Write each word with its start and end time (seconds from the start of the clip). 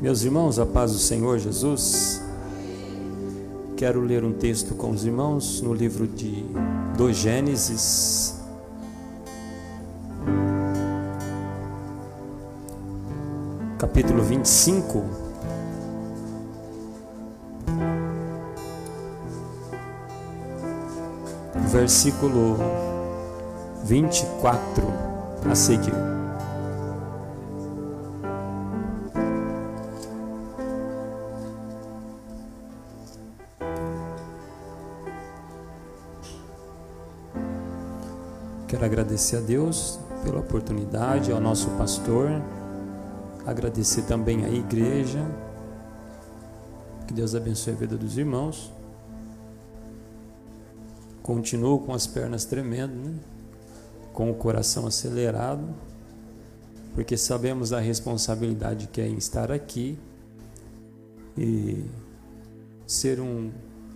Meus 0.00 0.22
irmãos, 0.22 0.60
a 0.60 0.64
paz 0.64 0.92
do 0.92 0.98
Senhor 0.98 1.40
Jesus. 1.40 2.22
Quero 3.76 4.00
ler 4.00 4.22
um 4.22 4.32
texto 4.32 4.76
com 4.76 4.90
os 4.90 5.04
irmãos 5.04 5.60
no 5.60 5.74
livro 5.74 6.06
de 6.06 6.44
do 6.96 7.12
Gênesis. 7.12 8.36
Capítulo 13.76 14.22
25. 14.22 15.04
Versículo 21.72 22.56
24 23.84 24.84
a 25.50 25.54
seguir. 25.56 26.07
Quero 38.78 38.92
agradecer 38.92 39.38
a 39.38 39.40
Deus 39.40 39.98
pela 40.22 40.38
oportunidade, 40.38 41.32
ao 41.32 41.40
nosso 41.40 41.68
pastor, 41.70 42.30
agradecer 43.44 44.02
também 44.02 44.44
à 44.44 44.48
igreja. 44.48 45.18
Que 47.04 47.12
Deus 47.12 47.34
abençoe 47.34 47.72
a 47.72 47.76
vida 47.76 47.96
dos 47.96 48.16
irmãos. 48.16 48.72
Continuo 51.24 51.80
com 51.80 51.92
as 51.92 52.06
pernas 52.06 52.44
tremendo, 52.44 52.94
né? 52.94 53.14
com 54.12 54.30
o 54.30 54.34
coração 54.34 54.86
acelerado, 54.86 55.74
porque 56.94 57.16
sabemos 57.16 57.72
a 57.72 57.80
responsabilidade 57.80 58.86
que 58.86 59.00
é 59.00 59.08
em 59.08 59.16
estar 59.16 59.50
aqui 59.50 59.98
e 61.36 61.84
ser 62.86 63.18
um, 63.18 63.50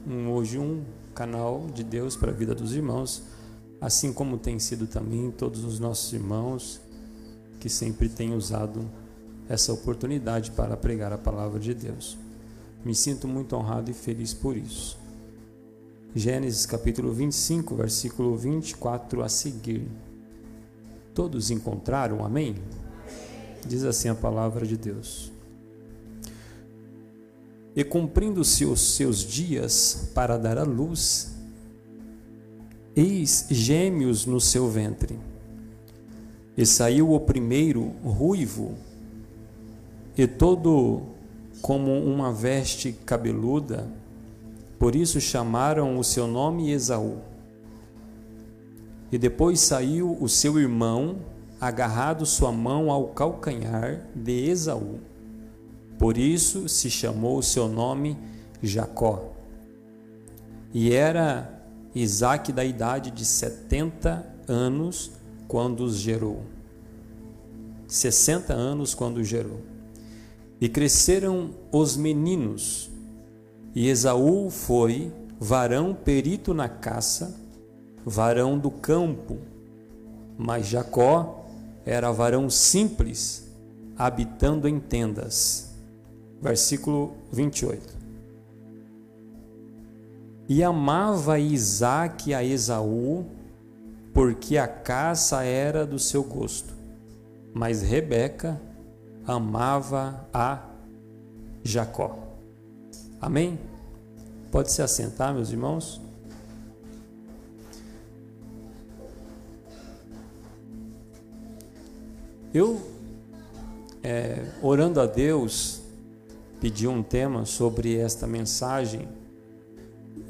um 0.05 0.29
hoje 0.33 0.59
um 0.59 0.83
canal 1.15 1.69
de 1.73 1.85
Deus 1.85 2.17
para 2.17 2.33
a 2.33 2.35
vida 2.35 2.53
dos 2.53 2.75
irmãos 2.75 3.23
assim 3.83 4.13
como 4.13 4.39
tem 4.39 4.61
sido 4.61 4.87
também 4.87 5.33
todos 5.33 5.65
os 5.65 5.81
nossos 5.81 6.13
irmãos 6.13 6.81
que 7.59 7.69
sempre 7.69 8.09
têm 8.09 8.33
usado 8.33 8.89
essa 9.49 9.73
oportunidade 9.73 10.53
para 10.53 10.77
pregar 10.77 11.13
a 11.13 11.19
palavra 11.19 11.59
de 11.59 11.75
Deus. 11.75 12.17
Me 12.85 12.95
sinto 12.95 13.27
muito 13.27 13.57
honrado 13.57 13.91
e 13.91 13.95
feliz 13.95 14.33
por 14.33 14.57
isso. 14.57 14.97
Gênesis 16.15 16.65
capítulo 16.65 17.13
25, 17.13 17.75
versículo 17.75 18.37
24 18.37 19.21
a 19.21 19.29
seguir. 19.29 19.89
Todos 21.13 21.51
encontraram? 21.51 22.25
Amém? 22.25 22.55
Diz 23.67 23.83
assim 23.83 24.09
a 24.09 24.15
palavra 24.15 24.65
de 24.65 24.77
Deus. 24.77 25.33
E 27.75 27.83
cumprindo-se 27.83 28.65
os 28.65 28.95
seus 28.95 29.19
dias 29.19 30.09
para 30.15 30.39
dar 30.39 30.57
à 30.57 30.63
luz, 30.63 31.33
Eis 32.95 33.47
gêmeos 33.51 34.27
no 34.27 34.41
seu 34.41 34.69
ventre. 34.69 35.19
E 36.57 36.67
saiu 36.67 37.13
o 37.13 37.21
primeiro 37.21 37.93
ruivo, 38.05 38.75
e 40.17 40.27
todo 40.27 41.03
como 41.63 41.97
uma 41.99 42.31
veste 42.31 42.93
cabeluda, 42.93 43.89
por 44.79 44.95
isso 44.95 45.21
chamaram 45.21 45.99
o 45.99 46.05
seu 46.05 46.27
nome 46.27 46.71
Esaú. 46.71 47.19
E 49.11 49.17
depois 49.17 49.61
saiu 49.61 50.19
o 50.21 50.29
seu 50.29 50.59
irmão, 50.59 51.17
agarrado 51.61 52.27
sua 52.27 52.51
mão 52.51 52.91
ao 52.91 53.09
calcanhar 53.09 54.01
de 54.15 54.51
Esaú. 54.51 54.99
Por 55.99 56.19
isso 56.19 56.69
se 56.69 56.91
chamou 56.91 57.39
o 57.39 57.43
seu 57.43 57.69
nome 57.69 58.19
Jacó. 58.61 59.33
E 60.75 60.93
era 60.93 61.62
Isaac 61.95 62.53
da 62.53 62.65
idade 62.65 63.11
de 63.11 63.25
70 63.25 64.27
anos 64.49 65.13
quando 65.47 65.85
os 65.85 65.97
gerou. 65.97 66.43
60 67.87 68.55
anos 68.55 68.95
quando 68.95 69.19
os 69.19 69.29
gerou. 69.29 69.61
E 70.61 70.69
cresceram 70.69 71.51
os 71.71 71.97
meninos, 71.97 72.91
e 73.75 73.89
Esaú 73.89 74.49
foi 74.49 75.13
varão 75.39 75.93
perito 75.93 76.55
na 76.55 76.69
caça, 76.69 77.35
varão 78.07 78.59
do 78.59 78.71
campo, 78.71 79.39
mas 80.39 80.69
Jacó 80.69 81.47
era 81.85 82.13
varão 82.13 82.49
simples, 82.49 83.51
habitando 83.99 84.69
em 84.69 84.79
tendas. 84.79 85.75
Versículo 86.41 87.15
28. 87.33 88.02
E 90.55 90.63
amava 90.63 91.39
Isaac 91.39 92.35
a 92.35 92.45
Esaú, 92.45 93.25
porque 94.13 94.59
a 94.59 94.69
caça 94.69 95.43
era 95.45 95.87
do 95.87 95.99
seu 95.99 96.23
gosto. 96.23 96.75
Mas 97.55 97.81
Rebeca 97.81 98.61
amava 99.27 100.29
a 100.31 100.63
Jacó. 101.65 102.19
Amém? 103.19 103.59
Pode 104.51 104.71
se 104.71 104.83
assentar, 104.83 105.33
meus 105.33 105.51
irmãos? 105.51 106.03
Eu, 112.53 112.79
é, 114.03 114.45
orando 114.61 115.01
a 115.01 115.07
Deus, 115.07 115.81
pedi 116.61 116.87
um 116.87 117.03
tema 117.03 117.47
sobre 117.47 117.97
esta 117.97 118.27
mensagem 118.27 119.09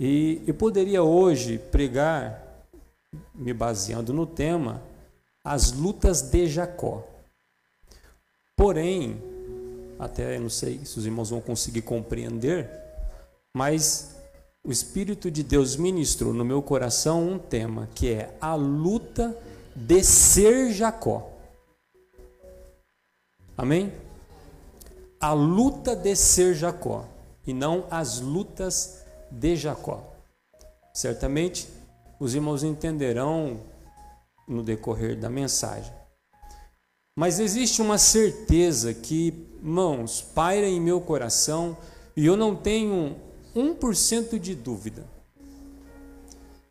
e 0.05 0.43
eu 0.49 0.55
poderia 0.55 1.05
hoje 1.05 1.59
pregar, 1.59 2.67
me 3.33 3.55
baseando 3.55 4.13
no 4.13 4.27
tema, 4.27 4.83
as 5.45 5.71
lutas 5.71 6.23
de 6.23 6.49
Jacó. 6.49 7.07
Porém, 8.57 9.23
até 10.01 10.41
não 10.41 10.49
sei 10.49 10.85
se 10.85 10.99
os 10.99 11.07
irmãos 11.07 11.31
vão 11.31 11.41
conseguir 11.41 11.83
compreender, 11.83 12.69
mas 13.57 14.17
o 14.65 14.73
Espírito 14.73 15.31
de 15.31 15.45
Deus 15.45 15.77
ministrou 15.77 16.35
no 16.35 16.45
meu 16.45 16.61
coração 16.61 17.25
um 17.25 17.39
tema 17.39 17.89
que 17.95 18.13
é 18.13 18.37
a 18.41 18.57
luta 18.57 19.39
de 19.73 20.03
ser 20.03 20.73
Jacó. 20.73 21.31
Amém? 23.57 23.93
A 25.21 25.33
luta 25.33 25.95
de 25.95 26.17
ser 26.17 26.57
Jacó 26.57 27.07
e 27.47 27.55
não 27.55 27.87
as 27.89 28.19
lutas 28.19 29.02
de 29.33 29.57
Jacó. 29.57 30.13
Certamente 30.93 31.69
os 32.21 32.35
irmãos 32.35 32.63
entenderão 32.63 33.61
no 34.47 34.63
decorrer 34.63 35.19
da 35.19 35.31
mensagem. 35.31 35.93
Mas 37.17 37.41
existe 37.41 37.83
uma 37.83 37.99
certeza 37.99 38.95
que, 38.95 39.47
mãos, 39.63 40.23
paira 40.23 40.67
em 40.67 40.81
meu 40.81 41.01
coração 41.01 41.77
e 42.17 42.27
eu 42.27 42.37
não 42.37 42.55
tenho 42.55 43.17
1% 43.55 44.39
de 44.39 44.55
dúvida. 44.55 45.05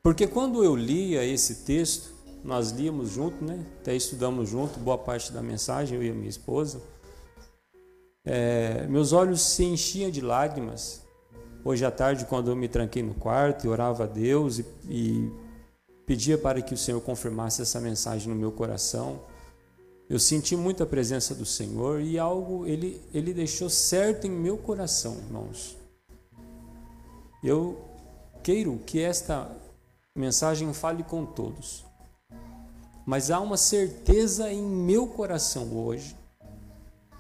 Porque 0.04 0.26
quando 0.26 0.64
eu 0.64 0.76
lia 0.76 1.24
esse 1.24 1.64
texto, 1.64 2.12
nós 2.44 2.72
líamos 2.72 3.10
junto, 3.10 3.44
né? 3.44 3.64
até 3.80 3.96
estudamos 3.96 4.50
junto 4.50 4.80
boa 4.80 4.98
parte 4.98 5.32
da 5.32 5.44
mensagem, 5.44 5.96
eu 5.96 6.04
e 6.04 6.10
a 6.10 6.14
minha 6.14 6.30
esposa. 6.30 6.82
É, 8.26 8.86
meus 8.88 9.14
olhos 9.14 9.42
se 9.42 9.64
enchiam 9.64 10.10
de 10.10 10.22
lágrimas 10.22 11.01
Hoje 11.64 11.86
à 11.86 11.92
tarde, 11.92 12.26
quando 12.26 12.50
eu 12.50 12.56
me 12.56 12.68
tranquei 12.68 13.04
no 13.04 13.14
quarto 13.14 13.66
e 13.66 13.70
orava 13.70 14.06
a 14.06 14.08
Deus 14.08 14.58
e, 14.58 14.66
e 14.90 15.32
pedia 16.08 16.36
para 16.36 16.60
que 16.60 16.74
o 16.74 16.78
Senhor 16.78 17.00
confirmasse 17.02 17.62
essa 17.62 17.80
mensagem 17.80 18.30
no 18.30 18.36
meu 18.36 18.52
coração, 18.52 19.22
eu 20.10 20.18
senti 20.18 20.56
muita 20.56 20.88
presença 20.88 21.36
do 21.36 21.46
Senhor 21.46 22.02
e 22.02 22.18
algo 22.18 22.66
ele, 22.66 23.00
ele 23.14 23.32
deixou 23.32 23.70
certo 23.70 24.26
em 24.26 24.32
meu 24.32 24.58
coração, 24.58 25.16
irmãos. 25.18 25.78
Eu 27.44 27.80
quero 28.42 28.80
que 28.80 29.00
esta 29.00 29.56
mensagem 30.16 30.74
fale 30.74 31.04
com 31.04 31.28
todos, 31.28 31.86
mas 33.06 33.30
há 33.30 33.40
uma 33.40 33.56
certeza 33.56 34.52
em 34.52 34.64
meu 34.64 35.06
coração 35.06 35.72
hoje, 35.78 36.18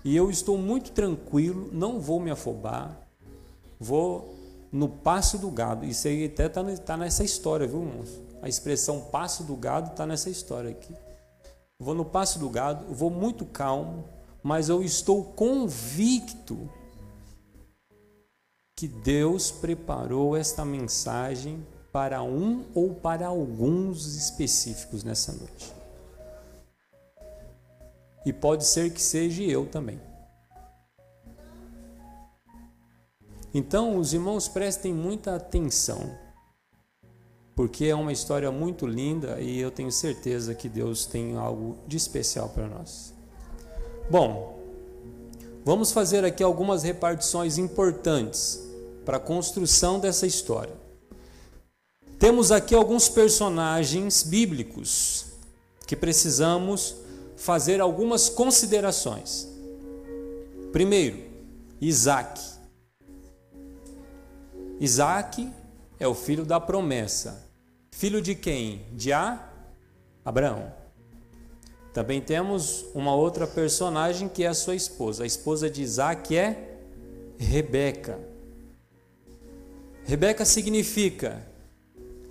e 0.04 0.16
eu 0.16 0.32
estou 0.32 0.58
muito 0.58 0.92
tranquilo, 0.92 1.70
não 1.72 2.00
vou 2.00 2.20
me 2.20 2.32
afobar, 2.32 3.01
vou 3.82 4.36
no 4.72 4.88
passo 4.88 5.40
do 5.40 5.50
gado. 5.50 5.84
Isso 5.86 6.08
aí 6.08 6.26
até 6.26 6.46
está 6.46 6.64
tá 6.64 6.96
nessa 6.96 7.24
história, 7.24 7.68
viu, 7.68 7.82
irmãos? 7.82 8.22
A 8.42 8.48
expressão 8.48 9.02
passo 9.02 9.44
do 9.44 9.56
gado 9.56 9.92
está 9.92 10.06
nessa 10.06 10.30
história 10.30 10.70
aqui. 10.70 10.96
Vou 11.80 11.96
no 11.96 12.06
passo 12.06 12.38
do 12.38 12.48
gado, 12.48 12.94
vou 12.94 13.10
muito 13.10 13.44
calmo, 13.44 14.06
mas 14.44 14.70
eu 14.70 14.84
estou 14.84 15.24
convicto 15.24 16.70
que 18.76 18.88
Deus 18.88 19.50
preparou 19.52 20.38
esta 20.38 20.64
mensagem 20.64 21.66
para 21.92 22.22
um 22.22 22.64
ou 22.74 22.94
para 22.94 23.28
alguns 23.28 24.16
específicos 24.16 25.04
nessa 25.04 25.34
noite. 25.34 25.74
E 28.26 28.32
pode 28.32 28.66
ser 28.66 28.94
que 28.94 29.02
seja 29.02 29.42
eu 29.42 29.66
também. 29.66 30.00
Então, 33.54 33.98
os 33.98 34.14
irmãos 34.14 34.48
prestem 34.48 34.94
muita 34.94 35.36
atenção, 35.36 36.18
porque 37.56 37.86
é 37.86 37.96
uma 37.96 38.14
história 38.14 38.50
muito 38.52 38.88
linda 38.88 39.42
e 39.42 39.60
eu 39.60 39.70
tenho 39.70 39.92
certeza 39.92 40.56
que 40.56 40.70
Deus 40.70 41.06
tem 41.06 41.36
algo 41.36 41.78
de 41.86 41.98
especial 41.98 42.50
para 42.50 42.68
nós. 42.68 43.14
Bom, 44.10 44.58
vamos 45.66 45.92
fazer 45.92 46.24
aqui 46.24 46.42
algumas 46.42 46.84
repartições 46.84 47.58
importantes 47.58 48.62
para 49.06 49.18
a 49.18 49.20
construção 49.20 50.00
dessa 50.00 50.26
história. 50.26 50.74
Temos 52.18 52.52
aqui 52.52 52.76
alguns 52.76 53.10
personagens 53.10 54.24
bíblicos 54.24 55.26
que 55.88 55.96
precisamos 55.96 56.96
fazer 57.36 57.82
algumas 57.82 58.30
considerações. 58.30 59.48
Primeiro, 60.72 61.20
Isaac. 61.82 62.51
Isaac 64.82 65.48
é 66.00 66.08
o 66.08 66.16
filho 66.16 66.44
da 66.44 66.60
promessa. 66.60 67.48
Filho 67.92 68.20
de 68.20 68.34
quem? 68.34 68.84
De 68.94 69.14
A? 69.14 69.48
Abraão. 70.26 70.74
Também 71.94 72.20
temos 72.20 72.84
uma 72.96 73.14
outra 73.14 73.46
personagem 73.46 74.28
que 74.28 74.44
é 74.44 74.48
a 74.48 74.56
sua 74.56 74.74
esposa. 74.74 75.24
A 75.24 75.28
esposa 75.28 75.70
de 75.70 75.84
Isaac 75.84 76.36
é 76.36 76.80
Rebeca. 77.38 78.20
Rebeca 80.04 80.44
significa 80.46 81.46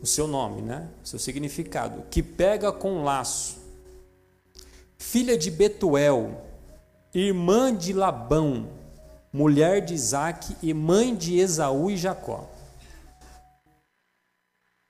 o 0.02 0.06
seu 0.06 0.26
nome, 0.26 0.60
né? 0.60 0.88
O 1.04 1.06
seu 1.06 1.20
significado, 1.20 2.02
que 2.10 2.20
pega 2.20 2.72
com 2.72 3.04
laço. 3.04 3.58
Filha 4.98 5.38
de 5.38 5.52
Betuel, 5.52 6.44
irmã 7.14 7.72
de 7.72 7.92
Labão, 7.92 8.79
mulher 9.32 9.80
de 9.80 9.94
Isaac 9.94 10.56
e 10.62 10.74
mãe 10.74 11.14
de 11.14 11.38
Esaú 11.38 11.90
e 11.90 11.96
Jacó. 11.96 12.48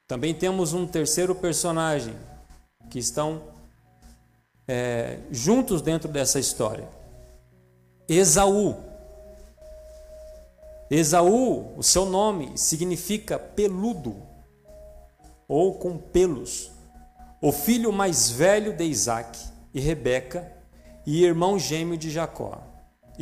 Também 0.06 0.34
temos 0.34 0.72
um 0.72 0.87
terceiro 0.87 1.34
personagem 1.34 2.16
que 2.88 2.98
estão 2.98 3.42
é, 4.66 5.19
juntos 5.31 5.82
dentro 5.82 6.08
dessa 6.08 6.40
história. 6.40 6.88
Esaú. 8.08 8.76
Esaú, 10.90 11.76
o 11.76 11.82
seu 11.82 12.06
nome 12.06 12.58
significa 12.58 13.38
peludo 13.38 14.16
ou 15.46 15.75
com 15.75 15.96
pelos. 15.96 16.72
O 17.40 17.52
filho 17.52 17.92
mais 17.92 18.31
velho 18.31 18.76
de 18.76 18.84
Isaac 18.84 19.38
e 19.72 19.81
Rebeca 19.81 20.52
e 21.06 21.25
irmão 21.25 21.58
gêmeo 21.58 21.96
de 21.96 22.10
Jacó. 22.10 22.69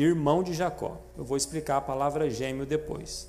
Irmão 0.02 0.44
de 0.44 0.54
Jacó. 0.54 0.96
Eu 1.16 1.24
vou 1.24 1.36
explicar 1.36 1.78
a 1.78 1.80
palavra 1.80 2.30
gêmeo 2.30 2.64
depois. 2.64 3.28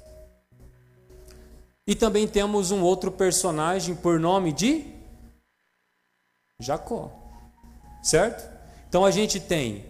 E 1.88 1.96
também 1.96 2.28
temos 2.28 2.70
um 2.70 2.84
outro 2.84 3.12
personagem 3.12 3.96
por 3.96 4.20
nome 4.20 4.54
de 4.54 4.86
Jacó. 6.60 7.12
Certo? 8.04 8.48
Então 8.88 9.04
a 9.04 9.10
gente 9.10 9.40
tem 9.40 9.84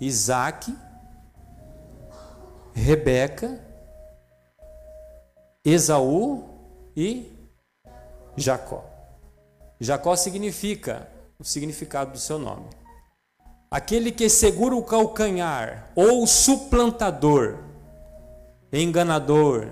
Isaac, 0.00 0.72
Rebeca, 2.72 3.60
Esaú 5.64 6.48
e 6.96 7.32
Jacó. 8.36 8.84
Jacó 9.80 10.14
significa 10.14 11.08
o 11.38 11.44
significado 11.44 12.12
do 12.12 12.18
seu 12.18 12.38
nome 12.38 12.83
aquele 13.74 14.12
que 14.12 14.28
segura 14.28 14.76
o 14.76 14.84
calcanhar, 14.84 15.90
ou 15.96 16.24
suplantador, 16.28 17.58
enganador, 18.72 19.70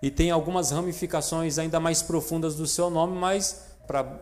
e 0.00 0.10
tem 0.10 0.30
algumas 0.30 0.70
ramificações 0.70 1.58
ainda 1.58 1.78
mais 1.78 2.00
profundas 2.00 2.54
do 2.54 2.66
seu 2.66 2.88
nome, 2.88 3.18
mas 3.18 3.66
para 3.86 4.18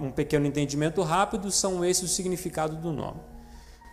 um 0.00 0.10
pequeno 0.10 0.44
entendimento 0.44 1.02
rápido, 1.02 1.52
são 1.52 1.84
esses 1.84 2.02
o 2.02 2.12
significado 2.12 2.74
do 2.74 2.90
nome. 2.90 3.20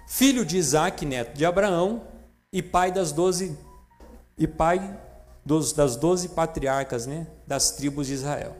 Filho 0.08 0.44
de 0.44 0.58
Isaac, 0.58 1.06
neto 1.06 1.38
de 1.38 1.46
Abraão, 1.46 2.02
e 2.52 2.64
pai 2.64 2.92
das 2.92 3.12
doze 3.12 3.56
e 4.36 4.48
pai 4.48 5.00
dos, 5.46 5.74
das 5.74 5.96
doze 5.96 6.30
patriarcas, 6.30 7.06
né, 7.06 7.28
das 7.46 7.70
tribos 7.70 8.08
de 8.08 8.14
Israel. 8.16 8.56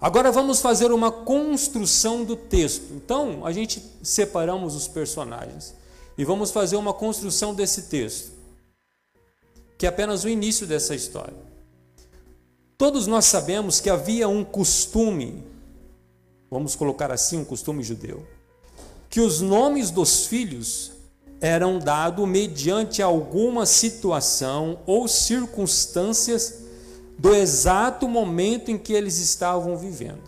Agora 0.00 0.30
vamos 0.30 0.60
fazer 0.60 0.92
uma 0.92 1.10
construção 1.10 2.22
do 2.24 2.36
texto. 2.36 2.92
Então, 2.92 3.46
a 3.46 3.52
gente 3.52 3.82
separamos 4.02 4.74
os 4.74 4.86
personagens 4.86 5.74
e 6.18 6.24
vamos 6.24 6.50
fazer 6.50 6.76
uma 6.76 6.92
construção 6.92 7.54
desse 7.54 7.82
texto, 7.82 8.32
que 9.78 9.86
é 9.86 9.88
apenas 9.88 10.24
o 10.24 10.28
início 10.28 10.66
dessa 10.66 10.94
história. 10.94 11.36
Todos 12.76 13.06
nós 13.06 13.24
sabemos 13.24 13.80
que 13.80 13.88
havia 13.88 14.28
um 14.28 14.44
costume, 14.44 15.42
vamos 16.50 16.76
colocar 16.76 17.10
assim, 17.10 17.38
um 17.38 17.44
costume 17.44 17.82
judeu, 17.82 18.26
que 19.08 19.20
os 19.20 19.40
nomes 19.40 19.90
dos 19.90 20.26
filhos 20.26 20.92
eram 21.40 21.78
dados 21.78 22.28
mediante 22.28 23.00
alguma 23.00 23.64
situação 23.64 24.78
ou 24.86 25.08
circunstâncias 25.08 26.65
do 27.18 27.34
exato 27.34 28.08
momento 28.08 28.70
em 28.70 28.78
que 28.78 28.92
eles 28.92 29.18
estavam 29.18 29.76
vivendo. 29.76 30.22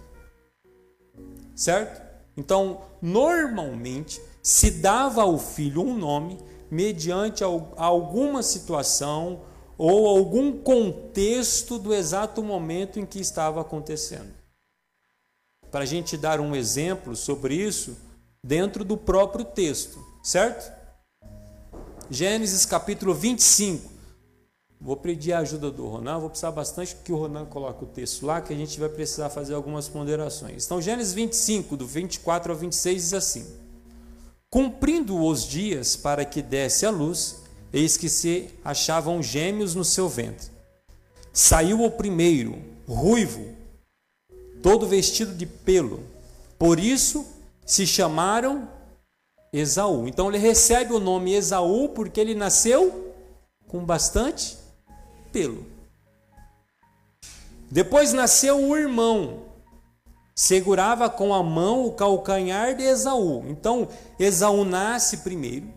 Certo? 1.54 2.00
Então, 2.36 2.82
normalmente 3.02 4.20
se 4.42 4.70
dava 4.70 5.22
ao 5.22 5.38
filho 5.38 5.82
um 5.82 5.96
nome 5.96 6.38
mediante 6.70 7.42
alguma 7.44 8.42
situação 8.42 9.42
ou 9.76 10.06
algum 10.06 10.60
contexto 10.60 11.78
do 11.78 11.94
exato 11.94 12.42
momento 12.42 12.98
em 12.98 13.06
que 13.06 13.20
estava 13.20 13.60
acontecendo. 13.60 14.32
Para 15.70 15.82
a 15.82 15.86
gente 15.86 16.16
dar 16.16 16.40
um 16.40 16.54
exemplo 16.54 17.14
sobre 17.14 17.54
isso 17.54 17.96
dentro 18.42 18.84
do 18.84 18.96
próprio 18.96 19.44
texto, 19.44 20.02
certo? 20.22 20.72
Gênesis 22.10 22.64
capítulo 22.64 23.14
25. 23.14 23.97
Vou 24.80 24.96
pedir 24.96 25.32
a 25.32 25.40
ajuda 25.40 25.72
do 25.72 25.88
Ronan, 25.88 26.20
vou 26.20 26.30
precisar 26.30 26.52
bastante 26.52 26.96
que 27.04 27.12
o 27.12 27.16
Ronan 27.16 27.44
coloque 27.44 27.82
o 27.82 27.86
texto 27.86 28.24
lá, 28.24 28.40
que 28.40 28.52
a 28.52 28.56
gente 28.56 28.78
vai 28.78 28.88
precisar 28.88 29.28
fazer 29.28 29.54
algumas 29.54 29.88
ponderações. 29.88 30.64
Então, 30.64 30.80
Gênesis 30.80 31.12
25, 31.12 31.76
do 31.76 31.84
24 31.84 32.52
ao 32.52 32.58
26, 32.58 33.02
diz 33.02 33.14
assim: 33.14 33.46
Cumprindo 34.48 35.20
os 35.20 35.44
dias 35.44 35.96
para 35.96 36.24
que 36.24 36.40
desse 36.40 36.86
a 36.86 36.90
luz, 36.90 37.42
eis 37.72 37.96
que 37.96 38.08
se 38.08 38.50
achavam 38.64 39.20
gêmeos 39.20 39.74
no 39.74 39.84
seu 39.84 40.08
ventre. 40.08 40.48
Saiu 41.32 41.82
o 41.82 41.90
primeiro, 41.90 42.56
ruivo, 42.86 43.54
todo 44.62 44.86
vestido 44.86 45.34
de 45.34 45.44
pelo. 45.44 46.04
Por 46.56 46.78
isso 46.78 47.26
se 47.66 47.84
chamaram 47.84 48.68
Esaú. 49.52 50.06
Então 50.06 50.28
ele 50.28 50.38
recebe 50.38 50.92
o 50.92 51.00
nome 51.00 51.34
Esaú 51.34 51.88
porque 51.88 52.20
ele 52.20 52.34
nasceu 52.34 53.12
com 53.66 53.84
bastante 53.84 54.56
pelo. 55.32 55.66
Depois 57.70 58.12
nasceu 58.12 58.58
o 58.58 58.76
irmão, 58.76 59.44
segurava 60.34 61.10
com 61.10 61.34
a 61.34 61.42
mão 61.42 61.86
o 61.86 61.92
calcanhar 61.92 62.74
de 62.74 62.82
Esaú. 62.82 63.44
Então, 63.48 63.88
Esaú 64.18 64.64
nasce 64.64 65.18
primeiro, 65.18 65.68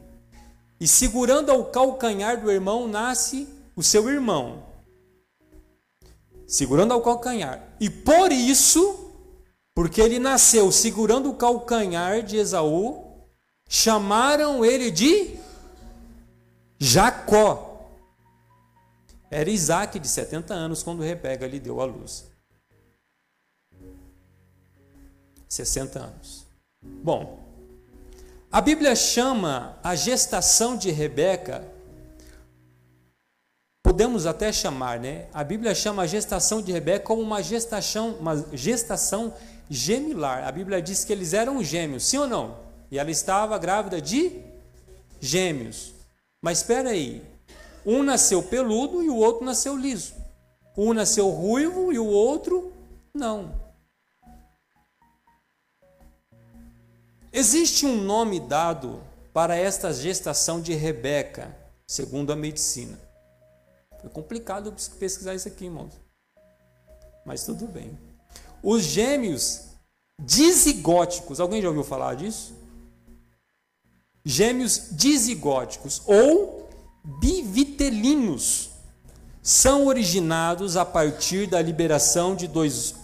e 0.79 0.87
segurando 0.87 1.51
ao 1.51 1.65
calcanhar 1.65 2.39
do 2.39 2.49
irmão, 2.49 2.87
nasce 2.87 3.47
o 3.75 3.83
seu 3.83 4.09
irmão. 4.09 4.63
Segurando 6.47 6.93
ao 6.93 7.01
calcanhar. 7.01 7.61
E 7.79 7.89
por 7.89 8.31
isso, 8.31 9.11
porque 9.75 10.01
ele 10.01 10.19
nasceu 10.19 10.71
segurando 10.71 11.29
o 11.29 11.35
calcanhar 11.35 12.23
de 12.23 12.37
Esaú, 12.37 13.11
chamaram 13.67 14.65
ele 14.65 14.91
de 14.91 15.35
Jacó. 16.79 17.70
Era 19.31 19.49
Isaac 19.49 19.97
de 19.97 20.09
70 20.09 20.53
anos 20.53 20.83
quando 20.83 21.01
Rebeca 21.01 21.47
lhe 21.47 21.57
deu 21.57 21.79
a 21.79 21.85
luz. 21.85 22.29
60 25.47 25.99
anos. 25.99 26.45
Bom, 26.81 27.39
a 28.51 28.59
Bíblia 28.59 28.93
chama 28.93 29.79
a 29.81 29.95
gestação 29.95 30.75
de 30.75 30.91
Rebeca, 30.91 31.65
podemos 33.81 34.25
até 34.25 34.51
chamar, 34.51 34.99
né? 34.99 35.27
A 35.33 35.43
Bíblia 35.43 35.73
chama 35.73 36.03
a 36.03 36.07
gestação 36.07 36.61
de 36.61 36.73
Rebeca 36.73 37.05
como 37.05 37.21
uma 37.21 37.41
gestação, 37.41 38.15
uma 38.15 38.35
gestação 38.51 39.33
gemilar. 39.69 40.45
A 40.45 40.51
Bíblia 40.51 40.81
diz 40.81 41.05
que 41.05 41.13
eles 41.13 41.33
eram 41.33 41.63
gêmeos, 41.63 42.03
sim 42.03 42.17
ou 42.17 42.27
não? 42.27 42.57
E 42.89 42.99
ela 42.99 43.09
estava 43.09 43.57
grávida 43.57 44.01
de 44.01 44.41
gêmeos. 45.21 45.93
Mas 46.41 46.57
espera 46.57 46.89
aí, 46.89 47.23
um 47.85 48.03
nasceu 48.03 48.43
peludo 48.43 49.03
e 49.03 49.09
o 49.09 49.15
outro 49.15 49.45
nasceu 49.45 49.75
liso. 49.75 50.13
Um 50.77 50.93
nasceu 50.93 51.29
ruivo 51.29 51.91
e 51.91 51.99
o 51.99 52.05
outro 52.05 52.71
não. 53.13 53.59
Existe 57.33 57.85
um 57.85 58.01
nome 58.01 58.39
dado 58.39 59.01
para 59.33 59.55
esta 59.55 59.93
gestação 59.93 60.61
de 60.61 60.73
Rebeca, 60.73 61.55
segundo 61.87 62.31
a 62.33 62.35
medicina. 62.35 62.99
Foi 63.99 64.09
complicado 64.09 64.73
pesquisar 64.99 65.33
isso 65.35 65.47
aqui, 65.47 65.65
irmãos. 65.65 65.93
Mas 67.25 67.45
tudo 67.45 67.67
bem. 67.67 67.97
Os 68.63 68.83
gêmeos 68.83 69.71
dizigóticos, 70.19 71.39
alguém 71.39 71.61
já 71.61 71.67
ouviu 71.67 71.83
falar 71.83 72.15
disso? 72.15 72.53
Gêmeos 74.25 74.89
dizigóticos 74.91 76.01
ou 76.05 76.69
bivitelinos 77.63 78.71
são 79.41 79.85
originados 79.85 80.77
a 80.77 80.85
partir 80.85 81.47
da 81.47 81.61
liberação 81.61 82.35
de 82.35 82.47
dois 82.47 82.95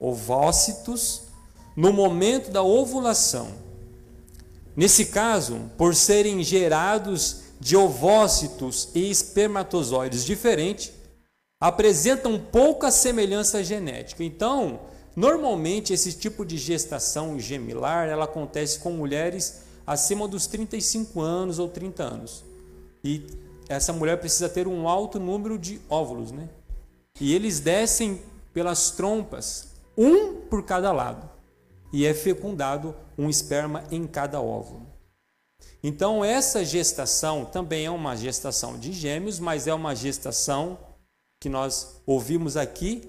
ovócitos 0.00 1.22
no 1.76 1.92
momento 1.92 2.50
da 2.50 2.62
ovulação. 2.62 3.50
Nesse 4.76 5.06
caso, 5.06 5.70
por 5.76 5.94
serem 5.94 6.42
gerados 6.42 7.42
de 7.60 7.76
ovócitos 7.76 8.88
e 8.94 9.10
espermatozoides 9.10 10.24
diferentes, 10.24 10.92
apresentam 11.60 12.38
pouca 12.38 12.90
semelhança 12.90 13.62
genética. 13.62 14.24
Então, 14.24 14.80
normalmente 15.14 15.92
esse 15.92 16.12
tipo 16.14 16.44
de 16.44 16.56
gestação 16.56 17.38
gemilar, 17.38 18.08
ela 18.08 18.24
acontece 18.24 18.80
com 18.80 18.90
mulheres 18.90 19.62
acima 19.86 20.26
dos 20.26 20.46
35 20.46 21.20
anos 21.20 21.58
ou 21.60 21.68
30 21.68 22.02
anos. 22.02 22.44
E 23.04 23.22
essa 23.74 23.92
mulher 23.92 24.18
precisa 24.18 24.48
ter 24.48 24.66
um 24.66 24.88
alto 24.88 25.18
número 25.18 25.58
de 25.58 25.80
óvulos, 25.88 26.32
né? 26.32 26.48
E 27.20 27.34
eles 27.34 27.60
descem 27.60 28.22
pelas 28.52 28.90
trompas, 28.90 29.68
um 29.96 30.36
por 30.36 30.64
cada 30.64 30.92
lado, 30.92 31.28
e 31.92 32.06
é 32.06 32.14
fecundado 32.14 32.94
um 33.16 33.28
esperma 33.28 33.84
em 33.90 34.06
cada 34.06 34.40
óvulo. 34.40 34.86
Então, 35.82 36.24
essa 36.24 36.64
gestação 36.64 37.44
também 37.44 37.86
é 37.86 37.90
uma 37.90 38.16
gestação 38.16 38.78
de 38.78 38.92
gêmeos, 38.92 39.38
mas 39.38 39.66
é 39.66 39.74
uma 39.74 39.94
gestação 39.94 40.78
que 41.40 41.48
nós 41.48 42.00
ouvimos 42.06 42.56
aqui 42.56 43.02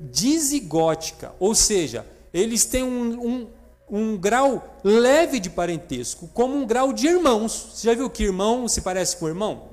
dizigótica, 0.00 1.32
ou 1.38 1.54
seja, 1.54 2.06
eles 2.32 2.64
têm 2.64 2.82
um, 2.82 3.26
um, 3.26 3.50
um 3.90 4.16
grau 4.16 4.78
leve 4.82 5.40
de 5.40 5.50
parentesco, 5.50 6.28
como 6.28 6.56
um 6.56 6.66
grau 6.66 6.92
de 6.92 7.06
irmãos. 7.06 7.70
Você 7.72 7.88
já 7.88 7.94
viu 7.94 8.10
que 8.10 8.24
irmão 8.24 8.68
se 8.68 8.80
parece 8.80 9.16
com 9.16 9.28
irmão? 9.28 9.67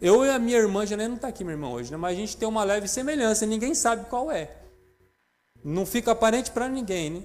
Eu 0.00 0.24
e 0.24 0.30
a 0.30 0.38
minha 0.38 0.56
irmã, 0.56 0.86
já 0.86 0.96
não 0.96 1.16
está 1.16 1.28
aqui, 1.28 1.44
minha 1.44 1.54
irmã, 1.54 1.68
hoje, 1.68 1.90
né? 1.90 1.96
mas 1.96 2.16
a 2.16 2.20
gente 2.20 2.36
tem 2.36 2.48
uma 2.48 2.64
leve 2.64 2.88
semelhança, 2.88 3.44
ninguém 3.44 3.74
sabe 3.74 4.06
qual 4.06 4.30
é. 4.30 4.56
Não 5.62 5.84
fica 5.84 6.12
aparente 6.12 6.50
para 6.50 6.68
ninguém, 6.68 7.10
né? 7.10 7.22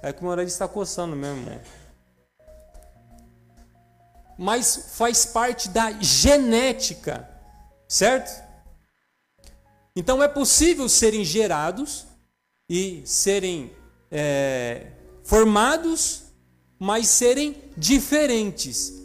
É 0.00 0.12
que 0.12 0.22
o 0.22 0.28
meu 0.28 0.40
está 0.42 0.68
coçando 0.68 1.16
mesmo, 1.16 1.40
irmão. 1.40 1.60
Mas 4.38 4.90
faz 4.96 5.26
parte 5.26 5.68
da 5.68 5.90
genética, 5.92 7.28
certo? 7.88 8.44
Então 9.96 10.22
é 10.22 10.28
possível 10.28 10.88
serem 10.88 11.24
gerados 11.24 12.06
e 12.68 13.02
serem 13.06 13.72
é, 14.10 14.86
formados, 15.24 16.24
mas 16.78 17.08
serem 17.08 17.56
diferentes. 17.76 19.03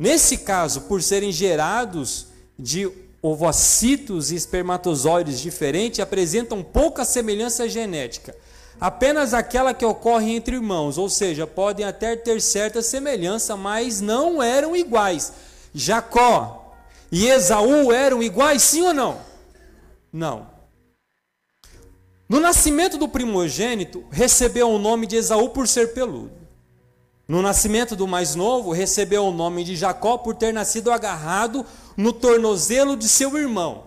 Nesse 0.00 0.38
caso, 0.38 0.80
por 0.88 1.02
serem 1.02 1.30
gerados 1.30 2.28
de 2.58 2.90
ovocitos 3.20 4.30
e 4.30 4.34
espermatozoides 4.34 5.38
diferentes, 5.38 6.00
apresentam 6.00 6.62
pouca 6.62 7.04
semelhança 7.04 7.68
genética, 7.68 8.34
apenas 8.80 9.34
aquela 9.34 9.74
que 9.74 9.84
ocorre 9.84 10.34
entre 10.34 10.56
irmãos, 10.56 10.96
ou 10.96 11.10
seja, 11.10 11.46
podem 11.46 11.84
até 11.84 12.16
ter 12.16 12.40
certa 12.40 12.80
semelhança, 12.80 13.58
mas 13.58 14.00
não 14.00 14.42
eram 14.42 14.74
iguais. 14.74 15.34
Jacó 15.74 16.74
e 17.12 17.28
Esaú 17.28 17.92
eram 17.92 18.22
iguais, 18.22 18.62
sim 18.62 18.80
ou 18.80 18.94
não? 18.94 19.20
Não. 20.10 20.46
No 22.26 22.40
nascimento 22.40 22.96
do 22.96 23.06
primogênito, 23.06 24.02
recebeu 24.10 24.70
o 24.70 24.78
nome 24.78 25.06
de 25.06 25.16
Esaú 25.16 25.50
por 25.50 25.68
ser 25.68 25.92
peludo. 25.92 26.39
No 27.30 27.40
nascimento 27.40 27.94
do 27.94 28.08
mais 28.08 28.34
novo, 28.34 28.72
recebeu 28.72 29.24
o 29.24 29.32
nome 29.32 29.62
de 29.62 29.76
Jacó 29.76 30.18
por 30.18 30.34
ter 30.34 30.52
nascido 30.52 30.90
agarrado 30.90 31.64
no 31.96 32.12
tornozelo 32.12 32.96
de 32.96 33.08
seu 33.08 33.38
irmão. 33.38 33.84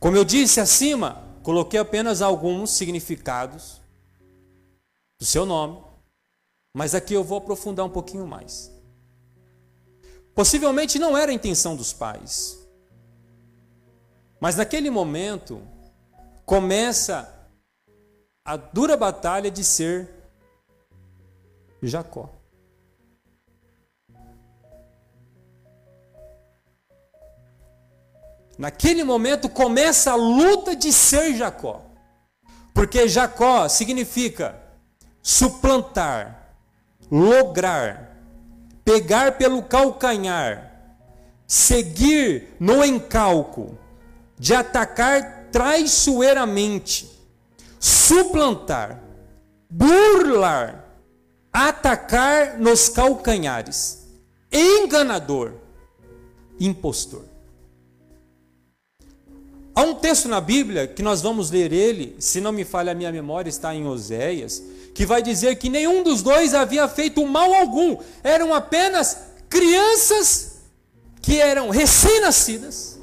Como 0.00 0.16
eu 0.16 0.24
disse 0.24 0.60
acima, 0.60 1.22
coloquei 1.42 1.78
apenas 1.78 2.22
alguns 2.22 2.70
significados 2.70 3.82
do 5.20 5.26
seu 5.26 5.44
nome, 5.44 5.78
mas 6.74 6.94
aqui 6.94 7.12
eu 7.12 7.22
vou 7.22 7.36
aprofundar 7.36 7.84
um 7.84 7.90
pouquinho 7.90 8.26
mais. 8.26 8.72
Possivelmente 10.34 10.98
não 10.98 11.18
era 11.18 11.30
a 11.30 11.34
intenção 11.34 11.76
dos 11.76 11.92
pais, 11.92 12.66
mas 14.40 14.56
naquele 14.56 14.88
momento 14.88 15.60
começa 16.46 17.30
a 18.42 18.56
dura 18.56 18.96
batalha 18.96 19.50
de 19.50 19.62
ser 19.62 20.08
Jacó. 21.82 22.42
Naquele 28.56 29.02
momento 29.02 29.48
começa 29.48 30.12
a 30.12 30.16
luta 30.16 30.76
de 30.76 30.92
ser 30.92 31.34
Jacó. 31.34 31.82
Porque 32.72 33.08
Jacó 33.08 33.68
significa 33.68 34.60
suplantar, 35.22 36.56
lograr, 37.10 38.16
pegar 38.84 39.38
pelo 39.38 39.62
calcanhar, 39.62 40.72
seguir 41.46 42.54
no 42.58 42.84
encalco, 42.84 43.78
de 44.38 44.54
atacar 44.54 45.48
traiçoeiramente, 45.50 47.10
suplantar, 47.78 49.00
burlar, 49.70 50.84
atacar 51.52 52.58
nos 52.58 52.88
calcanhares, 52.88 54.08
enganador, 54.50 55.54
impostor. 56.58 57.33
Há 59.74 59.82
um 59.82 59.94
texto 59.94 60.28
na 60.28 60.40
Bíblia 60.40 60.86
que 60.86 61.02
nós 61.02 61.20
vamos 61.20 61.50
ler 61.50 61.72
ele, 61.72 62.14
se 62.20 62.40
não 62.40 62.52
me 62.52 62.64
falha 62.64 62.92
a 62.92 62.94
minha 62.94 63.10
memória, 63.10 63.50
está 63.50 63.74
em 63.74 63.84
Oséias, 63.84 64.62
que 64.94 65.04
vai 65.04 65.20
dizer 65.20 65.56
que 65.56 65.68
nenhum 65.68 66.04
dos 66.04 66.22
dois 66.22 66.54
havia 66.54 66.86
feito 66.86 67.26
mal 67.26 67.52
algum, 67.52 67.96
eram 68.22 68.54
apenas 68.54 69.18
crianças 69.48 70.58
que 71.20 71.40
eram 71.40 71.70
recém-nascidas, 71.70 73.00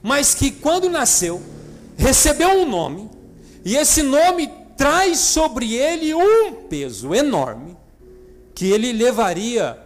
mas 0.00 0.34
que 0.34 0.52
quando 0.52 0.88
nasceu, 0.88 1.42
recebeu 1.96 2.50
um 2.50 2.68
nome, 2.68 3.10
e 3.64 3.76
esse 3.76 4.04
nome 4.04 4.52
traz 4.76 5.18
sobre 5.18 5.74
ele 5.74 6.14
um 6.14 6.52
peso 6.68 7.12
enorme, 7.12 7.76
que 8.54 8.66
ele 8.66 8.92
levaria 8.92 9.76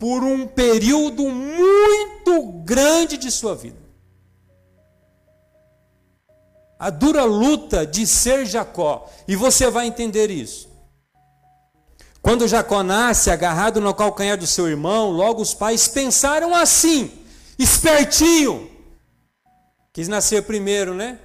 por 0.00 0.24
um 0.24 0.48
período 0.48 1.22
muito 1.28 2.42
grande 2.64 3.16
de 3.16 3.30
sua 3.30 3.54
vida 3.54 3.83
a 6.78 6.90
dura 6.90 7.24
luta 7.24 7.86
de 7.86 8.06
ser 8.06 8.46
Jacó. 8.46 9.08
E 9.26 9.36
você 9.36 9.70
vai 9.70 9.86
entender 9.86 10.30
isso. 10.30 10.68
Quando 12.20 12.48
Jacó 12.48 12.82
nasce 12.82 13.30
agarrado 13.30 13.80
no 13.80 13.94
calcanhar 13.94 14.38
do 14.38 14.46
seu 14.46 14.68
irmão, 14.68 15.10
logo 15.10 15.42
os 15.42 15.52
pais 15.52 15.86
pensaram 15.86 16.54
assim, 16.54 17.12
espertinho. 17.58 18.70
Quis 19.92 20.08
nascer 20.08 20.42
primeiro, 20.42 20.94
né? 20.94 21.18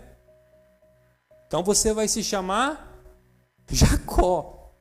Então 1.48 1.64
você 1.64 1.94
vai 1.94 2.08
se 2.08 2.24
chamar 2.24 3.02
Jacó. 3.72 4.74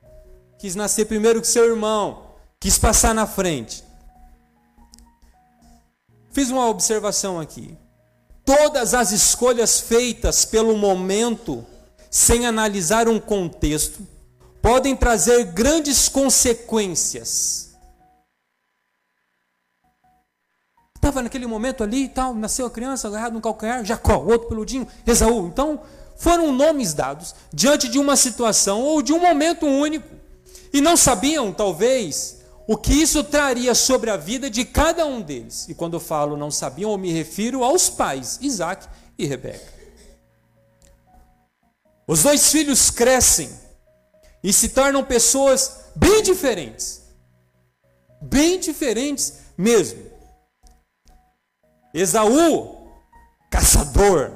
Quis 0.59 0.75
nascer 0.75 1.05
primeiro 1.05 1.41
que 1.41 1.47
seu 1.47 1.65
irmão, 1.65 2.33
quis 2.59 2.77
passar 2.77 3.15
na 3.15 3.25
frente. 3.25 3.83
Fiz 6.31 6.51
uma 6.51 6.67
observação 6.67 7.39
aqui 7.39 7.77
todas 8.49 8.95
as 8.95 9.11
escolhas 9.11 9.79
feitas 9.79 10.43
pelo 10.43 10.75
momento, 10.75 11.63
sem 12.09 12.47
analisar 12.47 13.07
um 13.07 13.19
contexto, 13.19 13.99
podem 14.59 14.95
trazer 14.95 15.43
grandes 15.43 16.09
consequências. 16.09 17.75
Estava 20.95 21.21
naquele 21.21 21.45
momento 21.45 21.83
ali 21.83 22.05
e 22.05 22.09
tal, 22.09 22.33
nasceu 22.33 22.65
a 22.65 22.71
criança 22.71 23.07
agarrado 23.07 23.33
no 23.33 23.41
calcanhar, 23.41 23.85
Jacó, 23.85 24.17
outro 24.17 24.47
peludinho, 24.47 24.87
Esaú. 25.05 25.45
Então, 25.45 25.81
foram 26.17 26.51
nomes 26.51 26.95
dados 26.95 27.35
diante 27.53 27.87
de 27.87 27.99
uma 27.99 28.15
situação 28.15 28.81
ou 28.81 29.03
de 29.03 29.13
um 29.13 29.19
momento 29.19 29.67
único. 29.67 30.09
E 30.73 30.81
não 30.81 30.97
sabiam, 30.97 31.53
talvez, 31.53 32.38
o 32.71 32.77
que 32.77 32.93
isso 32.93 33.23
traria 33.23 33.73
sobre 33.73 34.11
a 34.11 34.15
vida 34.15 34.47
de 34.47 34.63
cada 34.63 35.03
um 35.03 35.23
deles. 35.23 35.67
E 35.67 35.73
quando 35.73 35.99
falo 35.99 36.37
não 36.37 36.51
sabiam, 36.51 36.91
eu 36.91 36.99
me 36.99 37.11
refiro 37.11 37.63
aos 37.63 37.89
pais, 37.89 38.37
Isaac 38.43 38.87
e 39.17 39.25
Rebeca. 39.25 39.73
Os 42.05 42.21
dois 42.21 42.51
filhos 42.51 42.91
crescem 42.91 43.49
e 44.43 44.53
se 44.53 44.69
tornam 44.69 45.03
pessoas 45.03 45.85
bem 45.95 46.21
diferentes. 46.21 47.01
Bem 48.21 48.59
diferentes 48.59 49.39
mesmo. 49.57 50.05
Esaú, 51.91 52.87
caçador. 53.49 54.31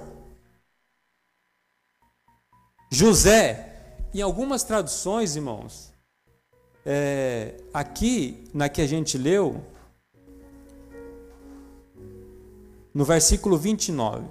José, 2.91 4.01
em 4.11 4.23
algumas 4.23 4.63
traduções, 4.63 5.35
irmãos, 5.35 5.92
é, 6.85 7.55
aqui 7.73 8.43
na 8.53 8.69
que 8.69 8.81
a 8.81 8.87
gente 8.87 9.17
leu, 9.17 9.63
no 12.93 13.05
versículo 13.05 13.57
29. 13.57 14.25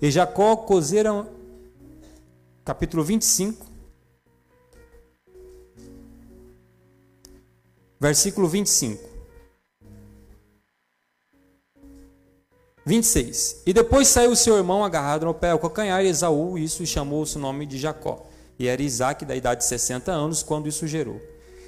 E 0.00 0.10
Jacó 0.10 0.56
cozeram, 0.56 1.28
capítulo 2.64 3.02
25, 3.02 3.66
versículo 7.98 8.48
25. 8.48 9.16
26. 12.84 13.62
E 13.66 13.72
depois 13.72 14.06
saiu 14.06 14.36
seu 14.36 14.56
irmão 14.56 14.84
agarrado 14.84 15.26
no 15.26 15.34
pé 15.34 15.50
ao 15.50 15.58
calcanhar, 15.58 16.04
e 16.04 16.08
Esaú, 16.08 16.56
isso 16.56 16.82
e 16.82 16.86
chamou 16.86 17.24
o 17.24 17.38
nome 17.38 17.66
de 17.66 17.78
Jacó. 17.78 18.25
E 18.58 18.68
era 18.68 18.82
Isaac 18.82 19.24
da 19.24 19.36
idade 19.36 19.60
de 19.60 19.66
60 19.66 20.10
anos 20.10 20.42
quando 20.42 20.68
isso 20.68 20.86
gerou. 20.86 21.20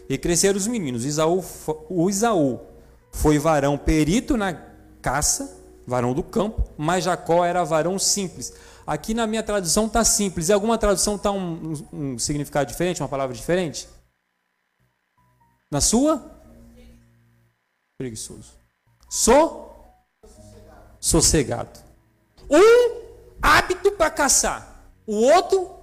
E 0.08 0.16
cresceram 0.16 0.56
os 0.56 0.66
meninos. 0.66 1.04
Isaú, 1.04 1.44
o 1.88 2.08
Isaú 2.08 2.60
foi 3.12 3.38
varão 3.38 3.76
perito 3.76 4.36
na 4.36 4.54
caça, 5.02 5.56
varão 5.86 6.14
do 6.14 6.22
campo, 6.22 6.64
mas 6.76 7.04
Jacó 7.04 7.44
era 7.44 7.62
varão 7.64 7.98
simples. 7.98 8.52
Aqui 8.86 9.12
na 9.12 9.26
minha 9.26 9.42
tradução 9.42 9.86
está 9.86 10.02
simples. 10.02 10.48
E 10.48 10.52
alguma 10.52 10.78
tradução 10.78 11.16
está 11.16 11.30
um, 11.30 11.74
um, 11.92 12.18
significado 12.18 12.70
diferente, 12.70 13.02
uma 13.02 13.08
palavra 13.08 13.36
diferente? 13.36 13.86
Na 15.70 15.82
sua? 15.82 16.42
Preguiçoso. 17.98 18.52
So? 19.10 19.68
Sossegado. 20.98 21.78
Um 22.48 23.02
hábito 23.42 23.92
para 23.92 24.10
caçar. 24.10 24.90
O 25.06 25.16
outro 25.16 25.77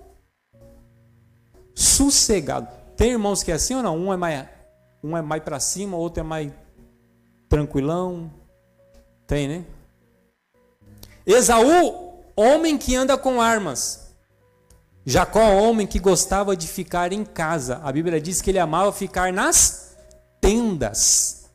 sossegado. 1.76 2.68
Tem 2.96 3.12
irmãos 3.12 3.44
que 3.44 3.52
é 3.52 3.56
assim 3.56 3.76
ou 3.76 3.84
não? 3.84 3.98
Um 3.98 4.14
é 4.14 4.18
mais, 4.18 4.48
um 5.04 5.16
é 5.16 5.22
mais 5.22 5.44
para 5.44 5.60
cima, 5.60 5.98
outro 5.98 6.22
é 6.22 6.24
mais 6.24 6.52
tranquilão. 7.50 8.32
Tem, 9.28 9.48
né? 9.48 9.66
Esaú, 11.26 12.24
homem 12.36 12.78
que 12.78 12.96
anda 12.96 13.18
com 13.18 13.42
armas. 13.42 14.14
Jacó, 15.06 15.54
homem 15.54 15.86
que 15.86 16.00
gostava 16.00 16.56
de 16.56 16.68
ficar 16.68 17.12
em 17.12 17.24
casa. 17.24 17.80
A 17.84 17.92
Bíblia 17.92 18.20
diz 18.20 18.42
que 18.42 18.50
ele 18.50 18.60
amava 18.60 18.92
ficar 18.92 19.32
nas 19.32 19.96
tendas. 20.42 21.46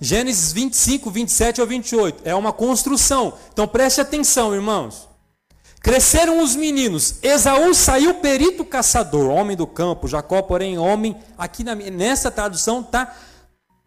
Gênesis 0.00 0.52
25, 0.52 1.10
27 1.10 1.60
ou 1.60 1.66
28. 1.66 2.22
É 2.24 2.34
uma 2.34 2.52
construção. 2.52 3.34
Então 3.52 3.66
preste 3.66 4.00
atenção, 4.00 4.54
irmãos. 4.54 5.07
Cresceram 5.88 6.42
os 6.42 6.54
meninos. 6.54 7.14
Esaú 7.22 7.72
saiu 7.72 8.16
perito 8.16 8.62
caçador, 8.62 9.30
homem 9.30 9.56
do 9.56 9.66
campo. 9.66 10.06
Jacó, 10.06 10.42
porém, 10.42 10.76
homem. 10.76 11.16
Aqui 11.38 11.64
na, 11.64 11.74
nessa 11.74 12.30
tradução 12.30 12.82
está 12.82 13.16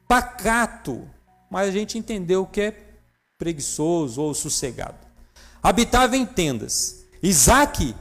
pacato, 0.07 1.07
mas 1.47 1.67
a 1.67 1.71
gente 1.71 1.99
entendeu 1.99 2.43
que 2.43 2.59
é 2.59 2.83
preguiçoso 3.37 4.19
ou 4.19 4.33
sossegado. 4.33 4.97
Habitava 5.61 6.17
em 6.17 6.25
tendas. 6.25 7.05
Isaac 7.21 7.95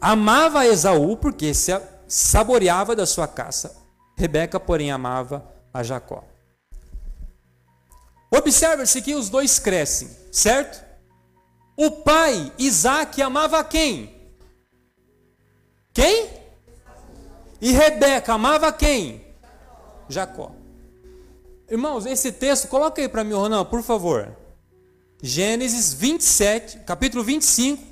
amava 0.00 0.64
Esaú 0.64 1.16
porque 1.16 1.52
se 1.52 1.76
saboreava 2.06 2.94
da 2.94 3.06
sua 3.06 3.26
caça. 3.26 3.74
Rebeca, 4.16 4.60
porém, 4.60 4.92
amava 4.92 5.44
a 5.74 5.82
Jacó. 5.82 6.22
Observa-se 8.30 9.02
que 9.02 9.16
os 9.16 9.28
dois 9.28 9.58
crescem, 9.58 10.08
certo? 10.30 10.91
O 11.76 11.90
pai, 11.90 12.52
Isaac, 12.58 13.20
amava 13.22 13.62
quem? 13.64 14.14
Quem? 15.92 16.28
E 17.60 17.72
Rebeca 17.72 18.34
amava 18.34 18.72
quem? 18.72 19.24
Jacó. 20.08 20.52
Irmãos, 21.70 22.04
esse 22.04 22.32
texto, 22.32 22.68
coloca 22.68 23.00
aí 23.00 23.08
para 23.08 23.24
mim, 23.24 23.34
Ronan, 23.34 23.64
por 23.64 23.82
favor. 23.82 24.36
Gênesis 25.22 25.92
27, 25.94 26.80
capítulo 26.80 27.22
25, 27.22 27.82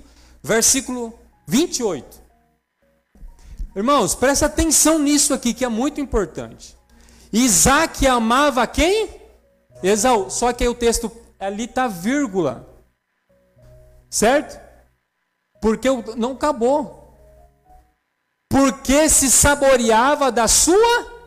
versículo 0.42 1.14
28. 1.46 2.20
Irmãos, 3.74 4.14
presta 4.14 4.46
atenção 4.46 4.98
nisso 4.98 5.32
aqui 5.32 5.54
que 5.54 5.64
é 5.64 5.68
muito 5.68 6.00
importante. 6.00 6.76
Isaac 7.32 8.06
amava 8.06 8.66
quem? 8.66 9.08
Esaú. 9.82 10.28
Só 10.28 10.52
que 10.52 10.64
aí 10.64 10.68
o 10.68 10.74
texto 10.74 11.10
ali 11.38 11.64
está 11.64 11.86
vírgula. 11.86 12.69
Certo? 14.10 14.60
Porque 15.62 15.88
não 16.16 16.32
acabou. 16.32 17.14
Porque 18.48 19.08
se 19.08 19.30
saboreava 19.30 20.32
da 20.32 20.48
sua 20.48 21.20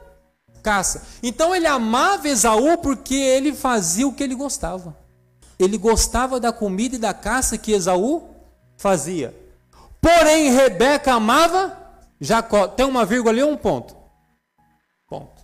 caça. 0.62 1.04
Então 1.24 1.56
ele 1.56 1.66
amava 1.66 2.28
Esaú 2.28 2.78
porque 2.78 3.16
ele 3.16 3.54
fazia 3.54 4.06
o 4.06 4.14
que 4.14 4.24
ele 4.24 4.36
gostava. 4.36 4.98
Ele 5.58 5.78
gostava 5.78 6.40
da 6.40 6.52
comida 6.52 6.96
e 6.96 7.00
da 7.00 7.14
caça 7.14 7.58
que 7.58 7.72
Esaú 7.72 8.30
fazia. 8.78 9.34
Porém, 10.02 10.52
Rebeca 10.52 11.14
amava 11.14 11.78
Jacó. 12.20 12.68
Tem 12.68 12.86
uma 12.86 13.06
vírgula 13.06 13.32
ali 13.32 13.42
ou 13.44 13.52
um 13.52 13.58
ponto? 13.58 13.96
Ponto. 15.08 15.42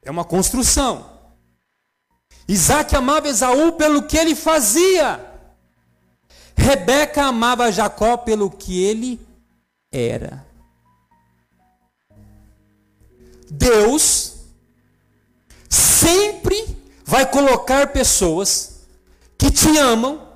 É 0.00 0.10
uma 0.10 0.24
construção. 0.24 1.09
Isaac 2.50 2.96
amava 2.96 3.28
Esaú 3.28 3.74
pelo 3.74 4.02
que 4.02 4.16
ele 4.16 4.34
fazia. 4.34 5.24
Rebeca 6.56 7.22
amava 7.22 7.70
Jacó 7.70 8.16
pelo 8.16 8.50
que 8.50 8.82
ele 8.82 9.20
era. 9.92 10.44
Deus 13.48 14.34
sempre 15.68 16.76
vai 17.04 17.30
colocar 17.30 17.92
pessoas 17.92 18.80
que 19.38 19.48
te 19.48 19.78
amam 19.78 20.28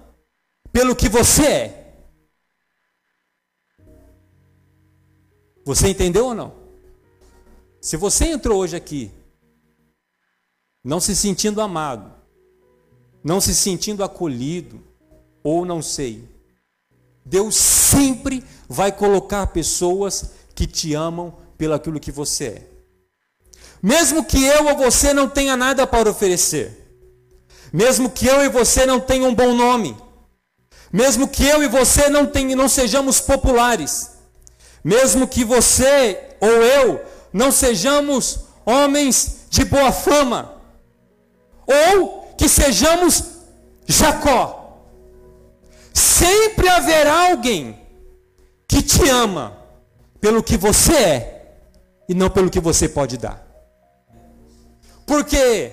pelo 0.71 0.95
que 0.95 1.09
você 1.09 1.47
é. 1.47 1.95
Você 5.65 5.89
entendeu 5.89 6.27
ou 6.27 6.35
não? 6.35 6.55
Se 7.81 7.97
você 7.97 8.27
entrou 8.27 8.61
hoje 8.61 8.77
aqui 8.77 9.11
não 10.85 11.01
se 11.01 11.17
sentindo 11.17 11.61
amado, 11.61 12.13
não 13.23 13.41
se 13.41 13.55
sentindo 13.55 14.05
acolhido, 14.05 14.81
ou 15.43 15.65
não 15.65 15.81
sei, 15.81 16.29
Deus 17.25 17.57
sempre 17.57 18.45
vai 18.69 18.93
colocar 18.93 19.47
pessoas 19.47 20.31
que 20.55 20.67
te 20.67 20.95
amam 20.95 21.35
pelo 21.57 21.75
aquilo 21.75 21.99
que 21.99 22.13
você 22.13 22.45
é. 22.45 22.69
Mesmo 23.83 24.25
que 24.25 24.43
eu 24.45 24.67
ou 24.67 24.77
você 24.77 25.13
não 25.13 25.29
tenha 25.29 25.57
nada 25.57 25.87
para 25.87 26.11
oferecer. 26.11 26.85
Mesmo 27.73 28.11
que 28.11 28.27
eu 28.27 28.45
e 28.45 28.49
você 28.49 28.87
não 28.87 29.01
tenham 29.01 29.31
um 29.31 29.35
bom 29.35 29.55
nome. 29.55 29.97
Mesmo 30.93 31.29
que 31.29 31.45
eu 31.45 31.63
e 31.63 31.69
você 31.69 32.09
não, 32.09 32.27
tenha, 32.27 32.55
não 32.55 32.69
sejamos 32.69 33.21
populares. 33.21 34.13
Mesmo 34.83 35.27
que 35.27 35.45
você 35.45 36.37
ou 36.41 36.49
eu 36.49 37.05
não 37.33 37.51
sejamos 37.51 38.41
homens 38.65 39.47
de 39.51 39.65
boa 39.65 39.93
fama. 39.93 40.54
Ou 41.67 42.35
que 42.37 42.49
sejamos 42.49 43.35
Jacó. 43.87 44.61
Sempre 45.93 46.69
haverá 46.69 47.31
alguém 47.31 47.79
que 48.67 48.83
te 48.83 49.09
ama 49.09 49.57
pelo 50.21 50.43
que 50.43 50.57
você 50.57 50.95
é 50.95 51.57
e 52.09 52.15
não 52.15 52.31
pelo 52.31 52.51
que 52.51 52.61
você 52.61 52.89
pode 52.89 53.17
dar. 53.17 53.45
Porque 55.07 55.73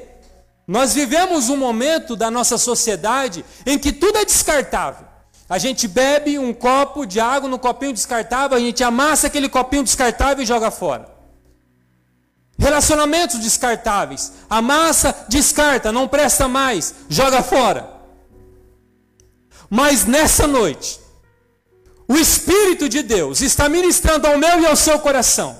nós 0.68 0.94
vivemos 0.94 1.50
um 1.50 1.58
momento 1.58 2.16
da 2.16 2.30
nossa 2.30 2.58
sociedade 2.58 3.44
em 3.66 3.78
que 3.78 3.92
tudo 3.92 4.18
é 4.18 4.26
descartável. 4.26 5.08
A 5.50 5.58
gente 5.58 5.88
bebe 5.88 6.40
um 6.40 6.54
copo 6.54 7.06
de 7.06 7.20
água 7.20 7.50
no 7.50 7.60
copinho 7.60 7.94
descartável, 7.94 8.56
a 8.56 8.60
gente 8.60 8.84
amassa 8.84 9.28
aquele 9.28 9.50
copinho 9.50 9.84
descartável 9.84 10.44
e 10.44 10.46
joga 10.46 10.72
fora. 10.72 11.10
Relacionamentos 12.62 13.40
descartáveis. 13.40 14.34
Amassa, 14.48 15.26
descarta, 15.28 15.92
não 15.92 16.08
presta 16.08 16.48
mais, 16.48 16.94
joga 17.10 17.42
fora. 17.42 17.90
Mas 19.68 20.06
nessa 20.06 20.46
noite, 20.46 21.00
o 22.08 22.16
Espírito 22.16 22.88
de 22.88 23.02
Deus 23.02 23.42
está 23.42 23.68
ministrando 23.68 24.28
ao 24.28 24.38
meu 24.38 24.62
e 24.62 24.68
ao 24.68 24.76
seu 24.76 25.00
coração. 25.00 25.58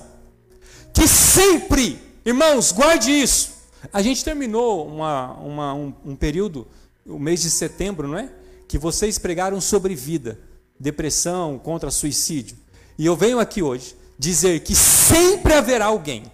Que 0.94 1.08
sempre, 1.08 2.00
irmãos, 2.24 2.70
guarde 2.70 3.10
isso. 3.10 3.50
A 3.92 4.00
gente 4.00 4.24
terminou 4.24 4.86
uma, 4.86 5.32
uma, 5.32 5.74
um, 5.74 5.92
um 6.04 6.14
período, 6.14 6.68
o 7.04 7.18
mês 7.18 7.42
de 7.42 7.50
setembro, 7.50 8.06
não 8.06 8.18
é? 8.18 8.30
Que 8.68 8.78
vocês 8.78 9.18
pregaram 9.18 9.60
sobre 9.60 9.96
vida, 9.96 10.38
depressão, 10.78 11.58
contra 11.58 11.90
suicídio. 11.90 12.56
E 12.96 13.04
eu 13.04 13.16
venho 13.16 13.40
aqui 13.40 13.60
hoje 13.60 13.96
dizer 14.16 14.60
que 14.60 14.76
sempre 14.76 15.52
haverá 15.54 15.86
alguém 15.86 16.30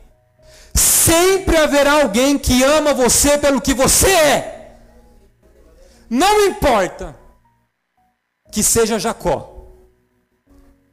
Sempre 0.99 1.57
haverá 1.57 2.03
alguém 2.03 2.37
que 2.37 2.65
ama 2.65 2.93
você 2.93 3.39
pelo 3.39 3.61
que 3.61 3.73
você 3.73 4.11
é. 4.11 4.79
Não 6.11 6.47
importa 6.47 7.17
que 8.51 8.65
seja 8.65 8.99
Jacó, 8.99 9.69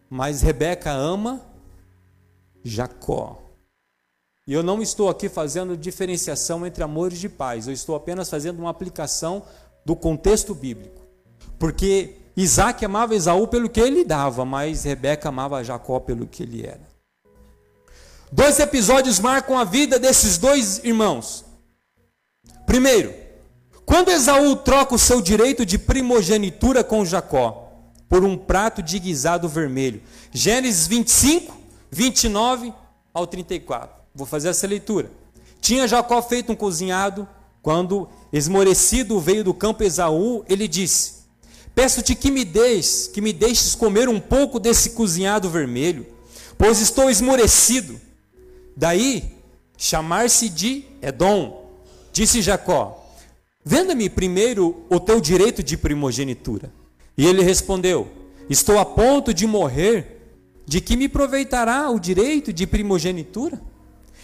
mas 0.10 0.42
Rebeca 0.42 0.92
ama 0.92 1.44
Jacó. 2.64 3.42
E 4.48 4.54
eu 4.54 4.62
não 4.62 4.80
estou 4.80 5.10
aqui 5.10 5.28
fazendo 5.28 5.76
diferenciação 5.76 6.68
entre 6.68 6.84
amores 6.84 7.18
de 7.18 7.28
pais, 7.28 7.68
eu 7.68 7.74
estou 7.74 7.96
apenas 7.96 8.30
fazendo 8.30 8.60
uma 8.60 8.70
aplicação 8.70 9.42
do 9.84 9.96
contexto 9.96 10.54
bíblico. 10.54 11.02
Porque 11.58 12.18
Isaac 12.38 12.86
amava 12.86 13.16
Esaú 13.16 13.48
pelo 13.48 13.70
que 13.70 13.80
ele 13.80 14.06
dava, 14.06 14.46
mas 14.46 14.84
Rebeca 14.84 15.30
amava 15.30 15.64
Jacó 15.64 16.00
pelo 16.00 16.28
que 16.28 16.44
ele 16.44 16.64
era. 16.64 16.95
Dois 18.32 18.60
episódios 18.60 19.20
marcam 19.20 19.58
a 19.58 19.64
vida 19.64 20.00
desses 20.00 20.38
dois 20.38 20.80
irmãos. 20.84 21.46
Primeiro, 22.66 23.14
quando 23.86 24.10
Esaú 24.10 24.56
troca 24.56 24.96
o 24.96 25.00
seu 25.00 25.22
direito 25.22 25.66
de 25.66 25.78
primogenitura 25.78 26.84
com 26.84 27.06
Jacó 27.06 27.66
por 28.10 28.24
um 28.24 28.38
prato 28.38 28.82
de 28.82 29.00
guisado 29.00 29.50
vermelho. 29.50 30.02
Gênesis 30.32 30.88
25, 30.88 31.56
29 31.92 32.74
ao 33.14 33.28
34. 33.28 33.96
Vou 34.14 34.26
fazer 34.26 34.50
essa 34.50 34.68
leitura. 34.68 35.12
Tinha 35.60 35.88
Jacó 35.88 36.22
feito 36.22 36.52
um 36.52 36.56
cozinhado, 36.56 37.28
quando 37.62 38.08
esmorecido 38.32 39.20
veio 39.20 39.44
do 39.44 39.54
campo 39.54 39.84
Esaú, 39.84 40.46
ele 40.48 40.68
disse: 40.68 41.26
Peço-te 41.74 42.16
que 42.16 42.32
me 42.32 42.46
deixes, 42.46 43.08
que 43.08 43.20
me 43.20 43.34
deixes 43.34 43.76
comer 43.76 44.08
um 44.08 44.20
pouco 44.20 44.60
desse 44.60 44.92
cozinhado 44.92 45.50
vermelho, 45.50 46.06
pois 46.58 46.80
estou 46.80 47.10
esmorecido. 47.10 48.00
Daí 48.76 49.36
chamar-se 49.78 50.50
de 50.50 50.84
Edom. 51.02 51.72
Disse 52.12 52.42
Jacó: 52.42 53.06
Venda-me 53.64 54.10
primeiro 54.10 54.86
o 54.90 55.00
teu 55.00 55.20
direito 55.20 55.64
de 55.64 55.78
primogenitura. 55.78 56.72
E 57.18 57.26
ele 57.26 57.42
respondeu: 57.42 58.08
Estou 58.50 58.78
a 58.78 58.86
ponto 58.86 59.34
de 59.34 59.48
morrer, 59.48 60.22
de 60.66 60.82
que 60.82 60.96
me 60.96 61.06
aproveitará 61.06 61.90
o 61.90 62.00
direito 62.00 62.52
de 62.52 62.68
primogenitura? 62.68 63.62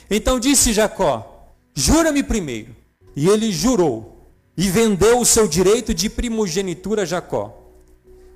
Então 0.09 0.39
disse 0.39 0.73
Jacó: 0.73 1.53
Jura-me 1.73 2.23
primeiro. 2.23 2.75
E 3.15 3.27
ele 3.27 3.51
jurou 3.51 4.27
e 4.55 4.69
vendeu 4.69 5.19
o 5.19 5.25
seu 5.25 5.47
direito 5.47 5.93
de 5.93 6.09
primogenitura 6.09 7.03
a 7.03 7.05
Jacó. 7.05 7.57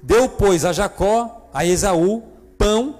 Deu, 0.01 0.30
pois, 0.30 0.65
a 0.65 0.73
Jacó, 0.73 1.49
a 1.54 1.65
Esaú, 1.65 2.23
pão 2.58 2.99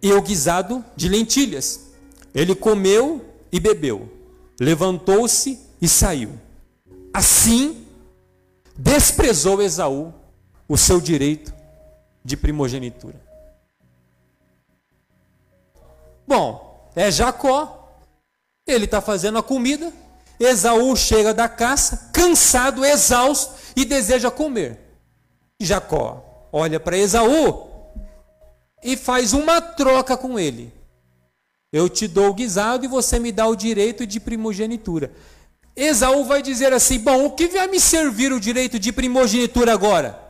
e 0.00 0.12
o 0.12 0.22
guisado 0.22 0.84
de 0.96 1.08
lentilhas. 1.08 1.91
Ele 2.34 2.54
comeu 2.54 3.24
e 3.50 3.60
bebeu, 3.60 4.10
levantou-se 4.58 5.58
e 5.80 5.88
saiu. 5.88 6.38
Assim, 7.12 7.86
desprezou 8.76 9.60
Esaú 9.60 10.12
o 10.68 10.76
seu 10.76 11.00
direito 11.00 11.52
de 12.24 12.36
primogenitura. 12.36 13.20
Bom, 16.26 16.90
é 16.94 17.10
Jacó, 17.10 17.98
ele 18.66 18.86
está 18.86 19.00
fazendo 19.00 19.38
a 19.38 19.42
comida, 19.42 19.92
Esaú 20.40 20.96
chega 20.96 21.34
da 21.34 21.48
caça, 21.48 22.10
cansado, 22.12 22.84
exausto 22.84 23.54
e 23.76 23.84
deseja 23.84 24.30
comer. 24.30 24.78
Jacó 25.60 26.48
olha 26.52 26.78
para 26.78 26.96
Esaú 26.96 27.70
e 28.82 28.96
faz 28.96 29.32
uma 29.32 29.60
troca 29.60 30.16
com 30.16 30.38
ele. 30.38 30.72
Eu 31.72 31.88
te 31.88 32.06
dou 32.06 32.28
o 32.28 32.34
guisado 32.34 32.84
e 32.84 32.88
você 32.88 33.18
me 33.18 33.32
dá 33.32 33.46
o 33.46 33.56
direito 33.56 34.06
de 34.06 34.20
primogenitura. 34.20 35.10
Esaú 35.74 36.24
vai 36.24 36.42
dizer 36.42 36.72
assim: 36.72 36.98
Bom, 36.98 37.24
o 37.24 37.30
que 37.30 37.48
vai 37.48 37.66
me 37.66 37.80
servir 37.80 38.30
o 38.30 38.38
direito 38.38 38.78
de 38.78 38.92
primogenitura 38.92 39.72
agora? 39.72 40.20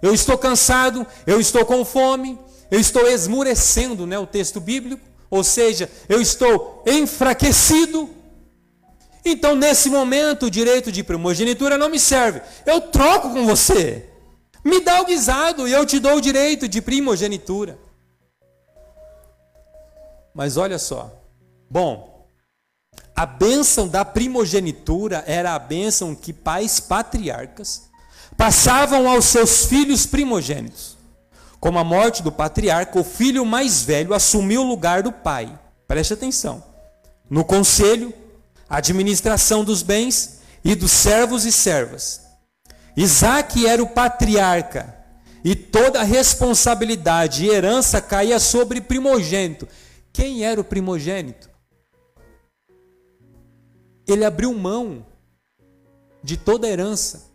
Eu 0.00 0.14
estou 0.14 0.38
cansado, 0.38 1.04
eu 1.26 1.40
estou 1.40 1.64
com 1.64 1.84
fome, 1.84 2.38
eu 2.70 2.78
estou 2.78 3.08
esmurecendo, 3.08 4.06
né, 4.06 4.18
o 4.18 4.26
texto 4.26 4.60
bíblico, 4.60 5.02
ou 5.30 5.42
seja, 5.42 5.90
eu 6.08 6.20
estou 6.20 6.84
enfraquecido. 6.86 8.10
Então, 9.24 9.56
nesse 9.56 9.88
momento, 9.88 10.46
o 10.46 10.50
direito 10.50 10.92
de 10.92 11.02
primogenitura 11.02 11.78
não 11.78 11.88
me 11.88 11.98
serve. 11.98 12.42
Eu 12.66 12.82
troco 12.82 13.30
com 13.30 13.46
você. 13.46 14.04
Me 14.62 14.80
dá 14.80 15.00
o 15.00 15.06
guisado 15.06 15.66
e 15.66 15.72
eu 15.72 15.84
te 15.86 15.98
dou 15.98 16.16
o 16.16 16.20
direito 16.20 16.68
de 16.68 16.82
primogenitura. 16.82 17.78
Mas 20.34 20.56
olha 20.56 20.78
só. 20.78 21.12
Bom, 21.70 22.26
a 23.14 23.24
bênção 23.24 23.86
da 23.86 24.04
primogenitura 24.04 25.22
era 25.26 25.54
a 25.54 25.58
bênção 25.58 26.14
que 26.14 26.32
pais 26.32 26.80
patriarcas 26.80 27.82
passavam 28.36 29.08
aos 29.08 29.26
seus 29.26 29.66
filhos 29.66 30.04
primogênitos. 30.04 30.96
Com 31.60 31.78
a 31.78 31.84
morte 31.84 32.22
do 32.22 32.32
patriarca, 32.32 32.98
o 32.98 33.04
filho 33.04 33.46
mais 33.46 33.82
velho 33.82 34.12
assumiu 34.12 34.62
o 34.62 34.68
lugar 34.68 35.02
do 35.02 35.12
pai. 35.12 35.56
Preste 35.86 36.12
atenção. 36.12 36.62
No 37.30 37.44
conselho, 37.44 38.12
administração 38.68 39.64
dos 39.64 39.82
bens 39.82 40.40
e 40.64 40.74
dos 40.74 40.90
servos 40.90 41.44
e 41.44 41.52
servas. 41.52 42.20
Isaac 42.96 43.66
era 43.66 43.82
o 43.82 43.86
patriarca 43.86 44.94
e 45.44 45.54
toda 45.54 46.00
a 46.00 46.04
responsabilidade 46.04 47.44
e 47.44 47.50
herança 47.50 48.00
caía 48.00 48.38
sobre 48.38 48.80
primogênito. 48.80 49.68
Quem 50.14 50.44
era 50.44 50.60
o 50.60 50.64
primogênito? 50.64 51.50
Ele 54.06 54.24
abriu 54.24 54.54
mão 54.54 55.04
de 56.22 56.36
toda 56.36 56.68
herança, 56.68 57.32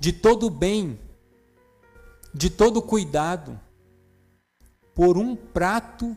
de 0.00 0.12
todo 0.12 0.50
bem, 0.50 0.98
de 2.34 2.50
todo 2.50 2.82
cuidado, 2.82 3.58
por 4.96 5.16
um 5.16 5.36
prato 5.36 6.16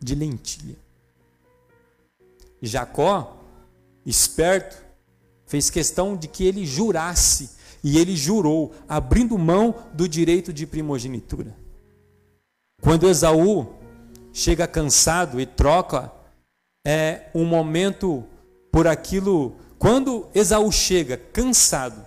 de 0.00 0.14
lentilha. 0.14 0.78
Jacó, 2.62 3.36
esperto, 4.06 4.82
fez 5.44 5.68
questão 5.68 6.16
de 6.16 6.26
que 6.26 6.42
ele 6.42 6.64
jurasse, 6.64 7.50
e 7.84 7.98
ele 7.98 8.16
jurou, 8.16 8.74
abrindo 8.88 9.36
mão 9.36 9.74
do 9.92 10.08
direito 10.08 10.54
de 10.54 10.66
primogenitura. 10.66 11.65
Quando 12.86 13.08
Esaú 13.08 13.74
chega 14.32 14.64
cansado 14.68 15.40
e 15.40 15.44
troca 15.44 16.12
é 16.86 17.28
um 17.34 17.44
momento 17.44 18.24
por 18.70 18.86
aquilo. 18.86 19.56
Quando 19.76 20.28
Esaú 20.32 20.70
chega 20.70 21.16
cansado 21.16 22.06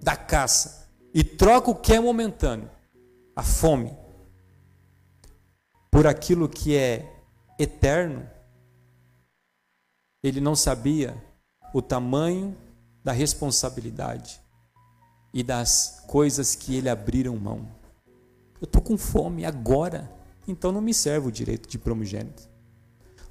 da 0.00 0.16
caça 0.16 0.88
e 1.12 1.22
troca 1.22 1.70
o 1.70 1.74
que 1.74 1.92
é 1.92 2.00
momentâneo, 2.00 2.70
a 3.36 3.42
fome, 3.42 3.94
por 5.90 6.06
aquilo 6.06 6.48
que 6.48 6.74
é 6.74 7.14
eterno, 7.58 8.26
ele 10.22 10.40
não 10.40 10.56
sabia 10.56 11.22
o 11.74 11.82
tamanho 11.82 12.56
da 13.04 13.12
responsabilidade 13.12 14.40
e 15.34 15.42
das 15.42 16.02
coisas 16.06 16.54
que 16.54 16.76
ele 16.76 16.88
abriram 16.88 17.36
mão. 17.36 17.81
Eu 18.62 18.66
estou 18.66 18.80
com 18.80 18.96
fome 18.96 19.44
agora, 19.44 20.08
então 20.46 20.70
não 20.70 20.80
me 20.80 20.94
serve 20.94 21.26
o 21.26 21.32
direito 21.32 21.68
de 21.68 21.76
primogênito. 21.76 22.48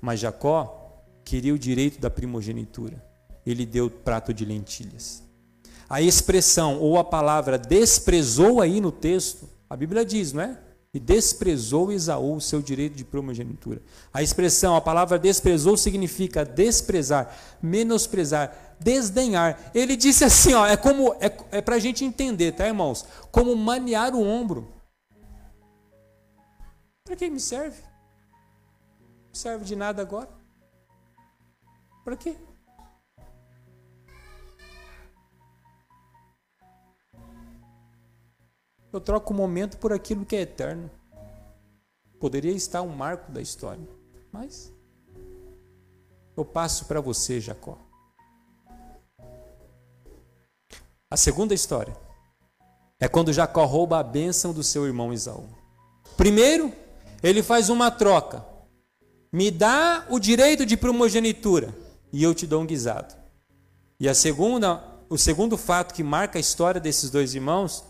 Mas 0.01 0.19
Jacó 0.19 1.01
queria 1.23 1.53
o 1.53 1.57
direito 1.57 2.01
da 2.01 2.09
primogenitura. 2.09 3.01
Ele 3.45 3.65
deu 3.65 3.89
prato 3.89 4.33
de 4.33 4.43
lentilhas. 4.43 5.23
A 5.89 6.01
expressão 6.01 6.79
ou 6.79 6.99
a 6.99 7.03
palavra 7.05 7.57
desprezou 7.57 8.59
aí 8.59 8.81
no 8.81 8.91
texto, 8.91 9.47
a 9.69 9.77
Bíblia 9.77 10.03
diz, 10.03 10.33
não 10.33 10.41
é? 10.43 10.59
E 10.93 10.99
desprezou 10.99 11.93
Esaú 11.93 12.35
o 12.35 12.41
seu 12.41 12.61
direito 12.61 12.97
de 12.97 13.05
primogenitura. 13.05 13.81
A 14.13 14.21
expressão, 14.21 14.75
a 14.75 14.81
palavra 14.81 15.17
desprezou 15.17 15.77
significa 15.77 16.43
desprezar, 16.43 17.33
menosprezar, 17.61 18.75
desdenhar. 18.77 19.71
Ele 19.73 19.95
disse 19.95 20.25
assim, 20.25 20.53
ó, 20.53 20.67
é 20.67 20.75
como 20.75 21.15
é, 21.21 21.31
é 21.51 21.61
para 21.61 21.75
a 21.75 21.79
gente 21.79 22.03
entender, 22.03 22.51
tá, 22.51 22.67
irmãos? 22.67 23.05
Como 23.31 23.55
maniar 23.55 24.13
o 24.13 24.21
ombro. 24.21 24.80
Para 27.11 27.17
quem 27.17 27.29
me 27.29 27.41
serve? 27.41 27.83
Não 29.27 29.33
serve 29.33 29.65
de 29.65 29.75
nada 29.75 30.01
agora. 30.01 30.29
Para 32.05 32.15
quê? 32.15 32.37
Eu 38.93 39.01
troco 39.01 39.33
o 39.33 39.35
momento 39.35 39.77
por 39.77 39.91
aquilo 39.91 40.25
que 40.25 40.37
é 40.37 40.41
eterno. 40.43 40.89
Poderia 42.17 42.53
estar 42.53 42.81
um 42.81 42.95
marco 42.95 43.29
da 43.29 43.41
história, 43.41 43.85
mas 44.31 44.71
eu 46.37 46.45
passo 46.45 46.85
para 46.85 47.01
você, 47.01 47.41
Jacó. 47.41 47.77
A 51.09 51.17
segunda 51.17 51.53
história 51.53 51.93
é 53.01 53.09
quando 53.09 53.33
Jacó 53.33 53.65
rouba 53.65 53.99
a 53.99 54.03
bênção 54.03 54.53
do 54.53 54.63
seu 54.63 54.85
irmão 54.85 55.11
Isaú. 55.11 55.49
Primeiro, 56.15 56.73
ele 57.21 57.43
faz 57.43 57.69
uma 57.69 57.91
troca. 57.91 58.45
Me 59.31 59.49
dá 59.49 60.05
o 60.09 60.19
direito 60.19 60.65
de 60.65 60.75
primogenitura 60.75 61.73
e 62.11 62.21
eu 62.21 62.33
te 62.33 62.45
dou 62.45 62.61
um 62.61 62.65
guisado. 62.65 63.15
E 63.99 64.09
a 64.09 64.13
segunda, 64.13 64.83
o 65.09 65.17
segundo 65.17 65.57
fato 65.57 65.93
que 65.93 66.03
marca 66.03 66.37
a 66.37 66.41
história 66.41 66.81
desses 66.81 67.09
dois 67.09 67.33
irmãos 67.33 67.83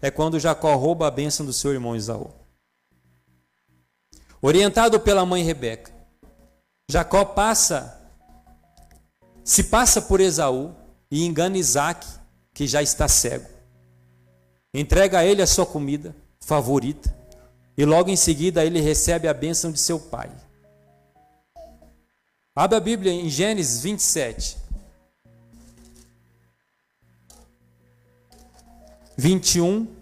é 0.00 0.10
quando 0.10 0.38
Jacó 0.38 0.74
rouba 0.76 1.06
a 1.06 1.10
bênção 1.10 1.44
do 1.44 1.52
seu 1.52 1.72
irmão 1.72 1.96
Isaú. 1.96 2.32
Orientado 4.40 5.00
pela 5.00 5.26
mãe 5.26 5.42
Rebeca, 5.42 5.92
Jacó 6.88 7.24
passa, 7.24 8.00
se 9.42 9.64
passa 9.64 10.00
por 10.00 10.20
Esaú 10.20 10.74
e 11.10 11.24
engana 11.24 11.58
Isaac, 11.58 12.06
que 12.54 12.66
já 12.66 12.82
está 12.82 13.08
cego. 13.08 13.48
Entrega 14.72 15.18
a 15.18 15.24
ele 15.24 15.42
a 15.42 15.46
sua 15.46 15.66
comida 15.66 16.14
favorita 16.38 17.25
e 17.76 17.84
logo 17.84 18.08
em 18.08 18.16
seguida 18.16 18.64
ele 18.64 18.80
recebe 18.80 19.28
a 19.28 19.34
bênção 19.34 19.70
de 19.70 19.78
seu 19.78 20.00
pai. 20.00 20.30
Abra 22.54 22.78
a 22.78 22.80
Bíblia 22.80 23.12
em 23.12 23.28
Gênesis 23.28 23.82
27. 23.82 24.56
21. 29.18 29.94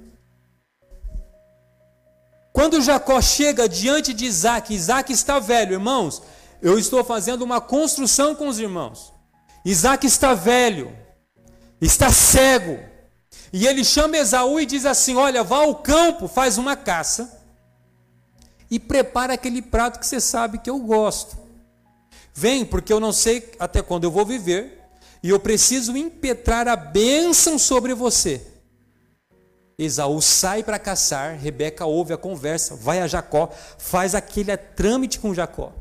Quando 2.52 2.80
Jacó 2.80 3.20
chega 3.20 3.68
diante 3.68 4.14
de 4.14 4.24
Isaac, 4.24 4.72
Isaac 4.72 5.12
está 5.12 5.40
velho, 5.40 5.72
irmãos. 5.72 6.22
Eu 6.62 6.78
estou 6.78 7.02
fazendo 7.02 7.42
uma 7.42 7.60
construção 7.60 8.36
com 8.36 8.46
os 8.46 8.60
irmãos. 8.60 9.12
Isaac 9.64 10.06
está 10.06 10.34
velho, 10.34 10.96
está 11.80 12.12
cego. 12.12 12.78
E 13.52 13.66
ele 13.66 13.84
chama 13.84 14.16
Esaú 14.16 14.60
e 14.60 14.66
diz 14.66 14.86
assim: 14.86 15.16
Olha, 15.16 15.42
vá 15.42 15.56
ao 15.56 15.74
campo, 15.74 16.28
faz 16.28 16.56
uma 16.56 16.76
caça 16.76 17.43
e 18.74 18.78
prepara 18.80 19.34
aquele 19.34 19.62
prato 19.62 20.00
que 20.00 20.06
você 20.06 20.20
sabe 20.20 20.58
que 20.58 20.68
eu 20.68 20.80
gosto. 20.80 21.36
Vem, 22.34 22.64
porque 22.64 22.92
eu 22.92 22.98
não 22.98 23.12
sei 23.12 23.52
até 23.56 23.80
quando 23.80 24.02
eu 24.02 24.10
vou 24.10 24.26
viver, 24.26 24.80
e 25.22 25.30
eu 25.30 25.38
preciso 25.38 25.96
impetrar 25.96 26.66
a 26.66 26.74
bênção 26.74 27.56
sobre 27.56 27.94
você. 27.94 28.44
Esaú 29.78 30.20
sai 30.20 30.64
para 30.64 30.76
caçar, 30.76 31.38
Rebeca 31.38 31.86
ouve 31.86 32.14
a 32.14 32.16
conversa, 32.16 32.74
vai 32.74 33.00
a 33.00 33.06
Jacó, 33.06 33.48
faz 33.78 34.12
aquele 34.12 34.56
trâmite 34.56 35.20
com 35.20 35.32
Jacó. 35.32 35.72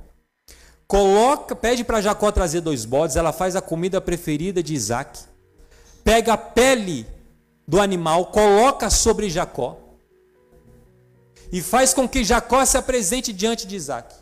Coloca, 0.85 1.55
pede 1.55 1.83
para 1.83 1.99
Jacó 1.99 2.31
trazer 2.31 2.61
dois 2.61 2.85
bodes, 2.85 3.15
ela 3.15 3.33
faz 3.33 3.55
a 3.55 3.61
comida 3.61 3.99
preferida 3.99 4.61
de 4.61 4.75
Isaac. 4.75 5.19
Pega 6.03 6.33
a 6.33 6.37
pele 6.37 7.07
do 7.67 7.81
animal, 7.81 8.27
coloca 8.27 8.91
sobre 8.91 9.31
Jacó. 9.31 9.82
E 11.53 11.61
faz 11.61 11.93
com 11.93 12.09
que 12.09 12.23
Jacó 12.23 12.65
se 12.65 12.79
apresente 12.79 13.31
diante 13.31 13.67
de 13.67 13.75
Isaac. 13.75 14.15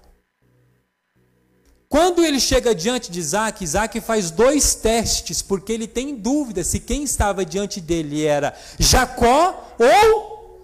Quando 1.87 2.21
ele 2.25 2.41
chega 2.41 2.75
diante 2.75 3.09
de 3.09 3.21
Isaac, 3.21 3.63
Isaac 3.63 4.01
faz 4.01 4.31
dois 4.31 4.75
testes, 4.75 5.41
porque 5.41 5.71
ele 5.71 5.87
tem 5.87 6.13
dúvida 6.13 6.61
se 6.61 6.77
quem 6.77 7.03
estava 7.03 7.45
diante 7.45 7.79
dele 7.79 8.25
era 8.25 8.53
Jacó 8.77 9.75
ou 9.79 10.61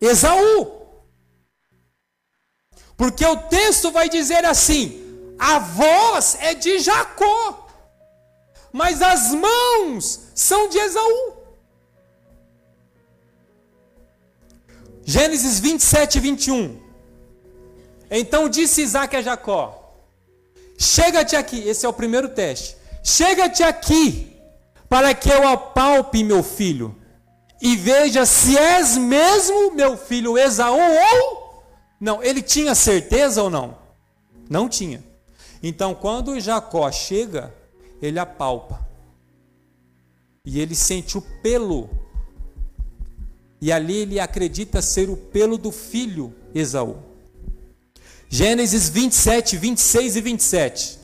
Esaú. 0.00 0.88
Porque 2.96 3.24
o 3.24 3.36
texto 3.36 3.92
vai 3.92 4.08
dizer 4.08 4.44
assim: 4.44 5.34
a 5.38 5.60
voz 5.60 6.36
é 6.40 6.52
de 6.52 6.80
Jacó, 6.80 7.68
mas 8.72 9.00
as 9.00 9.30
mãos 9.30 10.18
são 10.34 10.68
de 10.68 10.78
Esaú. 10.78 11.37
Gênesis 15.08 15.58
27, 15.58 16.20
21. 16.20 16.78
Então 18.10 18.46
disse 18.46 18.82
Isaac 18.82 19.16
a 19.16 19.22
Jacó: 19.22 20.04
Chega-te 20.76 21.34
aqui, 21.34 21.66
esse 21.66 21.86
é 21.86 21.88
o 21.88 21.94
primeiro 21.94 22.28
teste. 22.28 22.76
Chega-te 23.02 23.62
aqui, 23.62 24.36
para 24.86 25.14
que 25.14 25.30
eu 25.30 25.48
apalpe 25.48 26.22
meu 26.22 26.42
filho, 26.42 26.94
e 27.58 27.74
veja 27.74 28.26
se 28.26 28.58
és 28.58 28.98
mesmo 28.98 29.72
meu 29.72 29.96
filho 29.96 30.36
Esaú 30.36 30.78
ou 30.78 31.54
não. 31.98 32.22
Ele 32.22 32.42
tinha 32.42 32.74
certeza 32.74 33.42
ou 33.42 33.48
não? 33.48 33.78
Não 34.46 34.68
tinha. 34.68 35.02
Então, 35.62 35.94
quando 35.94 36.38
Jacó 36.38 36.92
chega, 36.92 37.54
ele 38.02 38.18
apalpa. 38.18 38.86
E 40.44 40.60
ele 40.60 40.74
sente 40.74 41.16
o 41.16 41.22
pelo. 41.42 41.88
E 43.60 43.72
ali 43.72 43.96
ele 43.96 44.20
acredita 44.20 44.80
ser 44.80 45.10
o 45.10 45.16
pelo 45.16 45.58
do 45.58 45.72
filho 45.72 46.34
Esaú. 46.54 46.96
Gênesis 48.28 48.88
27, 48.88 49.56
26 49.56 50.16
e 50.16 50.20
27. 50.20 50.98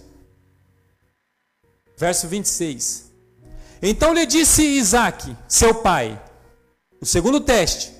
Verso 1.96 2.28
26. 2.28 3.12
Então 3.82 4.12
lhe 4.12 4.26
disse 4.26 4.62
Isaac, 4.62 5.36
seu 5.48 5.74
pai, 5.74 6.20
o 7.00 7.06
segundo 7.06 7.40
teste: 7.40 7.92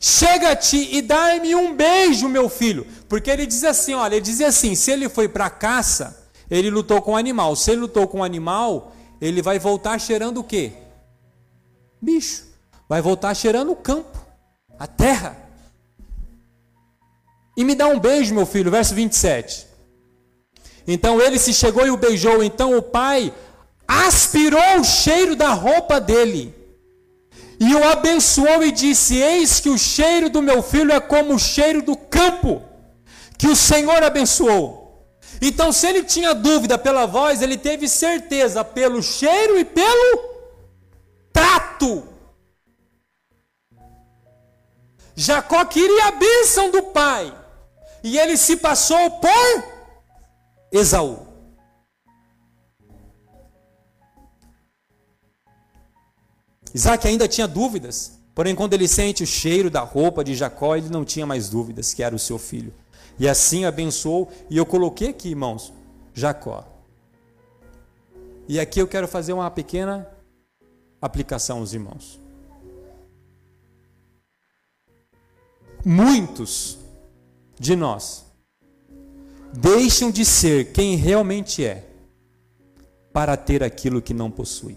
Chega-te 0.00 0.96
e 0.96 1.02
dai-me 1.02 1.54
um 1.54 1.74
beijo, 1.74 2.28
meu 2.28 2.48
filho. 2.48 2.86
Porque 3.08 3.30
ele 3.30 3.46
diz 3.46 3.64
assim: 3.64 3.94
olha, 3.94 4.14
ele 4.14 4.24
dizia 4.24 4.48
assim: 4.48 4.74
se 4.74 4.90
ele 4.90 5.08
foi 5.08 5.28
para 5.28 5.46
a 5.46 5.50
caça, 5.50 6.30
ele 6.48 6.70
lutou 6.70 7.02
com 7.02 7.12
o 7.12 7.16
animal. 7.16 7.56
Se 7.56 7.72
ele 7.72 7.80
lutou 7.80 8.06
com 8.06 8.20
o 8.20 8.24
animal, 8.24 8.94
ele 9.20 9.42
vai 9.42 9.58
voltar 9.58 9.98
cheirando 9.98 10.38
o 10.38 10.44
quê? 10.44 10.72
Bicho. 12.00 12.47
Vai 12.88 13.02
voltar 13.02 13.34
cheirando 13.34 13.72
o 13.72 13.76
campo, 13.76 14.18
a 14.78 14.86
terra. 14.86 15.36
E 17.56 17.64
me 17.64 17.74
dá 17.74 17.86
um 17.88 17.98
beijo, 17.98 18.34
meu 18.34 18.46
filho, 18.46 18.70
verso 18.70 18.94
27. 18.94 19.66
Então 20.86 21.20
ele 21.20 21.38
se 21.38 21.52
chegou 21.52 21.86
e 21.86 21.90
o 21.90 21.96
beijou. 21.96 22.42
Então 22.42 22.76
o 22.76 22.82
pai 22.82 23.34
aspirou 23.86 24.80
o 24.80 24.84
cheiro 24.84 25.36
da 25.36 25.50
roupa 25.50 26.00
dele 26.00 26.54
e 27.60 27.74
o 27.74 27.84
abençoou 27.84 28.62
e 28.62 28.70
disse: 28.70 29.16
Eis 29.16 29.60
que 29.60 29.68
o 29.68 29.76
cheiro 29.76 30.30
do 30.30 30.40
meu 30.40 30.62
filho 30.62 30.92
é 30.92 31.00
como 31.00 31.34
o 31.34 31.38
cheiro 31.38 31.82
do 31.82 31.96
campo 31.96 32.62
que 33.36 33.48
o 33.48 33.56
Senhor 33.56 34.02
abençoou. 34.02 35.06
Então, 35.40 35.72
se 35.72 35.86
ele 35.86 36.02
tinha 36.02 36.34
dúvida 36.34 36.76
pela 36.76 37.06
voz, 37.06 37.42
ele 37.42 37.56
teve 37.56 37.88
certeza 37.88 38.64
pelo 38.64 39.02
cheiro 39.02 39.58
e 39.58 39.64
pelo 39.64 40.20
trato. 41.32 42.02
Jacó 45.20 45.64
queria 45.64 46.06
a 46.06 46.12
bênção 46.12 46.70
do 46.70 46.80
pai, 46.80 47.36
e 48.04 48.16
ele 48.16 48.36
se 48.36 48.56
passou 48.56 49.10
por 49.10 49.64
Esaú. 50.70 51.26
Isaac 56.72 57.08
ainda 57.08 57.26
tinha 57.26 57.48
dúvidas, 57.48 58.20
porém, 58.32 58.54
quando 58.54 58.74
ele 58.74 58.86
sente 58.86 59.24
o 59.24 59.26
cheiro 59.26 59.68
da 59.68 59.80
roupa 59.80 60.22
de 60.22 60.36
Jacó, 60.36 60.76
ele 60.76 60.88
não 60.88 61.04
tinha 61.04 61.26
mais 61.26 61.48
dúvidas 61.48 61.92
que 61.92 62.04
era 62.04 62.14
o 62.14 62.18
seu 62.18 62.38
filho. 62.38 62.72
E 63.18 63.28
assim 63.28 63.64
abençoou, 63.64 64.30
e 64.48 64.56
eu 64.56 64.64
coloquei 64.64 65.08
aqui, 65.08 65.30
irmãos, 65.30 65.72
Jacó. 66.14 66.64
E 68.46 68.60
aqui 68.60 68.80
eu 68.80 68.86
quero 68.86 69.08
fazer 69.08 69.32
uma 69.32 69.50
pequena 69.50 70.08
aplicação 71.02 71.58
aos 71.58 71.72
irmãos. 71.72 72.20
Muitos 75.84 76.78
de 77.58 77.74
nós 77.74 78.26
deixam 79.52 80.10
de 80.10 80.24
ser 80.24 80.72
quem 80.72 80.96
realmente 80.96 81.64
é 81.64 81.88
para 83.12 83.36
ter 83.36 83.62
aquilo 83.62 84.02
que 84.02 84.12
não 84.12 84.30
possui. 84.30 84.76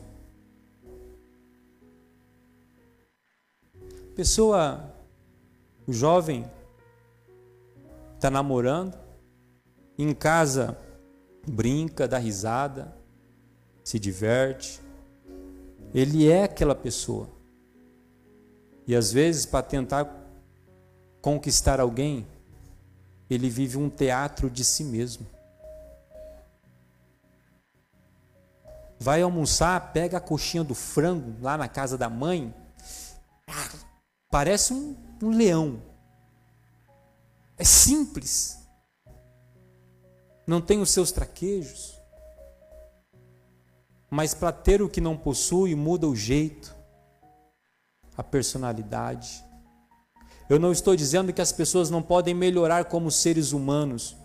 Pessoa, 4.16 4.94
o 5.88 5.94
jovem 5.94 6.46
está 8.16 8.30
namorando, 8.30 8.98
em 9.98 10.14
casa 10.14 10.78
brinca, 11.48 12.08
dá 12.08 12.18
risada, 12.18 12.96
se 13.84 14.00
diverte. 14.00 14.82
Ele 15.94 16.30
é 16.30 16.44
aquela 16.44 16.76
pessoa. 16.76 17.30
E 18.88 18.96
às 18.96 19.12
vezes, 19.12 19.46
para 19.46 19.64
tentar 19.64 20.06
conquistar 21.22 21.80
alguém, 21.80 22.28
ele 23.30 23.50
vive 23.50 23.78
um 23.78 23.90
teatro 23.90 24.50
de 24.50 24.66
si 24.66 24.84
mesmo. 24.84 25.26
Vai 29.00 29.22
almoçar, 29.22 29.94
pega 29.94 30.18
a 30.18 30.22
coxinha 30.22 30.64
do 30.64 30.76
frango 30.76 31.36
lá 31.42 31.58
na 31.58 31.68
casa 31.68 31.98
da 31.98 32.10
mãe, 32.10 32.54
parece 34.30 34.74
um, 34.74 34.96
um 35.22 35.30
leão. 35.30 35.82
É 37.58 37.64
simples. 37.64 38.60
Não 40.46 40.60
tem 40.60 40.82
os 40.82 40.92
seus 40.92 41.12
traquejos. 41.12 42.00
Mas 44.10 44.34
para 44.34 44.52
ter 44.52 44.82
o 44.82 44.90
que 44.90 45.00
não 45.00 45.16
possui, 45.16 45.74
muda 45.74 46.06
o 46.06 46.16
jeito, 46.16 46.76
a 48.18 48.22
personalidade. 48.22 49.44
Eu 50.52 50.60
não 50.60 50.74
estou 50.74 50.98
dizendo 50.98 51.32
que 51.32 51.42
as 51.42 51.54
pessoas 51.54 51.90
não 51.90 52.02
podem 52.02 52.34
melhorar 52.34 52.84
como 52.84 53.10
seres 53.10 53.54
humanos. 53.54 54.18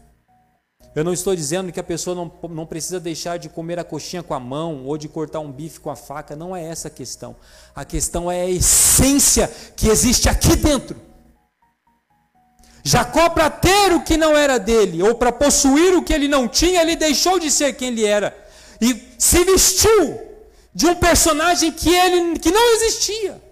Eu 0.93 1.05
não 1.05 1.12
estou 1.12 1.37
dizendo 1.37 1.71
que 1.71 1.79
a 1.79 1.85
pessoa 1.85 2.17
não, 2.17 2.33
não 2.51 2.67
precisa 2.67 2.99
deixar 2.99 3.39
de 3.39 3.49
comer 3.49 3.79
a 3.79 3.85
coxinha 3.85 4.25
com 4.25 4.35
a 4.35 4.41
mão 4.41 4.87
ou 4.87 4.99
de 4.99 5.07
cortar 5.07 5.39
um 5.39 5.53
bife 5.53 5.79
com 5.79 5.89
a 5.89 5.95
faca, 5.95 6.35
não 6.35 6.57
é 6.57 6.65
essa 6.65 6.89
a 6.89 6.91
questão. 6.91 7.37
A 7.77 7.85
questão 7.85 8.29
é 8.29 8.41
a 8.41 8.51
essência 8.51 9.49
que 9.77 9.87
existe 9.89 10.29
aqui 10.29 10.57
dentro. 10.57 10.97
Jacó, 12.83 13.29
para 13.29 13.49
ter 13.49 13.93
o 13.93 14.03
que 14.03 14.17
não 14.17 14.37
era 14.37 14.59
dele, 14.59 15.05
ou 15.05 15.15
para 15.15 15.31
possuir 15.31 15.97
o 15.97 16.03
que 16.03 16.12
ele 16.12 16.27
não 16.27 16.49
tinha, 16.49 16.83
ele 16.83 16.97
deixou 16.97 17.39
de 17.39 17.53
ser 17.53 17.75
quem 17.75 17.91
ele 17.91 18.05
era 18.05 18.37
e 18.81 19.01
se 19.17 19.45
vestiu 19.45 20.21
de 20.75 20.87
um 20.87 20.97
personagem 20.97 21.71
que 21.71 21.89
ele 21.89 22.37
que 22.41 22.51
não 22.51 22.75
existia. 22.75 23.46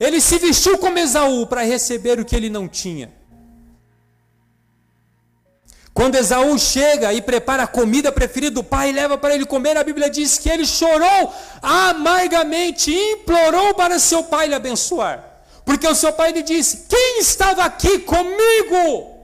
Ele 0.00 0.18
se 0.18 0.38
vestiu 0.38 0.78
como 0.78 0.98
Esaú 0.98 1.46
para 1.46 1.60
receber 1.62 2.18
o 2.18 2.24
que 2.24 2.34
ele 2.34 2.48
não 2.48 2.66
tinha. 2.66 3.12
Quando 5.92 6.14
Esaú 6.14 6.58
chega 6.58 7.12
e 7.12 7.20
prepara 7.20 7.64
a 7.64 7.66
comida 7.66 8.10
preferida 8.10 8.54
do 8.54 8.64
pai 8.64 8.88
e 8.88 8.92
leva 8.92 9.18
para 9.18 9.34
ele 9.34 9.44
comer, 9.44 9.76
a 9.76 9.84
Bíblia 9.84 10.08
diz 10.08 10.38
que 10.38 10.48
ele 10.48 10.64
chorou 10.64 11.34
amargamente 11.60 12.90
implorou 12.90 13.74
para 13.74 13.98
seu 13.98 14.24
pai 14.24 14.46
lhe 14.48 14.54
abençoar. 14.54 15.22
Porque 15.66 15.86
o 15.86 15.94
seu 15.94 16.12
pai 16.14 16.32
lhe 16.32 16.42
disse: 16.42 16.86
Quem 16.88 17.20
estava 17.20 17.64
aqui 17.64 17.98
comigo? 17.98 19.18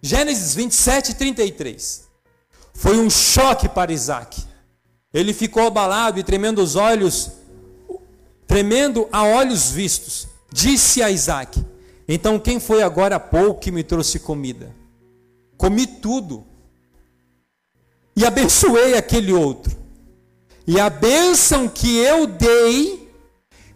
Gênesis 0.00 0.54
27, 0.54 1.14
33. 1.14 2.08
Foi 2.72 2.98
um 2.98 3.10
choque 3.10 3.68
para 3.68 3.92
Isaac. 3.92 4.45
Ele 5.16 5.32
ficou 5.32 5.66
abalado 5.66 6.20
e 6.20 6.22
tremendo 6.22 6.58
os 6.62 6.76
olhos, 6.76 7.30
tremendo 8.46 9.08
a 9.10 9.24
olhos 9.24 9.70
vistos 9.70 10.28
disse 10.52 11.02
a 11.02 11.10
Isaac: 11.10 11.58
Então 12.06 12.38
quem 12.38 12.60
foi 12.60 12.82
agora 12.82 13.16
há 13.16 13.20
pouco 13.20 13.60
que 13.60 13.72
me 13.72 13.82
trouxe 13.82 14.18
comida? 14.18 14.76
Comi 15.56 15.86
tudo 15.86 16.44
e 18.14 18.26
abençoei 18.26 18.94
aquele 18.94 19.32
outro. 19.32 19.74
E 20.66 20.78
a 20.78 20.90
bênção 20.90 21.66
que 21.66 21.96
eu 21.96 22.26
dei, 22.26 23.10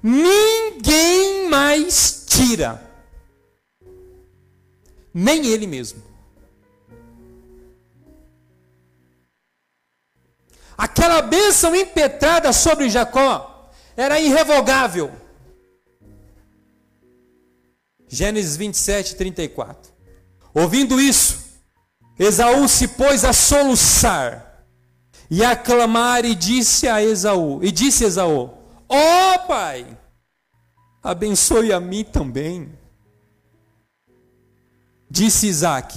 ninguém 0.03 1.49
mais 1.49 2.27
tira, 2.27 2.83
nem 5.15 5.47
ele 5.47 5.67
mesmo. 5.67 6.10
Aquela 10.81 11.21
bênção 11.21 11.77
impetrada 11.77 12.55
sobre 12.55 12.89
Jacó 12.89 13.71
era 13.95 14.19
irrevogável. 14.19 15.13
Gênesis 18.09 18.57
27, 18.57 19.15
34. 19.15 19.93
Ouvindo 20.55 20.99
isso, 20.99 21.39
Esaú 22.19 22.67
se 22.67 22.89
pôs 22.89 23.27
a 23.27 23.35
soluçar 23.35 24.65
e 25.31 25.45
a 25.45 25.55
clamar 25.55 26.25
e 26.25 26.35
disse 26.35 26.89
a 26.89 27.03
Esaú, 27.03 27.63
e 27.63 27.71
disse 27.71 28.05
Esaú: 28.05 28.51
Ó 28.89 29.35
oh, 29.35 29.39
pai, 29.41 29.87
abençoe 31.03 31.75
a 31.75 31.79
mim 31.79 32.05
também. 32.05 32.73
Disse 35.11 35.47
Isaac: 35.47 35.95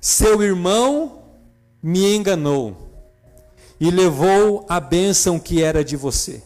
Seu 0.00 0.42
irmão 0.42 1.24
me 1.82 2.16
enganou 2.16 2.91
e 3.82 3.90
levou 3.90 4.64
a 4.68 4.78
bênção 4.78 5.40
que 5.40 5.60
era 5.60 5.84
de 5.84 5.96
você. 5.96 6.40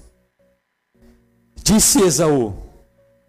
Disse 1.62 2.00
Esaú: 2.00 2.56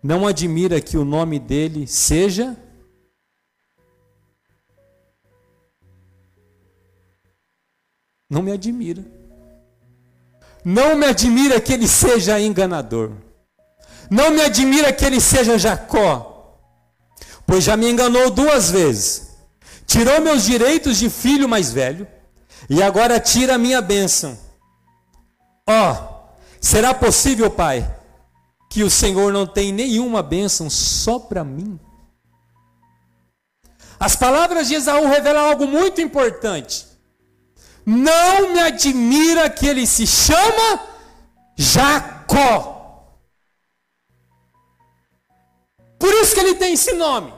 não 0.01 0.25
admira 0.25 0.79
que 0.79 0.97
o 0.97 1.03
nome 1.03 1.37
dele 1.37 1.85
seja 1.85 2.55
Não 8.29 8.41
me 8.41 8.51
admira. 8.51 9.05
Não 10.63 10.97
me 10.97 11.05
admira 11.05 11.61
que 11.61 11.71
ele 11.71 11.87
seja 11.87 12.39
enganador. 12.41 13.11
Não 14.09 14.31
me 14.31 14.41
admira 14.41 14.91
que 14.91 15.05
ele 15.05 15.21
seja 15.21 15.57
Jacó, 15.57 16.59
pois 17.45 17.63
já 17.63 17.77
me 17.77 17.89
enganou 17.89 18.29
duas 18.29 18.69
vezes. 18.69 19.29
Tirou 19.85 20.19
meus 20.19 20.43
direitos 20.43 20.97
de 20.97 21.09
filho 21.09 21.47
mais 21.47 21.71
velho 21.71 22.05
e 22.69 22.83
agora 22.83 23.19
tira 23.19 23.55
a 23.55 23.57
minha 23.57 23.81
bênção. 23.81 24.37
Ó, 25.67 25.91
oh, 25.91 26.37
será 26.59 26.93
possível, 26.93 27.49
pai, 27.49 27.89
que 28.69 28.83
o 28.83 28.89
Senhor 28.89 29.31
não 29.31 29.45
tem 29.45 29.71
nenhuma 29.71 30.21
bênção 30.21 30.69
só 30.69 31.19
para 31.19 31.43
mim? 31.43 31.79
As 33.99 34.15
palavras 34.15 34.67
de 34.67 34.75
Esaú 34.75 35.07
revelam 35.07 35.49
algo 35.49 35.65
muito 35.65 36.01
importante. 36.01 36.85
Não 37.85 38.53
me 38.53 38.59
admira 38.59 39.49
que 39.49 39.65
ele 39.65 39.87
se 39.87 40.05
chama 40.05 40.81
Jacó. 41.55 42.75
Por 45.97 46.13
isso 46.13 46.33
que 46.33 46.39
ele 46.39 46.55
tem 46.55 46.73
esse 46.73 46.93
nome. 46.93 47.33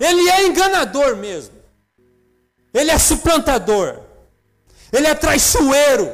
Ele 0.00 0.28
é 0.28 0.46
enganador 0.46 1.16
mesmo. 1.16 1.61
Ele 2.72 2.90
é 2.90 2.98
suplantador. 2.98 4.00
Ele 4.92 5.06
é 5.06 5.14
traiçoeiro. 5.14 6.10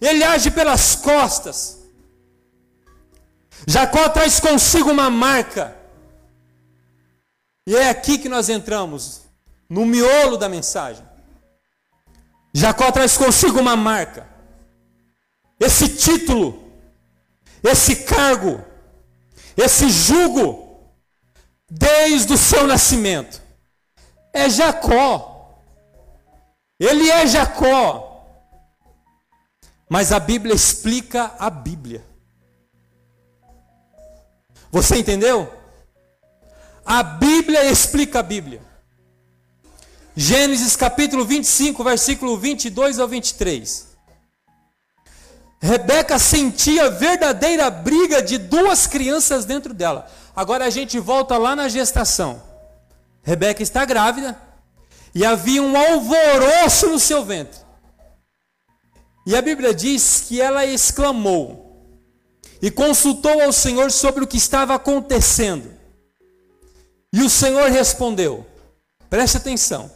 Ele 0.00 0.24
age 0.24 0.50
pelas 0.50 0.96
costas. 0.96 1.84
Jacó 3.66 4.08
traz 4.08 4.40
consigo 4.40 4.90
uma 4.90 5.08
marca. 5.08 5.76
E 7.66 7.74
é 7.74 7.88
aqui 7.88 8.18
que 8.18 8.28
nós 8.28 8.48
entramos, 8.48 9.22
no 9.68 9.86
miolo 9.86 10.36
da 10.36 10.48
mensagem. 10.48 11.04
Jacó 12.52 12.92
traz 12.92 13.16
consigo 13.16 13.58
uma 13.58 13.74
marca. 13.74 14.28
Esse 15.58 15.88
título, 15.88 16.70
esse 17.62 18.04
cargo, 18.04 18.62
esse 19.56 19.88
jugo, 19.88 20.92
desde 21.70 22.34
o 22.34 22.38
seu 22.38 22.66
nascimento. 22.66 23.40
É 24.32 24.48
Jacó. 24.50 25.33
Ele 26.84 27.10
é 27.10 27.26
Jacó. 27.26 28.10
Mas 29.88 30.12
a 30.12 30.18
Bíblia 30.18 30.54
explica 30.54 31.34
a 31.38 31.48
Bíblia. 31.48 32.04
Você 34.70 34.98
entendeu? 34.98 35.52
A 36.84 37.02
Bíblia 37.02 37.64
explica 37.64 38.20
a 38.20 38.22
Bíblia. 38.22 38.60
Gênesis 40.16 40.76
capítulo 40.76 41.24
25, 41.24 41.82
versículo 41.82 42.36
22 42.36 42.98
ao 42.98 43.08
23. 43.08 43.94
Rebeca 45.60 46.18
sentia 46.18 46.90
verdadeira 46.90 47.70
briga 47.70 48.22
de 48.22 48.36
duas 48.36 48.86
crianças 48.86 49.44
dentro 49.44 49.72
dela. 49.72 50.10
Agora 50.36 50.66
a 50.66 50.70
gente 50.70 50.98
volta 50.98 51.38
lá 51.38 51.56
na 51.56 51.68
gestação. 51.68 52.42
Rebeca 53.22 53.62
está 53.62 53.84
grávida 53.84 54.38
e 55.14 55.24
havia 55.24 55.62
um 55.62 55.76
alvoroço 55.76 56.88
no 56.88 56.98
seu 56.98 57.24
ventre. 57.24 57.60
E 59.26 59.36
a 59.36 59.40
Bíblia 59.40 59.72
diz 59.72 60.24
que 60.26 60.40
ela 60.40 60.66
exclamou: 60.66 61.64
e 62.60 62.70
consultou 62.70 63.42
ao 63.42 63.52
Senhor 63.52 63.90
sobre 63.90 64.24
o 64.24 64.26
que 64.26 64.38
estava 64.38 64.74
acontecendo. 64.74 65.70
E 67.12 67.22
o 67.22 67.30
Senhor 67.30 67.70
respondeu: 67.70 68.46
preste 69.08 69.36
atenção. 69.36 69.90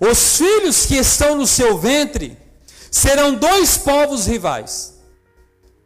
Os 0.00 0.38
filhos 0.38 0.86
que 0.86 0.96
estão 0.96 1.36
no 1.36 1.46
seu 1.46 1.78
ventre 1.78 2.36
serão 2.90 3.34
dois 3.34 3.78
povos 3.78 4.26
rivais. 4.26 4.94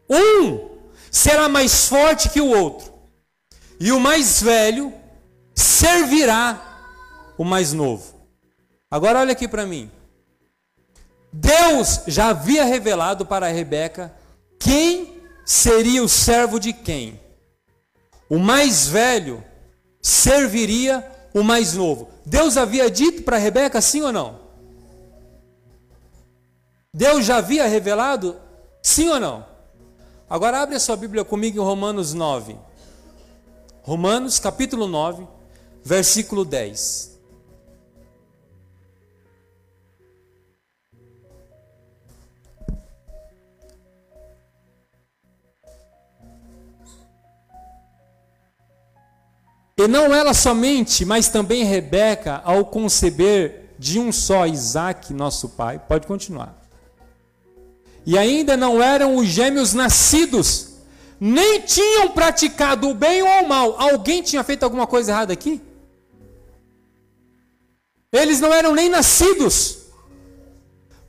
Um 0.09 0.77
será 1.11 1.49
mais 1.49 1.87
forte 1.87 2.29
que 2.29 2.41
o 2.41 2.51
outro, 2.51 2.93
e 3.81 3.91
o 3.93 4.01
mais 4.01 4.41
velho 4.41 4.93
servirá 5.55 6.63
o 7.37 7.45
mais 7.45 7.73
novo. 7.73 8.16
Agora 8.91 9.21
olha 9.21 9.33
aqui 9.33 9.49
para 9.49 9.67
mim. 9.67 9.91
Deus 11.33 12.03
já 12.07 12.29
havia 12.29 12.65
revelado 12.65 13.27
para 13.27 13.49
Rebeca 13.49 14.15
quem 14.59 15.21
seria 15.45 16.03
o 16.03 16.09
servo 16.09 16.59
de 16.59 16.73
quem? 16.73 17.21
O 18.29 18.39
mais 18.39 18.87
velho 18.87 19.45
serviria 20.01 21.05
o 21.35 21.43
mais 21.43 21.75
novo. 21.75 22.09
Deus 22.25 22.57
havia 22.57 22.91
dito 22.91 23.23
para 23.23 23.37
Rebeca 23.37 23.81
sim 23.81 24.03
ou 24.03 24.13
não? 24.13 24.41
Deus 26.93 27.27
já 27.27 27.37
havia 27.37 27.67
revelado 27.67 28.37
sim 28.83 29.09
ou 29.09 29.21
não? 29.21 29.47
Agora 30.31 30.61
abre 30.63 30.77
a 30.77 30.81
sua 30.81 30.97
Bíblia 30.97 31.25
comigo 31.25 31.61
em 31.61 31.65
Romanos 31.65 32.15
9. 32.15 32.57
Romanos 33.83 34.39
capítulo 34.39 34.89
9, 34.89 35.27
versículo 35.85 36.45
10. 36.45 37.16
E 49.79 49.87
não 49.87 50.15
ela 50.15 50.33
somente, 50.33 51.05
mas 51.05 51.29
também 51.29 51.63
Rebeca, 51.63 52.41
ao 52.45 52.65
conceber 52.65 53.75
de 53.79 53.99
um 54.01 54.11
só 54.11 54.47
Isaac, 54.47 55.13
nosso 55.13 55.51
pai. 55.51 55.79
Pode 55.79 56.07
continuar. 56.07 56.57
E 58.07 58.17
ainda 58.17 58.57
não 58.57 58.83
eram 58.83 59.17
os 59.17 59.27
gêmeos 59.27 59.75
nascidos, 59.75 60.77
nem 61.21 61.61
tinham 61.61 62.09
praticado 62.09 62.89
o 62.89 62.95
bem 62.95 63.21
ou 63.21 63.45
o 63.45 63.49
mal. 63.49 63.77
Alguém 63.79 64.23
tinha 64.23 64.43
feito 64.43 64.63
alguma 64.63 64.87
coisa 64.87 65.13
errada 65.13 65.35
aqui? 65.35 65.61
Eles 68.11 68.41
não 68.41 68.55
eram 68.55 68.75
nem 68.75 68.89
nascidos. 68.89 69.79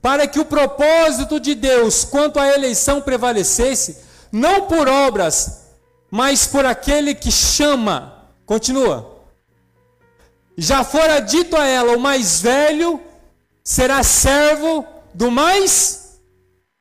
Para 0.01 0.27
que 0.27 0.41
o 0.41 0.45
propósito 0.45 1.39
de 1.39 1.55
Deus 1.55 2.03
quanto 2.03 2.37
à 2.37 2.49
eleição 2.49 2.99
prevalecesse, 2.99 3.97
não 4.29 4.67
por 4.67 4.89
obras, 4.89 5.67
mas 6.11 6.45
por 6.45 6.65
aquele 6.65 7.15
que 7.15 7.31
chama. 7.31 8.16
Continua. 8.47 9.15
Já 10.57 10.83
fora 10.83 11.19
dito 11.19 11.55
a 11.55 11.67
ela: 11.67 11.95
o 11.95 11.99
mais 11.99 12.41
velho 12.41 12.99
será 13.63 14.01
servo 14.01 14.83
do 15.13 15.29
mais 15.29 16.19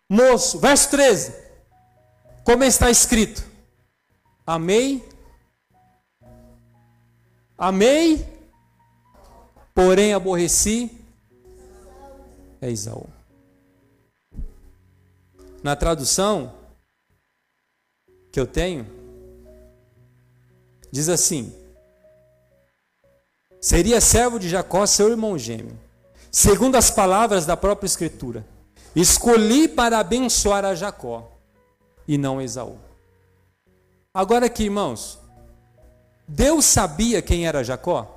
moço. 0.09 0.59
Verso 0.59 0.89
13. 0.91 1.35
Como 2.45 2.65
está 2.65 2.89
escrito: 2.89 3.45
Amei, 4.47 5.07
amei, 7.59 8.25
porém 9.75 10.15
aborreci 10.15 10.91
é 12.61 12.71
Isaú. 12.71 13.07
Na 15.63 15.75
tradução 15.75 16.55
que 18.33 18.39
eu 18.39 18.47
tenho, 18.47 18.87
diz 20.91 21.09
assim: 21.09 21.53
Seria 23.61 24.01
servo 24.01 24.39
de 24.39 24.49
Jacó, 24.49 24.87
seu 24.87 25.09
irmão 25.09 25.39
gêmeo, 25.39 25.79
segundo 26.31 26.77
as 26.77 26.91
palavras 26.91 27.47
da 27.47 27.57
própria 27.57 27.87
Escritura. 27.87 28.47
Escolhi 28.95 29.69
para 29.69 29.99
abençoar 29.99 30.65
a 30.65 30.75
Jacó 30.75 31.31
e 32.09 32.17
não 32.17 32.41
Esaú. 32.41 32.79
Agora 34.15 34.47
aqui, 34.47 34.65
irmãos, 34.65 35.19
Deus 36.27 36.65
sabia 36.65 37.21
quem 37.21 37.47
era 37.47 37.63
Jacó? 37.63 38.17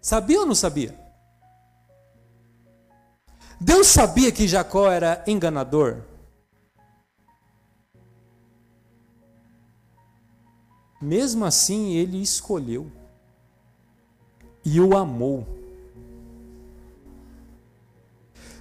Sabia 0.00 0.40
ou 0.40 0.46
não 0.46 0.54
sabia? 0.54 0.94
Deus 3.58 3.86
sabia 3.86 4.30
que 4.30 4.46
Jacó 4.46 4.90
era 4.90 5.24
enganador? 5.26 6.02
Mesmo 11.06 11.44
assim, 11.44 11.92
ele 11.92 12.20
escolheu 12.20 12.90
e 14.64 14.80
o 14.80 14.96
amou. 14.96 15.46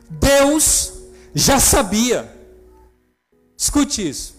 Deus 0.07 0.93
já 1.33 1.59
sabia. 1.59 2.31
Escute 3.57 4.07
isso. 4.07 4.35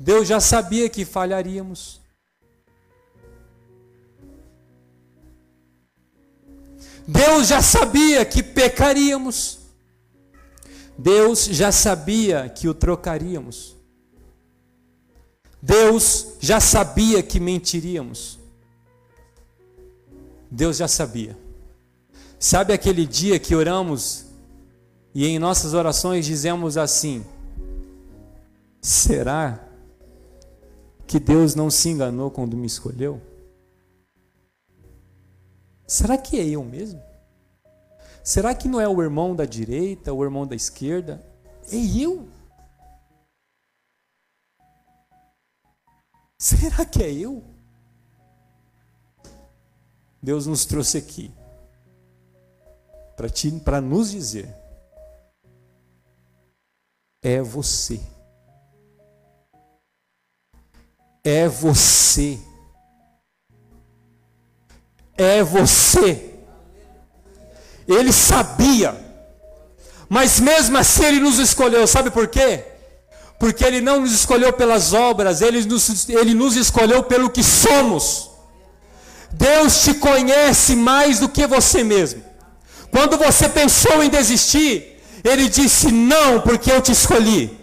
Deus 0.00 0.26
já 0.26 0.40
sabia 0.40 0.88
que 0.88 1.04
falharíamos. 1.04 2.00
Deus 7.06 7.48
já 7.48 7.60
sabia 7.60 8.24
que 8.24 8.42
pecaríamos. 8.42 9.58
Deus 10.96 11.44
já 11.44 11.70
sabia 11.70 12.48
que 12.48 12.70
o 12.70 12.72
trocaríamos. 12.72 13.77
Deus 15.60 16.34
já 16.40 16.60
sabia 16.60 17.22
que 17.22 17.40
mentiríamos. 17.40 18.38
Deus 20.50 20.76
já 20.76 20.88
sabia. 20.88 21.36
Sabe 22.38 22.72
aquele 22.72 23.06
dia 23.06 23.38
que 23.38 23.54
oramos 23.54 24.26
e 25.14 25.26
em 25.26 25.38
nossas 25.38 25.74
orações 25.74 26.24
dizemos 26.24 26.76
assim: 26.76 27.24
será 28.80 29.68
que 31.06 31.18
Deus 31.18 31.54
não 31.54 31.70
se 31.70 31.88
enganou 31.88 32.30
quando 32.30 32.56
me 32.56 32.66
escolheu? 32.66 33.20
Será 35.86 36.18
que 36.18 36.38
é 36.38 36.46
eu 36.46 36.62
mesmo? 36.62 37.02
Será 38.22 38.54
que 38.54 38.68
não 38.68 38.78
é 38.78 38.86
o 38.86 39.02
irmão 39.02 39.34
da 39.34 39.46
direita, 39.46 40.12
o 40.12 40.22
irmão 40.22 40.46
da 40.46 40.54
esquerda? 40.54 41.24
É 41.72 41.76
eu? 41.76 42.28
Será 46.38 46.86
que 46.86 47.02
é 47.02 47.12
eu? 47.12 47.42
Deus 50.22 50.46
nos 50.46 50.64
trouxe 50.64 50.98
aqui 50.98 51.32
para 53.64 53.80
nos 53.80 54.12
dizer: 54.12 54.54
é 57.20 57.42
você. 57.42 58.00
É 61.24 61.48
você. 61.48 62.38
É 65.16 65.42
você. 65.42 66.36
Ele 67.88 68.12
sabia. 68.12 68.96
Mas 70.08 70.38
mesmo 70.38 70.78
assim 70.78 71.04
ele 71.04 71.20
nos 71.20 71.38
escolheu. 71.38 71.86
Sabe 71.86 72.10
por 72.10 72.28
quê? 72.28 72.77
Porque 73.38 73.64
ele 73.64 73.80
não 73.80 74.00
nos 74.00 74.12
escolheu 74.12 74.52
pelas 74.52 74.92
obras, 74.92 75.40
ele 75.40 75.64
nos, 75.64 76.08
ele 76.08 76.34
nos 76.34 76.56
escolheu 76.56 77.04
pelo 77.04 77.30
que 77.30 77.42
somos. 77.42 78.30
Deus 79.32 79.82
te 79.82 79.94
conhece 79.94 80.74
mais 80.74 81.20
do 81.20 81.28
que 81.28 81.46
você 81.46 81.84
mesmo. 81.84 82.22
Quando 82.90 83.16
você 83.16 83.48
pensou 83.48 84.02
em 84.02 84.10
desistir, 84.10 85.00
ele 85.22 85.48
disse: 85.48 85.92
Não, 85.92 86.40
porque 86.40 86.72
eu 86.72 86.80
te 86.80 86.92
escolhi. 86.92 87.56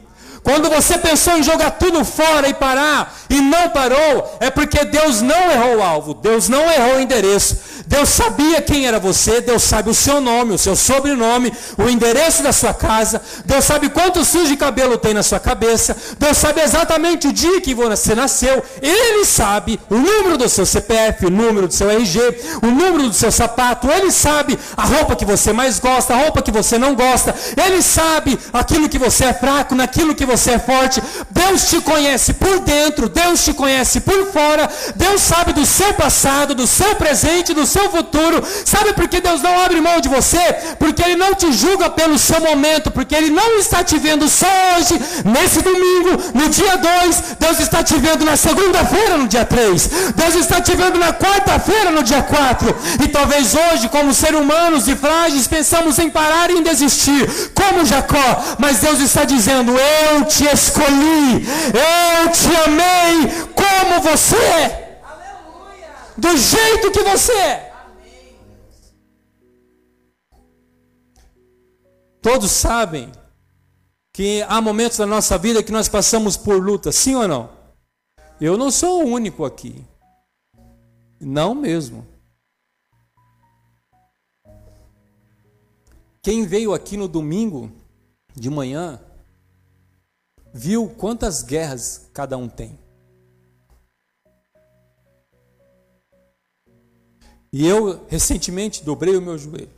Quando 0.46 0.70
você 0.70 0.96
pensou 1.00 1.40
em 1.40 1.44
jogar 1.44 1.72
tudo 1.72 2.06
fora 2.06 2.48
e 2.48 2.54
parar 2.54 3.18
e 3.28 3.42
não 3.42 3.72
parou, 3.72 4.38
é 4.40 4.52
porque 4.52 4.86
Deus 4.86 5.20
não 5.20 5.52
errou 5.52 5.78
o 5.78 5.84
alvo, 5.84 6.14
Deus 6.14 6.48
não 6.48 6.62
errou 6.72 6.98
o 6.98 7.00
endereço. 7.00 7.58
Deus 7.88 8.10
sabia 8.10 8.62
quem 8.62 8.88
era 8.88 9.00
você, 9.00 9.42
Deus 9.42 9.64
sabe 9.64 9.90
o 9.90 9.94
seu 9.94 10.20
nome, 10.20 10.54
o 10.54 10.58
seu 10.58 10.76
sobrenome, 10.76 11.54
o 11.78 11.90
endereço 11.90 12.44
da 12.44 12.52
sua 12.52 12.74
casa, 12.74 13.22
Deus 13.46 13.64
sabe 13.66 13.90
quantos 13.90 14.30
fios 14.30 14.48
de 14.48 14.58
cabelo 14.58 14.98
tem 14.98 15.14
na 15.14 15.24
sua 15.24 15.40
cabeça, 15.40 15.96
Deus 16.18 16.38
sabe 16.38 16.62
exatamente 16.62 17.28
o 17.28 17.34
dia 17.34 17.62
que 17.62 17.74
você 17.74 18.16
nasceu, 18.16 18.64
Ele 18.82 19.26
sabe 19.26 19.80
o 19.90 19.96
número 19.96 20.38
do 20.38 20.50
seu 20.50 20.66
CPF, 20.66 21.26
o 21.26 21.30
número 21.30 21.68
do 21.68 21.74
seu 21.74 21.90
RG, 21.90 22.20
o 22.62 22.68
número 22.68 23.10
do 23.10 23.14
seu 23.14 23.32
sapato, 23.32 23.90
Ele 23.90 24.12
sabe 24.12 24.58
a 24.76 24.86
roupa 24.86 25.16
que 25.16 25.26
você 25.26 25.54
mais 25.54 25.80
gosta, 25.80 26.14
a 26.14 26.18
roupa 26.18 26.42
que 26.42 26.52
você 26.52 26.78
não 26.78 26.96
gosta, 26.96 27.36
Ele 27.58 27.82
sabe 27.82 28.38
aquilo 28.54 28.90
que 28.90 28.98
você 28.98 29.26
é 29.26 29.34
fraco, 29.34 29.76
naquilo 29.76 30.16
que 30.16 30.26
você 30.26 30.52
é 30.52 30.60
forte, 30.60 31.02
Deus 31.30 31.70
te 31.70 31.82
conhece 31.82 32.34
por 32.34 32.60
dentro, 32.60 33.10
Deus 33.10 33.44
te 33.44 33.54
conhece 33.54 34.00
por 34.00 34.32
fora, 34.32 34.70
Deus 34.96 35.22
sabe 35.22 35.54
do 35.54 35.66
seu 35.66 35.94
passado, 35.94 36.56
do 36.56 36.68
seu 36.68 36.96
presente, 36.96 37.54
do 37.54 37.65
seu 37.66 37.90
futuro. 37.90 38.44
Sabe 38.66 38.94
por 38.94 39.08
que 39.08 39.22
Deus 39.22 39.42
não 39.42 39.60
abre 39.60 39.82
mão 39.82 40.00
de 40.00 40.10
você? 40.10 40.40
Porque 40.80 41.02
Ele 41.02 41.16
não 41.16 41.34
te 41.34 41.52
julga 41.52 41.90
pelo 41.90 42.18
seu 42.18 42.40
momento, 42.42 42.92
porque 42.92 43.16
Ele 43.16 43.30
não 43.30 43.60
está 43.60 43.84
te 43.84 43.98
vendo 43.98 44.28
só 44.28 44.48
hoje, 44.78 45.00
nesse 45.26 45.62
domingo, 45.62 46.12
no 46.34 46.50
dia 46.50 46.78
2. 46.78 47.24
Deus 47.40 47.60
está 47.60 47.84
te 47.84 47.96
vendo 47.98 48.26
na 48.26 48.36
segunda-feira, 48.36 49.18
no 49.18 49.28
dia 49.28 49.46
3. 49.46 49.90
Deus 50.16 50.36
está 50.36 50.62
te 50.62 50.76
vendo 50.76 50.98
na 50.98 51.14
quarta-feira, 51.14 51.92
no 51.92 52.04
dia 52.04 52.22
4. 52.22 52.76
E 53.04 53.08
talvez 53.08 53.54
hoje, 53.56 53.90
como 53.90 54.14
ser 54.14 54.36
humanos 54.36 54.88
e 54.88 54.96
frágeis, 54.96 55.48
pensamos 55.48 56.00
em 56.00 56.10
parar 56.10 56.50
e 56.50 56.58
em 56.58 56.64
desistir, 56.64 57.52
como 57.54 57.86
Jacó. 57.86 58.56
Mas 58.60 58.80
Deus 58.80 59.00
está 59.00 59.24
dizendo: 59.24 59.74
Eu 59.78 60.26
te 60.26 60.46
escolhi, 60.46 61.48
eu 61.74 62.30
te 62.32 62.56
amei 62.66 63.32
como 63.56 64.02
você 64.02 64.36
é 64.36 64.85
do 66.18 66.38
jeito 66.38 66.92
que 66.92 67.04
você 67.04 67.34
é. 67.34 67.76
Todos 72.22 72.52
sabem 72.52 73.12
que 74.12 74.42
há 74.48 74.60
momentos 74.62 74.98
da 74.98 75.06
nossa 75.06 75.38
vida 75.38 75.62
que 75.62 75.72
nós 75.72 75.88
passamos 75.88 76.36
por 76.36 76.64
luta, 76.64 76.92
sim 76.92 77.16
ou 77.16 77.28
não? 77.28 77.50
Eu 78.40 78.58
não 78.58 78.72
sou 78.72 79.04
o 79.04 79.08
único 79.08 79.46
aqui. 79.46 79.86
Não 81.20 81.54
mesmo. 81.54 82.08
Quem 86.22 86.46
veio 86.48 86.74
aqui 86.74 86.98
no 86.98 87.08
domingo 87.08 87.72
de 88.36 88.50
manhã 88.50 89.00
viu 90.52 90.90
quantas 90.90 91.44
guerras 91.44 92.10
cada 92.14 92.38
um 92.38 92.50
tem. 92.50 92.80
E 97.58 97.66
eu 97.66 98.06
recentemente 98.10 98.84
dobrei 98.84 99.16
o 99.16 99.22
meu 99.22 99.38
joelho. 99.38 99.72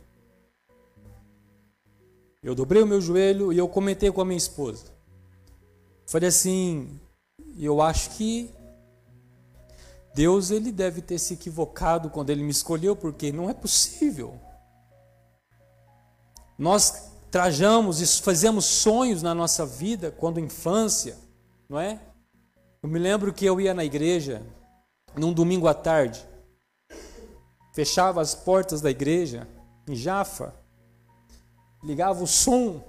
Eu 2.42 2.52
dobrei 2.52 2.82
o 2.82 2.86
meu 2.86 3.00
joelho 3.00 3.52
e 3.52 3.58
eu 3.58 3.68
comentei 3.68 4.10
com 4.10 4.20
a 4.20 4.24
minha 4.24 4.36
esposa. 4.36 4.86
Falei 6.04 6.28
assim, 6.28 6.98
eu 7.56 7.80
acho 7.80 8.10
que 8.16 8.50
Deus 10.12 10.50
ele 10.50 10.72
deve 10.72 11.00
ter 11.00 11.20
se 11.20 11.34
equivocado 11.34 12.10
quando 12.10 12.30
ele 12.30 12.42
me 12.42 12.50
escolheu, 12.50 12.96
porque 12.96 13.30
não 13.30 13.48
é 13.48 13.54
possível. 13.54 14.34
Nós 16.58 17.12
trajamos 17.30 18.00
e 18.00 18.20
fazemos 18.20 18.64
sonhos 18.64 19.22
na 19.22 19.36
nossa 19.36 19.64
vida 19.64 20.10
quando 20.10 20.40
infância, 20.40 21.16
não 21.68 21.78
é? 21.78 22.00
Eu 22.82 22.88
me 22.88 22.98
lembro 22.98 23.32
que 23.32 23.46
eu 23.46 23.60
ia 23.60 23.72
na 23.72 23.84
igreja 23.84 24.42
num 25.14 25.32
domingo 25.32 25.68
à 25.68 25.74
tarde, 25.74 26.27
fechava 27.78 28.20
as 28.20 28.34
portas 28.34 28.80
da 28.80 28.90
igreja 28.90 29.46
em 29.86 29.94
Jafa, 29.94 30.52
ligava 31.80 32.24
o 32.24 32.26
som 32.26 32.82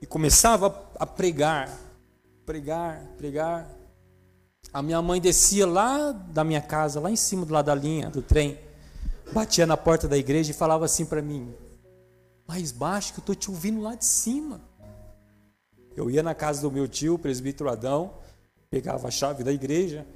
e 0.00 0.06
começava 0.06 0.88
a 0.94 1.04
pregar, 1.04 1.76
pregar, 2.46 3.02
pregar. 3.16 3.68
A 4.72 4.80
minha 4.80 5.02
mãe 5.02 5.20
descia 5.20 5.66
lá 5.66 6.12
da 6.12 6.44
minha 6.44 6.60
casa, 6.60 7.00
lá 7.00 7.10
em 7.10 7.16
cima 7.16 7.44
do 7.44 7.52
lado 7.52 7.66
da 7.66 7.74
linha 7.74 8.10
do 8.10 8.22
trem, 8.22 8.56
batia 9.32 9.66
na 9.66 9.76
porta 9.76 10.06
da 10.06 10.16
igreja 10.16 10.52
e 10.52 10.54
falava 10.54 10.84
assim 10.84 11.04
para 11.04 11.20
mim: 11.20 11.52
mais 12.46 12.70
baixo 12.70 13.12
que 13.12 13.18
eu 13.18 13.22
estou 13.22 13.34
te 13.34 13.50
ouvindo 13.50 13.80
lá 13.80 13.96
de 13.96 14.04
cima. 14.04 14.60
Eu 15.96 16.08
ia 16.08 16.22
na 16.22 16.32
casa 16.32 16.62
do 16.62 16.70
meu 16.70 16.86
tio, 16.86 17.14
o 17.14 17.18
presbítero 17.18 17.68
Adão, 17.68 18.14
pegava 18.70 19.08
a 19.08 19.10
chave 19.10 19.42
da 19.42 19.50
igreja 19.50 20.06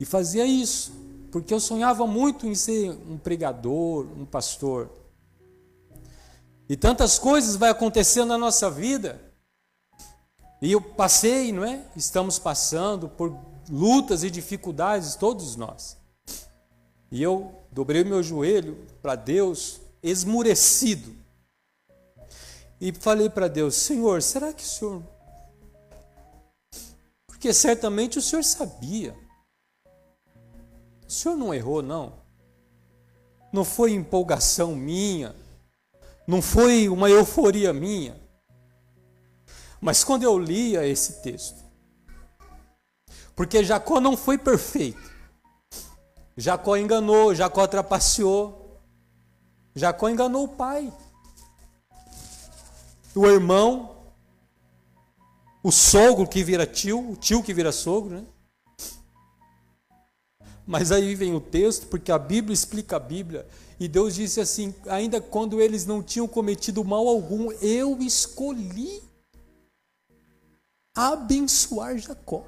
e 0.00 0.04
fazia 0.04 0.44
isso, 0.44 0.92
porque 1.30 1.52
eu 1.52 1.60
sonhava 1.60 2.06
muito 2.06 2.46
em 2.46 2.54
ser 2.54 2.90
um 2.90 3.18
pregador, 3.18 4.06
um 4.16 4.24
pastor. 4.24 4.90
E 6.68 6.76
tantas 6.76 7.18
coisas 7.18 7.56
vai 7.56 7.70
acontecendo 7.70 8.28
na 8.28 8.38
nossa 8.38 8.70
vida. 8.70 9.20
E 10.60 10.72
eu 10.72 10.80
passei, 10.80 11.52
não 11.52 11.64
é? 11.64 11.84
Estamos 11.94 12.38
passando 12.38 13.08
por 13.08 13.36
lutas 13.70 14.24
e 14.24 14.30
dificuldades, 14.30 15.14
todos 15.14 15.56
nós. 15.56 15.96
E 17.10 17.22
eu 17.22 17.54
dobrei 17.70 18.04
meu 18.04 18.22
joelho 18.22 18.86
para 19.00 19.14
Deus, 19.14 19.80
esmurecido. 20.02 21.14
E 22.80 22.92
falei 22.92 23.28
para 23.28 23.48
Deus: 23.48 23.74
Senhor, 23.74 24.22
será 24.22 24.52
que 24.52 24.62
o 24.62 24.66
Senhor. 24.66 25.02
Porque 27.26 27.52
certamente 27.52 28.18
o 28.18 28.22
Senhor 28.22 28.42
sabia. 28.42 29.16
O 31.08 31.10
Senhor 31.10 31.36
não 31.36 31.54
errou, 31.54 31.80
não. 31.80 32.12
Não 33.50 33.64
foi 33.64 33.92
empolgação 33.92 34.76
minha. 34.76 35.34
Não 36.26 36.42
foi 36.42 36.86
uma 36.86 37.08
euforia 37.08 37.72
minha. 37.72 38.20
Mas 39.80 40.04
quando 40.04 40.24
eu 40.24 40.38
lia 40.38 40.86
esse 40.86 41.22
texto, 41.22 41.64
porque 43.34 43.64
Jacó 43.64 44.00
não 44.00 44.18
foi 44.18 44.36
perfeito. 44.36 45.00
Jacó 46.36 46.76
enganou, 46.76 47.34
Jacó 47.34 47.66
trapaceou. 47.66 48.78
Jacó 49.74 50.10
enganou 50.10 50.44
o 50.44 50.48
pai. 50.48 50.92
O 53.14 53.26
irmão, 53.26 53.96
o 55.62 55.72
sogro 55.72 56.28
que 56.28 56.44
vira 56.44 56.66
tio, 56.66 57.12
o 57.12 57.16
tio 57.16 57.42
que 57.42 57.54
vira 57.54 57.72
sogro, 57.72 58.16
né? 58.16 58.26
Mas 60.68 60.92
aí 60.92 61.14
vem 61.14 61.34
o 61.34 61.40
texto, 61.40 61.86
porque 61.86 62.12
a 62.12 62.18
Bíblia 62.18 62.52
explica 62.52 62.96
a 62.96 63.00
Bíblia, 63.00 63.48
e 63.80 63.88
Deus 63.88 64.14
disse 64.14 64.38
assim: 64.38 64.74
ainda 64.86 65.18
quando 65.18 65.62
eles 65.62 65.86
não 65.86 66.02
tinham 66.02 66.28
cometido 66.28 66.84
mal 66.84 67.08
algum, 67.08 67.50
eu 67.52 67.96
escolhi 68.02 69.02
abençoar 70.94 71.96
Jacó. 71.96 72.44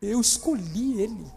Eu 0.00 0.22
escolhi 0.22 1.02
ele. 1.02 1.30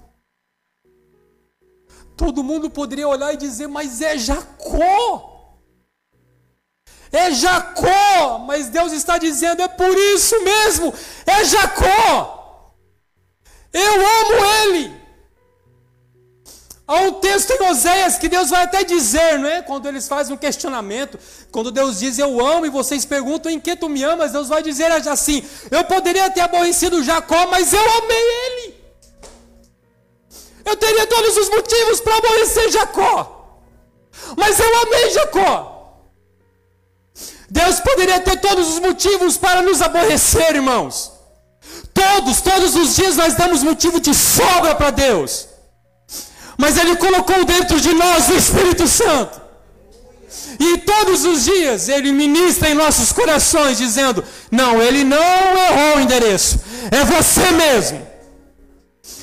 Todo 2.16 2.42
mundo 2.42 2.70
poderia 2.70 3.08
olhar 3.08 3.34
e 3.34 3.38
dizer, 3.38 3.68
mas 3.68 4.00
é 4.00 4.18
Jacó. 4.18 5.37
É 7.12 7.32
Jacó, 7.32 8.40
mas 8.46 8.68
Deus 8.68 8.92
está 8.92 9.18
dizendo, 9.18 9.62
é 9.62 9.68
por 9.68 9.98
isso 9.98 10.44
mesmo, 10.44 10.94
é 11.26 11.44
Jacó. 11.46 12.74
Eu 13.72 13.94
amo 13.94 14.46
ele. 14.64 14.98
Há 16.88 17.02
um 17.02 17.14
texto 17.20 17.52
em 17.52 17.70
Oséias 17.70 18.18
que 18.18 18.30
Deus 18.30 18.50
vai 18.50 18.64
até 18.64 18.82
dizer, 18.82 19.38
não 19.38 19.50
é? 19.50 19.62
Quando 19.62 19.88
eles 19.88 20.08
fazem 20.08 20.34
um 20.34 20.38
questionamento, 20.38 21.20
quando 21.52 21.70
Deus 21.70 22.00
diz 22.00 22.18
eu 22.18 22.40
amo 22.46 22.66
e 22.66 22.70
vocês 22.70 23.04
perguntam 23.04 23.52
em 23.52 23.60
que 23.60 23.76
tu 23.76 23.90
me 23.90 24.04
amas, 24.04 24.32
Deus 24.32 24.48
vai 24.48 24.64
dizer 24.64 24.90
assim: 24.92 25.44
eu 25.70 25.84
poderia 25.84 26.30
ter 26.30 26.40
aborrecido 26.42 27.04
Jacó, 27.04 27.48
mas 27.48 27.74
eu 27.74 27.82
amei 27.82 28.18
ele. 28.46 28.78
Eu 30.64 30.78
teria 30.78 31.06
todos 31.08 31.36
os 31.36 31.50
motivos 31.50 32.00
para 32.00 32.18
aborrecer 32.18 32.72
Jacó, 32.72 33.60
mas 34.38 34.58
eu 34.58 34.82
amei 34.84 35.10
Jacó. 35.10 35.77
Deus 37.50 37.80
poderia 37.80 38.20
ter 38.20 38.40
todos 38.40 38.68
os 38.74 38.80
motivos 38.80 39.38
para 39.38 39.62
nos 39.62 39.82
aborrecer, 39.82 40.56
irmãos. 40.56 41.12
Todos, 41.94 42.42
todos 42.42 42.76
os 42.76 42.96
dias 42.96 43.16
nós 43.16 43.36
damos 43.36 43.64
motivo 43.64 44.00
de 44.00 44.14
sobra 44.14 44.76
para 44.76 44.92
Deus 44.92 45.48
mas 46.58 46.76
Ele 46.76 46.96
colocou 46.96 47.46
dentro 47.46 47.80
de 47.80 47.94
nós 47.94 48.30
o 48.30 48.34
Espírito 48.34 48.88
Santo. 48.88 49.40
E 50.60 50.80
todos 50.80 51.24
os 51.24 51.46
dias 51.46 51.88
Ele 51.88 52.12
ministra 52.12 52.70
em 52.70 52.74
nossos 52.74 53.12
corações, 53.14 53.78
dizendo: 53.78 54.24
Não, 54.50 54.82
Ele 54.82 55.04
não 55.04 55.18
errou 55.22 55.98
o 55.98 56.02
endereço, 56.02 56.60
é 56.92 57.06
você 57.06 57.52
mesmo, 57.52 58.06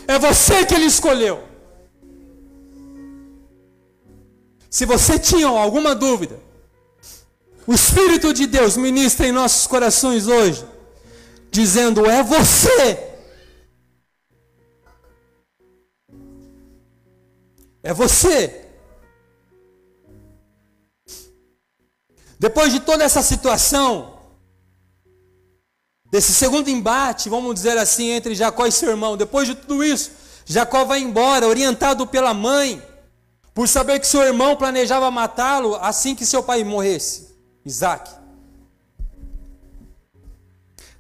é 0.07 0.19
você 0.19 0.65
que 0.65 0.75
Ele 0.75 0.87
escolheu. 0.87 1.43
Se 4.71 4.85
você 4.87 5.19
tinha 5.19 5.47
alguma 5.47 5.95
dúvida, 5.95 6.39
o 7.67 7.73
Espírito 7.73 8.33
de 8.33 8.47
Deus 8.47 8.77
ministra 8.77 9.27
em 9.27 9.33
nossos 9.33 9.67
corações 9.67 10.27
hoje, 10.27 10.65
dizendo: 11.51 12.07
É 12.07 12.23
você 12.23 13.15
É 17.85 17.93
você. 17.93 18.63
Depois 22.39 22.73
de 22.73 22.81
toda 22.81 23.05
essa 23.05 23.23
situação, 23.23 24.19
desse 26.11 26.33
segundo 26.33 26.71
embate, 26.71 27.29
vamos 27.29 27.55
dizer 27.55 27.77
assim, 27.77 28.09
entre 28.09 28.35
Jacó 28.35 28.67
e 28.67 28.73
seu 28.73 28.89
irmão, 28.89 29.19
depois 29.19 29.47
de 29.47 29.55
tudo 29.55 29.85
isso, 29.85 30.13
Jacó 30.47 30.87
vai 30.87 31.01
embora, 31.01 31.47
orientado 31.47 32.07
pela 32.07 32.33
mãe, 32.33 32.83
por 33.53 33.69
saber 33.69 34.01
que 34.01 34.07
seu 34.07 34.23
irmão 34.23 34.57
planejava 34.57 35.11
matá-lo 35.11 35.77
assim 35.77 36.15
que 36.15 36.25
seu 36.25 36.43
pai 36.43 36.65
morresse, 36.65 37.34
Isaac. 37.65 38.11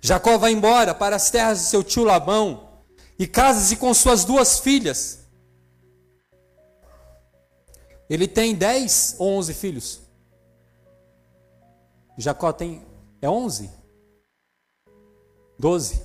Jacó 0.00 0.38
vai 0.38 0.52
embora 0.52 0.94
para 0.94 1.16
as 1.16 1.30
terras 1.30 1.60
de 1.60 1.66
seu 1.66 1.82
tio 1.82 2.04
Labão 2.04 2.82
e 3.18 3.26
casa-se 3.26 3.76
com 3.76 3.92
suas 3.94 4.24
duas 4.24 4.58
filhas, 4.58 5.20
ele 8.08 8.28
tem 8.28 8.54
10 8.54 9.16
ou 9.18 9.38
11 9.38 9.54
filhos? 9.54 10.00
Jacó 12.18 12.52
tem 12.52 12.84
é 13.20 13.28
11? 13.28 13.70
12. 15.58 16.04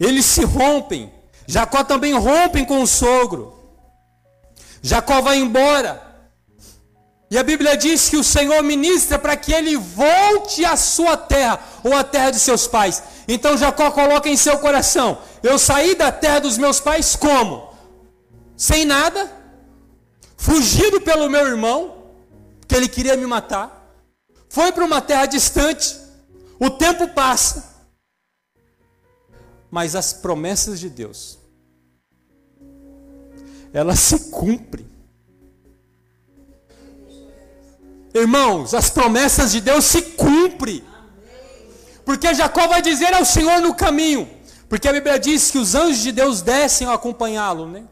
Eles 0.00 0.24
se 0.24 0.44
rompem. 0.44 1.12
Jacó 1.46 1.84
também 1.84 2.12
rompe 2.14 2.66
com 2.66 2.82
o 2.82 2.86
sogro. 2.86 3.57
Jacó 4.82 5.20
vai 5.20 5.38
embora. 5.38 6.08
E 7.30 7.36
a 7.36 7.42
Bíblia 7.42 7.76
diz 7.76 8.08
que 8.08 8.16
o 8.16 8.24
Senhor 8.24 8.62
ministra 8.62 9.18
para 9.18 9.36
que 9.36 9.52
ele 9.52 9.76
volte 9.76 10.64
à 10.64 10.76
sua 10.76 11.16
terra, 11.16 11.60
ou 11.84 11.94
à 11.94 12.02
terra 12.02 12.30
de 12.30 12.40
seus 12.40 12.66
pais. 12.66 13.02
Então 13.26 13.56
Jacó 13.56 13.90
coloca 13.90 14.28
em 14.28 14.36
seu 14.36 14.58
coração: 14.58 15.18
Eu 15.42 15.58
saí 15.58 15.94
da 15.94 16.10
terra 16.10 16.40
dos 16.40 16.56
meus 16.56 16.80
pais 16.80 17.14
como? 17.14 17.68
Sem 18.56 18.84
nada, 18.84 19.30
fugido 20.36 21.00
pelo 21.02 21.28
meu 21.28 21.46
irmão, 21.46 21.98
que 22.66 22.74
ele 22.74 22.88
queria 22.88 23.16
me 23.16 23.26
matar, 23.26 23.78
foi 24.48 24.72
para 24.72 24.84
uma 24.84 25.00
terra 25.00 25.26
distante, 25.26 25.96
o 26.58 26.70
tempo 26.70 27.08
passa, 27.08 27.76
mas 29.70 29.94
as 29.94 30.12
promessas 30.12 30.80
de 30.80 30.88
Deus, 30.88 31.37
elas 33.72 33.98
se 34.00 34.30
cumprem. 34.30 34.86
Irmãos, 38.14 38.74
as 38.74 38.90
promessas 38.90 39.52
de 39.52 39.60
Deus 39.60 39.84
se 39.84 40.02
cumprem. 40.02 40.82
Porque 42.04 42.34
Jacó 42.34 42.66
vai 42.66 42.80
dizer 42.80 43.12
ao 43.14 43.24
Senhor 43.24 43.60
no 43.60 43.74
caminho. 43.74 44.28
Porque 44.68 44.88
a 44.88 44.92
Bíblia 44.92 45.18
diz 45.18 45.50
que 45.50 45.58
os 45.58 45.74
anjos 45.74 46.02
de 46.02 46.12
Deus 46.12 46.42
descem 46.42 46.86
a 46.86 46.94
acompanhá-lo, 46.94 47.66
né? 47.68 47.84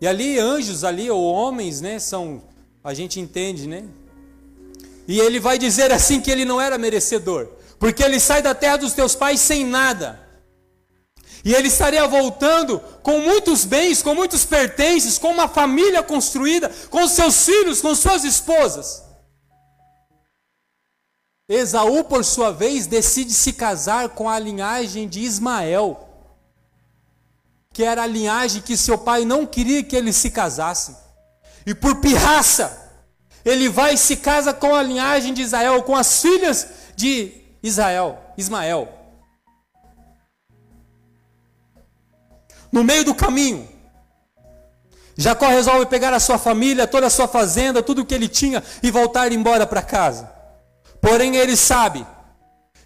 E 0.00 0.06
ali, 0.06 0.38
anjos 0.38 0.84
ali, 0.84 1.10
ou 1.10 1.22
homens, 1.24 1.80
né, 1.80 1.98
são 1.98 2.42
a 2.84 2.92
gente 2.92 3.18
entende, 3.18 3.66
né? 3.66 3.84
E 5.08 5.18
ele 5.18 5.40
vai 5.40 5.58
dizer 5.58 5.90
assim 5.90 6.20
que 6.20 6.30
ele 6.30 6.44
não 6.44 6.60
era 6.60 6.76
merecedor, 6.76 7.48
porque 7.78 8.02
ele 8.02 8.20
sai 8.20 8.42
da 8.42 8.54
terra 8.54 8.76
dos 8.76 8.92
teus 8.92 9.14
pais 9.14 9.40
sem 9.40 9.64
nada. 9.64 10.23
E 11.44 11.52
ele 11.54 11.68
estaria 11.68 12.06
voltando 12.08 12.80
com 13.02 13.18
muitos 13.18 13.66
bens, 13.66 14.02
com 14.02 14.14
muitos 14.14 14.46
pertences, 14.46 15.18
com 15.18 15.30
uma 15.30 15.46
família 15.46 16.02
construída, 16.02 16.70
com 16.88 17.06
seus 17.06 17.44
filhos, 17.44 17.82
com 17.82 17.94
suas 17.94 18.24
esposas. 18.24 19.04
Esaú, 21.46 22.02
por 22.04 22.24
sua 22.24 22.50
vez, 22.50 22.86
decide 22.86 23.34
se 23.34 23.52
casar 23.52 24.08
com 24.08 24.30
a 24.30 24.38
linhagem 24.38 25.06
de 25.06 25.20
Ismael, 25.20 26.08
que 27.74 27.84
era 27.84 28.04
a 28.04 28.06
linhagem 28.06 28.62
que 28.62 28.74
seu 28.74 28.96
pai 28.96 29.26
não 29.26 29.44
queria 29.44 29.82
que 29.82 29.94
ele 29.94 30.14
se 30.14 30.30
casasse. 30.30 30.96
E 31.66 31.74
por 31.74 31.96
pirraça, 31.96 32.90
ele 33.44 33.68
vai 33.68 33.94
e 33.94 33.98
se 33.98 34.16
casa 34.16 34.54
com 34.54 34.74
a 34.74 34.82
linhagem 34.82 35.34
de 35.34 35.42
Israel, 35.42 35.82
com 35.82 35.94
as 35.94 36.22
filhas 36.22 36.66
de 36.96 37.32
Israel, 37.62 38.18
Ismael. 38.38 39.03
No 42.74 42.82
meio 42.82 43.04
do 43.04 43.14
caminho, 43.14 43.68
Jacó 45.16 45.46
resolve 45.46 45.86
pegar 45.86 46.12
a 46.12 46.18
sua 46.18 46.38
família, 46.38 46.88
toda 46.88 47.06
a 47.06 47.10
sua 47.10 47.28
fazenda, 47.28 47.80
tudo 47.84 48.02
o 48.02 48.04
que 48.04 48.12
ele 48.12 48.26
tinha 48.26 48.64
e 48.82 48.90
voltar 48.90 49.30
embora 49.30 49.64
para 49.64 49.80
casa. 49.80 50.28
Porém, 51.00 51.36
ele 51.36 51.56
sabe 51.56 52.04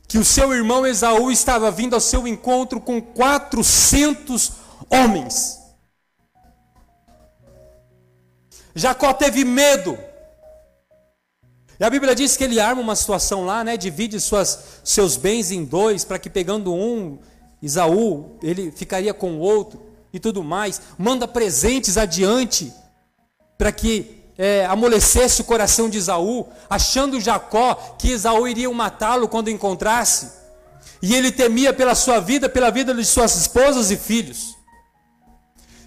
que 0.06 0.18
o 0.18 0.24
seu 0.26 0.52
irmão 0.52 0.86
Esaú 0.86 1.30
estava 1.30 1.70
vindo 1.70 1.94
ao 1.94 2.00
seu 2.00 2.28
encontro 2.28 2.82
com 2.82 3.00
400 3.00 4.52
homens. 4.90 5.58
Jacó 8.74 9.14
teve 9.14 9.42
medo. 9.42 9.98
E 11.80 11.84
a 11.84 11.88
Bíblia 11.88 12.14
diz 12.14 12.36
que 12.36 12.44
ele 12.44 12.60
arma 12.60 12.82
uma 12.82 12.94
situação 12.94 13.46
lá, 13.46 13.64
né? 13.64 13.78
Divide 13.78 14.20
suas, 14.20 14.82
seus 14.84 15.16
bens 15.16 15.50
em 15.50 15.64
dois, 15.64 16.04
para 16.04 16.18
que 16.18 16.28
pegando 16.28 16.74
um, 16.74 17.18
Esaú, 17.62 18.38
ele 18.42 18.70
ficaria 18.70 19.12
com 19.12 19.32
o 19.32 19.40
outro 19.40 19.80
e 20.12 20.20
tudo 20.20 20.42
mais. 20.44 20.80
Manda 20.96 21.26
presentes 21.26 21.96
adiante, 21.96 22.72
para 23.56 23.72
que 23.72 24.18
é, 24.36 24.64
amolecesse 24.66 25.40
o 25.40 25.44
coração 25.44 25.90
de 25.90 25.98
Esaú, 25.98 26.46
achando 26.70 27.20
Jacó 27.20 27.74
que 27.98 28.12
Esaú 28.12 28.46
iria 28.46 28.70
matá-lo 28.72 29.28
quando 29.28 29.50
encontrasse. 29.50 30.38
E 31.02 31.14
ele 31.14 31.32
temia 31.32 31.72
pela 31.72 31.94
sua 31.94 32.20
vida, 32.20 32.48
pela 32.48 32.70
vida 32.70 32.94
de 32.94 33.04
suas 33.04 33.34
esposas 33.34 33.90
e 33.90 33.96
filhos. 33.96 34.56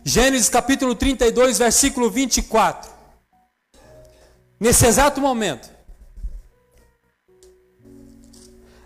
Gênesis 0.04 0.50
capítulo 0.50 0.96
32, 0.96 1.58
versículo 1.58 2.10
24. 2.10 2.92
Nesse 4.60 4.86
exato 4.86 5.22
momento, 5.22 5.70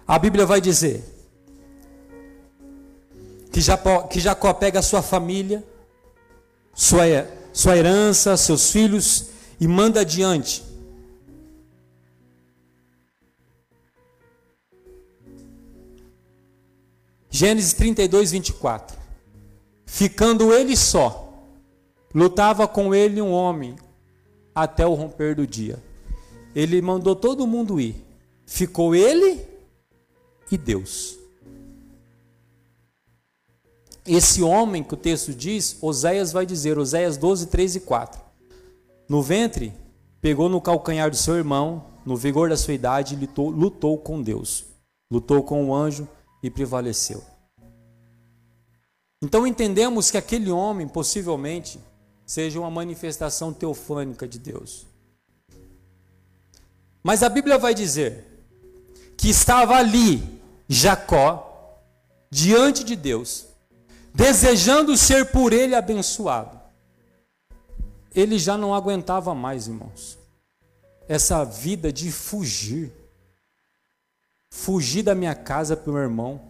a 0.08 0.20
Bíblia 0.20 0.46
vai 0.46 0.62
dizer 0.62 1.14
que 3.56 3.62
Jacó, 3.62 4.01
que 4.01 4.20
Jacó 4.20 4.53
pega 4.53 4.80
a 4.80 4.82
sua 4.82 5.01
família, 5.01 5.64
sua, 6.74 7.06
sua 7.53 7.78
herança, 7.78 8.36
seus 8.36 8.70
filhos 8.70 9.28
e 9.62 9.66
manda 9.66 10.01
adiante. 10.01 10.62
Gênesis 17.30 17.72
32, 17.72 18.32
24. 18.32 18.97
Ficando 19.86 20.53
ele 20.53 20.76
só, 20.76 21.34
lutava 22.14 22.68
com 22.68 22.93
ele 22.93 23.22
um 23.22 23.32
homem 23.32 23.78
até 24.53 24.86
o 24.86 24.95
romper 24.95 25.34
do 25.34 25.47
dia. 25.47 25.82
Ele 26.53 26.82
mandou 26.82 27.16
todo 27.16 27.47
mundo 27.47 27.80
ir. 27.80 28.06
Ficou 28.45 28.93
ele 28.93 29.47
e 30.51 30.58
Deus. 30.58 31.25
Esse 34.08 34.43
homem 34.43 34.84
que 34.84 34.93
o 34.93 34.97
texto 34.97 35.34
diz, 35.34 35.78
Oséias 35.82 36.32
vai 36.32 36.45
dizer, 36.45 36.78
Oséias 36.78 37.18
12, 37.18 37.47
3 37.47 37.78
e 37.78 37.80
4. 37.80 38.22
No 39.10 39.22
ventre, 39.22 39.74
pegou 40.22 40.47
no 40.47 40.62
calcanhar 40.62 41.10
do 41.10 41.16
seu 41.16 41.36
irmão, 41.36 41.86
no 42.06 42.16
vigor 42.16 42.49
da 42.49 42.58
sua 42.58 42.76
idade, 42.76 43.16
lutou, 43.16 43.49
lutou 43.49 43.97
com 43.97 44.22
Deus, 44.22 44.66
lutou 45.12 45.43
com 45.43 45.70
o 45.70 45.76
anjo 45.76 46.08
e 46.43 46.51
prevaleceu. 46.51 47.24
Então 49.24 49.47
entendemos 49.47 50.12
que 50.12 50.18
aquele 50.18 50.51
homem, 50.51 50.88
possivelmente, 50.88 51.80
seja 52.28 52.60
uma 52.60 52.70
manifestação 52.70 53.51
teofânica 53.51 54.28
de 54.28 54.38
Deus. 54.38 54.86
Mas 57.01 57.24
a 57.24 57.30
Bíblia 57.30 57.58
vai 57.58 57.74
dizer 57.74 58.24
que 59.18 59.30
estava 59.30 59.76
ali 59.76 60.22
Jacó, 60.68 61.82
diante 62.30 62.84
de 62.84 62.95
Deus, 62.95 63.47
desejando 64.16 64.97
ser 64.97 65.32
por 65.32 65.53
ele 65.53 65.76
abençoado 65.76 66.66
ele 68.16 68.39
já 68.39 68.57
não 68.57 68.74
aguentava 68.74 69.36
mais, 69.36 69.68
irmãos. 69.68 70.18
Essa 71.07 71.43
vida 71.43 71.91
de 71.91 72.11
fugir. 72.11 72.91
Fugir 74.49 75.03
da 75.03 75.13
minha 75.13 75.36
casa 75.36 75.76
para 75.76 75.91
o 75.91 75.93
meu 75.93 76.01
irmão. 76.01 76.41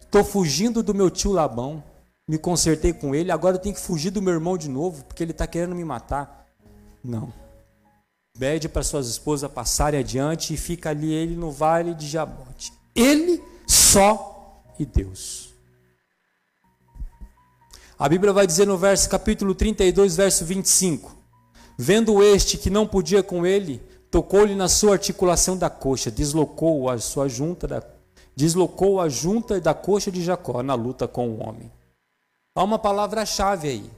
Estou 0.00 0.22
fugindo 0.22 0.82
do 0.82 0.94
meu 0.94 1.10
tio 1.10 1.32
Labão. 1.32 1.82
Me 2.28 2.38
consertei 2.38 2.92
com 2.92 3.14
ele. 3.14 3.32
Agora 3.32 3.56
eu 3.56 3.60
tenho 3.60 3.74
que 3.74 3.80
fugir 3.80 4.10
do 4.10 4.22
meu 4.22 4.32
irmão 4.32 4.56
de 4.56 4.68
novo, 4.68 5.04
porque 5.04 5.24
ele 5.24 5.32
está 5.32 5.46
querendo 5.46 5.74
me 5.74 5.84
matar. 5.84 6.46
Não. 7.02 7.32
Pede 8.38 8.68
para 8.68 8.84
suas 8.84 9.08
esposas 9.08 9.50
passarem 9.50 9.98
adiante 9.98 10.54
e 10.54 10.56
fica 10.56 10.90
ali 10.90 11.12
ele 11.12 11.34
no 11.34 11.50
vale 11.50 11.94
de 11.94 12.06
Jabote. 12.06 12.72
Ele 12.94 13.42
só 13.66 14.62
e 14.78 14.86
Deus. 14.86 15.45
A 17.98 18.10
Bíblia 18.10 18.30
vai 18.30 18.46
dizer 18.46 18.66
no 18.66 18.76
verso 18.76 19.08
capítulo 19.08 19.54
32, 19.54 20.16
verso 20.16 20.44
25: 20.44 21.16
Vendo 21.78 22.22
este 22.22 22.58
que 22.58 22.68
não 22.68 22.86
podia 22.86 23.22
com 23.22 23.46
ele, 23.46 23.80
tocou-lhe 24.10 24.54
na 24.54 24.68
sua 24.68 24.92
articulação 24.92 25.56
da 25.56 25.70
coxa, 25.70 26.10
deslocou 26.10 26.90
a 26.90 26.98
sua 26.98 27.26
junta 27.26 27.66
da 27.66 27.82
deslocou 28.36 29.00
a 29.00 29.08
junta 29.08 29.58
da 29.58 29.72
coxa 29.72 30.10
de 30.10 30.22
Jacó 30.22 30.62
na 30.62 30.74
luta 30.74 31.08
com 31.08 31.30
o 31.30 31.42
homem. 31.42 31.72
Há 32.54 32.62
uma 32.62 32.78
palavra-chave 32.78 33.66
aí. 33.66 33.90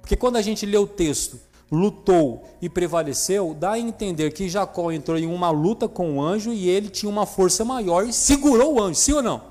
Porque 0.00 0.16
quando 0.16 0.34
a 0.34 0.42
gente 0.42 0.66
lê 0.66 0.76
o 0.76 0.86
texto, 0.86 1.38
lutou 1.70 2.44
e 2.60 2.68
prevaleceu, 2.68 3.54
dá 3.56 3.72
a 3.72 3.78
entender 3.78 4.32
que 4.32 4.48
Jacó 4.48 4.90
entrou 4.90 5.16
em 5.16 5.26
uma 5.26 5.50
luta 5.50 5.86
com 5.86 6.16
o 6.16 6.20
anjo 6.20 6.52
e 6.52 6.68
ele 6.68 6.88
tinha 6.88 7.08
uma 7.08 7.24
força 7.24 7.64
maior 7.64 8.04
e 8.04 8.12
segurou 8.12 8.74
o 8.74 8.82
anjo, 8.82 8.96
sim 8.96 9.12
ou 9.12 9.22
não? 9.22 9.42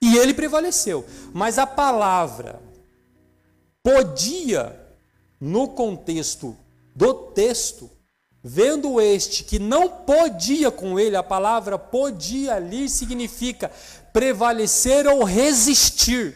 E 0.00 0.16
ele 0.16 0.32
prevaleceu. 0.32 1.04
Mas 1.34 1.58
a 1.58 1.66
palavra 1.66 2.63
podia, 3.84 4.80
no 5.38 5.68
contexto 5.68 6.56
do 6.96 7.12
texto, 7.12 7.90
vendo 8.42 8.98
este 8.98 9.44
que 9.44 9.58
não 9.58 9.88
podia 9.88 10.70
com 10.70 10.98
ele, 10.98 11.16
a 11.16 11.22
palavra 11.22 11.78
podia 11.78 12.54
ali 12.54 12.88
significa 12.88 13.70
prevalecer 14.10 15.06
ou 15.06 15.22
resistir. 15.22 16.34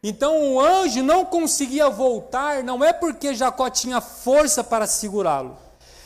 Então 0.00 0.52
o 0.52 0.60
anjo 0.60 1.02
não 1.02 1.24
conseguia 1.24 1.88
voltar, 1.88 2.62
não 2.62 2.84
é 2.84 2.92
porque 2.92 3.34
Jacó 3.34 3.68
tinha 3.68 4.00
força 4.00 4.62
para 4.62 4.86
segurá-lo, 4.86 5.58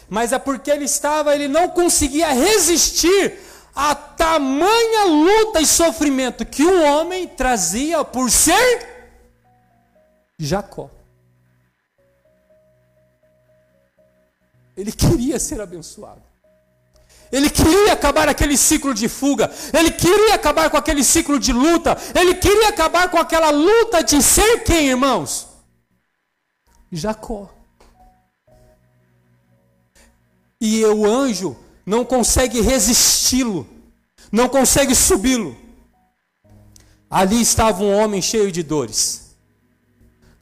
mas 0.08 0.32
é 0.32 0.38
porque 0.38 0.70
ele 0.70 0.86
estava, 0.86 1.34
ele 1.34 1.48
não 1.48 1.68
conseguia 1.68 2.28
resistir 2.28 3.38
a 3.74 3.94
tamanha 3.94 5.04
luta 5.04 5.60
e 5.60 5.66
sofrimento 5.66 6.46
que 6.46 6.64
o 6.64 6.82
homem 6.84 7.28
trazia 7.28 8.02
por 8.02 8.30
ser 8.30 8.97
Jacó. 10.38 10.88
Ele 14.76 14.92
queria 14.92 15.40
ser 15.40 15.60
abençoado. 15.60 16.22
Ele 17.32 17.50
queria 17.50 17.92
acabar 17.92 18.28
aquele 18.28 18.56
ciclo 18.56 18.94
de 18.94 19.08
fuga. 19.08 19.50
Ele 19.76 19.90
queria 19.90 20.34
acabar 20.34 20.70
com 20.70 20.76
aquele 20.76 21.02
ciclo 21.02 21.38
de 21.38 21.52
luta. 21.52 21.96
Ele 22.14 22.36
queria 22.36 22.68
acabar 22.68 23.10
com 23.10 23.18
aquela 23.18 23.50
luta 23.50 24.02
de 24.02 24.22
ser 24.22 24.62
quem, 24.62 24.88
irmãos? 24.88 25.48
Jacó. 26.92 27.50
E 30.60 30.84
o 30.86 31.04
anjo 31.04 31.56
não 31.84 32.04
consegue 32.04 32.60
resisti-lo, 32.60 33.68
não 34.30 34.48
consegue 34.48 34.94
subi-lo. 34.94 35.56
Ali 37.10 37.40
estava 37.40 37.82
um 37.82 37.96
homem 37.96 38.22
cheio 38.22 38.50
de 38.50 38.62
dores 38.62 39.27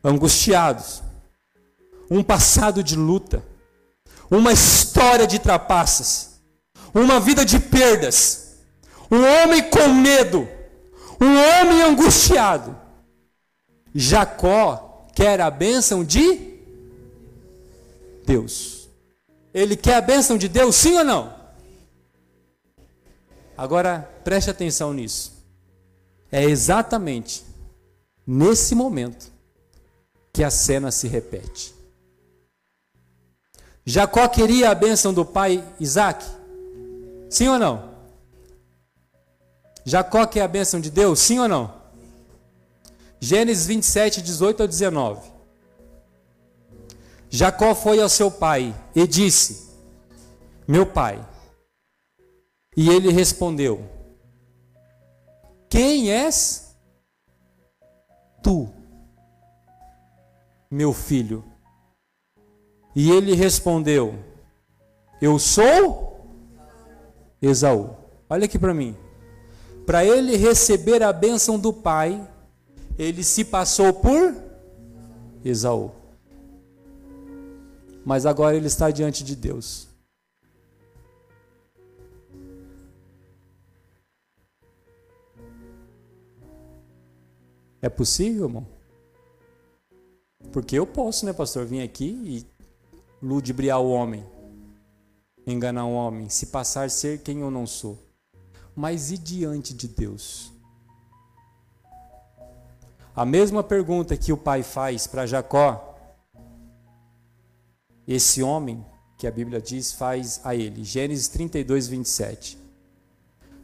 angustiados, 0.07 1.03
um 2.09 2.23
passado 2.23 2.81
de 2.81 2.95
luta, 2.95 3.43
uma 4.31 4.53
história 4.53 5.27
de 5.27 5.41
trapaças, 5.41 6.41
uma 6.95 7.19
vida 7.19 7.45
de 7.45 7.59
perdas, 7.59 8.59
um 9.11 9.21
homem 9.21 9.69
com 9.69 9.89
medo, 9.89 10.49
um 11.21 11.37
homem 11.37 11.83
angustiado. 11.83 12.77
Jacó 13.93 15.09
quer 15.13 15.41
a 15.41 15.51
bênção 15.51 16.05
de 16.05 16.55
Deus. 18.25 18.89
Ele 19.53 19.75
quer 19.75 19.97
a 19.97 20.01
bênção 20.01 20.39
de 20.39 20.49
Deus, 20.49 20.77
sim 20.77 20.97
ou 20.99 21.05
não? 21.05 21.35
Agora, 23.57 24.09
preste 24.23 24.51
atenção 24.51 24.93
nisso. 24.93 25.33
É 26.31 26.45
exatamente 26.45 27.45
nesse 28.27 28.75
momento 28.75 29.36
que 30.37 30.45
a 30.45 30.51
cena 30.51 30.91
se 30.91 31.09
repete. 31.09 31.75
Jacó 33.87 34.29
queria 34.29 34.71
a 34.71 34.75
bênção 34.75 35.15
do 35.15 35.25
pai 35.25 35.67
Isaac? 35.81 36.27
Sim 37.31 37.49
ou 37.49 37.59
não? 37.59 37.97
Jacó 39.83 40.27
quer 40.27 40.43
a 40.43 40.49
bênção 40.49 40.79
de 40.79 40.91
Deus? 40.91 41.21
Sim 41.21 41.39
ou 41.39 41.49
não? 41.49 41.75
Gênesis 43.19 43.67
27, 43.67 44.21
18 44.21 44.65
a 44.65 44.67
19. 44.67 45.27
Jacó 47.31 47.75
foi 47.75 47.99
ao 47.99 48.09
seu 48.11 48.31
pai 48.31 48.75
e 48.95 49.07
disse: 49.07 49.71
Meu 50.69 50.85
pai. 50.85 51.27
E 52.77 52.91
ele 52.91 53.11
respondeu: 53.11 53.83
Quem 55.71 56.11
és 56.11 56.77
tu, 58.43 58.76
meu 60.71 60.93
filho? 60.93 61.45
E 62.95 63.11
ele 63.11 63.35
respondeu: 63.35 64.15
Eu 65.21 65.39
sou 65.39 66.27
Esaú. 67.41 67.97
Olha 68.29 68.47
aqui 68.47 68.59
para 68.59 68.75
mim. 68.75 68.97
Para 69.85 70.05
ele 70.05 70.37
receber 70.37 71.03
a 71.03 71.13
bênção 71.13 71.59
do 71.59 71.73
pai, 71.73 72.27
ele 72.99 73.23
se 73.23 73.45
passou 73.45 73.93
por 73.93 74.35
Esaú. 75.45 75.93
Mas 78.05 78.27
agora 78.27 78.57
ele 78.57 78.67
está 78.67 78.91
diante 78.91 79.23
de 79.23 79.37
Deus. 79.37 79.89
É 87.81 87.89
possível, 87.89 88.47
irmão? 88.47 88.76
Porque 90.57 90.79
eu 90.79 90.87
posso, 90.87 91.27
né, 91.27 91.35
pastor, 91.35 91.67
vir 91.67 91.83
aqui 91.83 92.19
e 92.25 92.47
ludibriar 93.23 93.79
o 93.79 93.91
homem, 93.91 94.25
enganar 95.47 95.85
o 95.85 95.93
homem, 95.93 96.31
se 96.31 96.47
passar 96.47 96.89
ser 96.91 97.19
quem 97.19 97.41
eu 97.41 97.51
não 97.51 97.67
sou. 97.67 97.99
Mas 98.75 99.11
e 99.11 99.19
diante 99.19 99.75
de 99.75 99.87
Deus? 99.87 100.51
A 103.15 103.27
mesma 103.27 103.63
pergunta 103.63 104.17
que 104.17 104.33
o 104.33 104.37
pai 104.39 104.63
faz 104.63 105.07
para 105.07 105.27
Jacó, 105.27 105.95
esse 108.09 108.43
homem, 108.43 108.83
que 109.19 109.27
a 109.27 109.31
Bíblia 109.31 109.61
diz, 109.61 109.93
faz 109.93 110.41
a 110.43 110.55
ele. 110.55 110.85
Gênesis 110.85 111.29
32, 111.29 111.87
27. 111.87 112.59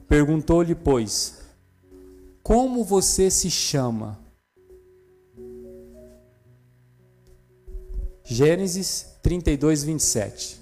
Perguntou-lhe, 0.07 0.75
pois, 0.75 1.41
como 2.43 2.85
você 2.85 3.31
se 3.31 3.51
chama? 3.51 4.22
Gênesis 8.33 9.19
32, 9.23 9.85
27. 9.85 10.59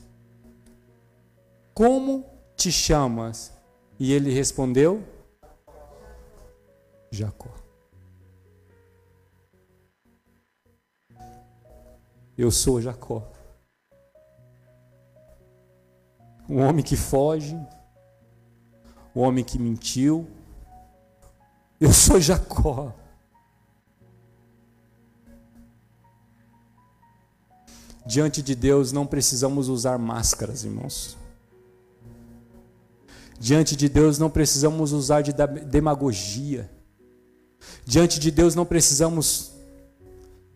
Como 1.72 2.24
te 2.56 2.72
chamas? 2.72 3.52
E 3.96 4.12
ele 4.12 4.32
respondeu: 4.32 5.04
Jacó. 7.12 7.54
Eu 12.36 12.50
sou 12.50 12.80
Jacó. 12.80 13.30
Um 16.48 16.60
homem 16.62 16.84
que 16.84 16.96
foge, 16.96 17.54
um 19.14 19.20
homem 19.20 19.44
que 19.44 19.60
mentiu. 19.60 20.28
Eu 21.80 21.92
sou 21.92 22.20
Jacó. 22.20 22.92
Diante 28.10 28.42
de 28.42 28.56
Deus 28.56 28.90
não 28.90 29.06
precisamos 29.06 29.68
usar 29.68 29.96
máscaras, 29.96 30.64
irmãos. 30.64 31.16
Diante 33.38 33.76
de 33.76 33.88
Deus 33.88 34.18
não 34.18 34.28
precisamos 34.28 34.90
usar 34.90 35.20
de 35.22 35.32
demagogia. 35.66 36.68
Diante 37.84 38.18
de 38.18 38.32
Deus 38.32 38.56
não 38.56 38.66
precisamos 38.66 39.52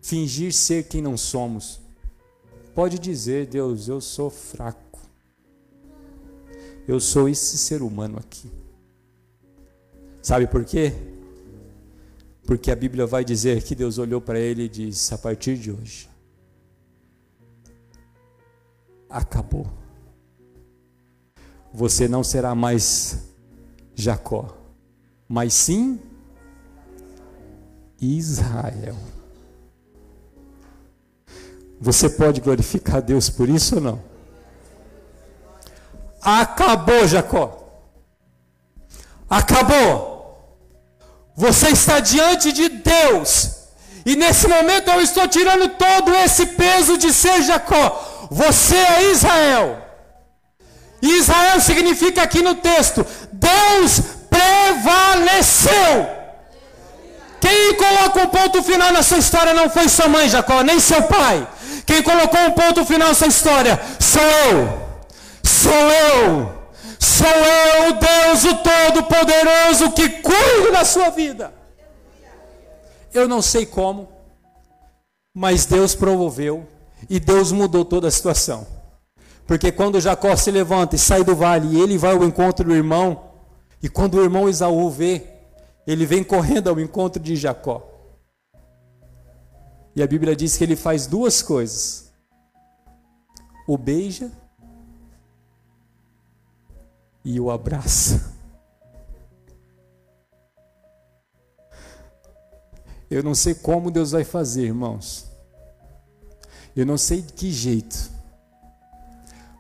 fingir 0.03 0.53
ser 0.53 0.89
quem 0.89 1.01
não 1.01 1.17
somos. 1.17 1.79
Pode 2.75 2.99
dizer, 2.99 3.47
Deus, 3.47 3.87
eu 3.87 4.01
sou 4.01 4.31
fraco. 4.31 4.99
Eu 6.89 6.99
sou 6.99 7.29
esse 7.29 7.57
ser 7.57 7.83
humano 7.83 8.19
aqui. 8.19 8.51
Sabe 10.21 10.49
por 10.49 10.65
quê? 10.65 10.93
Porque 12.45 12.73
a 12.73 12.75
Bíblia 12.75 13.07
vai 13.07 13.25
dizer 13.25 13.63
que 13.63 13.77
Deus 13.77 13.97
olhou 13.97 14.21
para 14.21 14.41
ele 14.41 14.65
e 14.65 14.69
disse: 14.69 15.15
a 15.15 15.19
partir 15.19 15.57
de 15.57 15.71
hoje, 15.71 16.13
acabou. 19.15 19.67
Você 21.73 22.09
não 22.09 22.25
será 22.25 22.55
mais 22.55 23.19
Jacó, 23.95 24.57
mas 25.29 25.55
sim 25.55 26.01
Israel. 28.01 28.97
Você 31.81 32.11
pode 32.11 32.41
glorificar 32.41 33.01
Deus 33.01 33.31
por 33.31 33.49
isso 33.49 33.77
ou 33.77 33.81
não? 33.81 34.03
Acabou, 36.21 37.07
Jacó. 37.07 37.62
Acabou. 39.31 40.59
Você 41.37 41.69
está 41.69 42.01
diante 42.01 42.53
de 42.53 42.69
Deus. 42.69 43.69
E 44.05 44.17
nesse 44.17 44.49
momento 44.49 44.91
eu 44.91 45.01
estou 45.01 45.27
tirando 45.29 45.69
todo 45.77 46.15
esse 46.15 46.47
peso 46.47 46.99
de 46.99 47.12
ser 47.12 47.43
Jacó. 47.43 48.04
Você 48.35 48.74
é 48.74 49.12
Israel. 49.12 49.80
Israel 51.01 51.61
significa 51.61 52.22
aqui 52.22 52.43
no 52.43 52.57
texto: 52.57 53.07
Deus 53.32 54.01
prevaleceu. 54.28 56.09
Quem 57.41 57.76
colocou 57.76 58.22
um 58.22 58.26
ponto 58.26 58.61
final 58.64 58.93
nessa 58.93 59.16
história 59.18 59.55
não 59.55 59.70
foi 59.70 59.89
sua 59.89 60.09
mãe 60.09 60.28
Jacó, 60.28 60.62
nem 60.62 60.80
seu 60.80 61.03
pai. 61.05 61.47
Quem 61.87 62.03
colocou 62.03 62.41
um 62.41 62.51
ponto 62.51 62.85
final 62.85 63.09
nessa 63.09 63.28
história 63.28 63.80
sou 64.01 64.22
eu. 64.22 64.82
Sou 65.45 65.72
eu. 65.72 66.55
Sou 66.99 67.26
eu, 67.28 67.93
Deus, 67.93 68.45
o 68.45 68.55
Todo-Poderoso, 68.57 69.93
que 69.93 70.09
cuido 70.09 70.72
da 70.72 70.85
sua 70.85 71.11
vida. 71.11 71.55
Eu 73.12 73.28
não 73.28 73.41
sei 73.41 73.64
como, 73.64 74.09
mas 75.32 75.66
Deus 75.66 75.95
promoveu 75.95 76.74
e 77.09 77.21
Deus 77.21 77.53
mudou 77.53 77.85
toda 77.85 78.09
a 78.09 78.11
situação. 78.11 78.67
Porque 79.47 79.71
quando 79.71 80.01
Jacó 80.01 80.35
se 80.37 80.51
levanta 80.51 80.97
e 80.97 80.99
sai 80.99 81.23
do 81.23 81.37
vale, 81.37 81.77
e 81.77 81.81
ele 81.81 81.99
vai 81.99 82.15
ao 82.15 82.25
encontro 82.25 82.65
do 82.65 82.75
irmão, 82.75 83.33
e 83.83 83.89
quando 83.89 84.15
o 84.15 84.23
irmão 84.23 84.49
Isaú 84.49 84.89
vê, 84.91 85.27
ele 85.87 86.07
vem 86.07 86.25
correndo 86.25 86.69
ao 86.69 86.81
encontro 86.81 87.23
de 87.23 87.37
Jacó. 87.37 87.91
E 89.95 90.03
a 90.03 90.07
Bíblia 90.07 90.35
diz 90.35 90.57
que 90.57 90.65
ele 90.65 90.77
faz 90.77 91.07
duas 91.07 91.43
coisas: 91.43 92.11
o 93.69 93.77
beija 93.77 94.33
e 97.25 97.39
o 97.39 97.51
abraça. 97.51 98.33
Eu 103.11 103.23
não 103.23 103.35
sei 103.35 103.55
como 103.55 103.91
Deus 103.91 104.11
vai 104.13 104.25
fazer, 104.25 104.65
irmãos. 104.65 105.34
Eu 106.77 106.85
não 106.85 106.99
sei 106.99 107.22
de 107.22 107.33
que 107.33 107.51
jeito, 107.53 108.11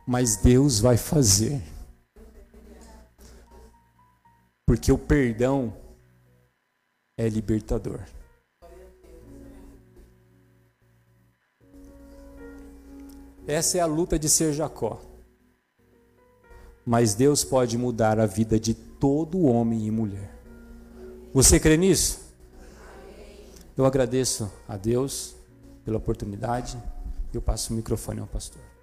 mas 0.06 0.36
Deus 0.36 0.80
vai 0.80 0.96
fazer. 0.96 1.62
Porque 4.66 4.90
o 4.90 4.98
perdão 4.98 5.72
é 7.16 7.28
libertador. 7.28 8.00
Essa 13.46 13.78
é 13.78 13.80
a 13.80 13.86
luta 13.86 14.18
de 14.18 14.28
ser 14.28 14.52
Jacó. 14.52 15.00
Mas 16.84 17.14
Deus 17.14 17.44
pode 17.44 17.78
mudar 17.78 18.18
a 18.18 18.26
vida 18.26 18.58
de 18.58 18.74
todo 18.74 19.42
homem 19.42 19.86
e 19.86 19.90
mulher. 19.90 20.34
Você 21.32 21.60
crê 21.60 21.76
nisso? 21.76 22.24
Eu 23.76 23.84
agradeço 23.84 24.50
a 24.68 24.76
Deus 24.76 25.34
pela 25.84 25.98
oportunidade. 25.98 26.78
Eu 27.36 27.42
passo 27.42 27.72
o 27.72 27.76
microfone 27.76 28.20
ao 28.20 28.26
pastor. 28.26 28.73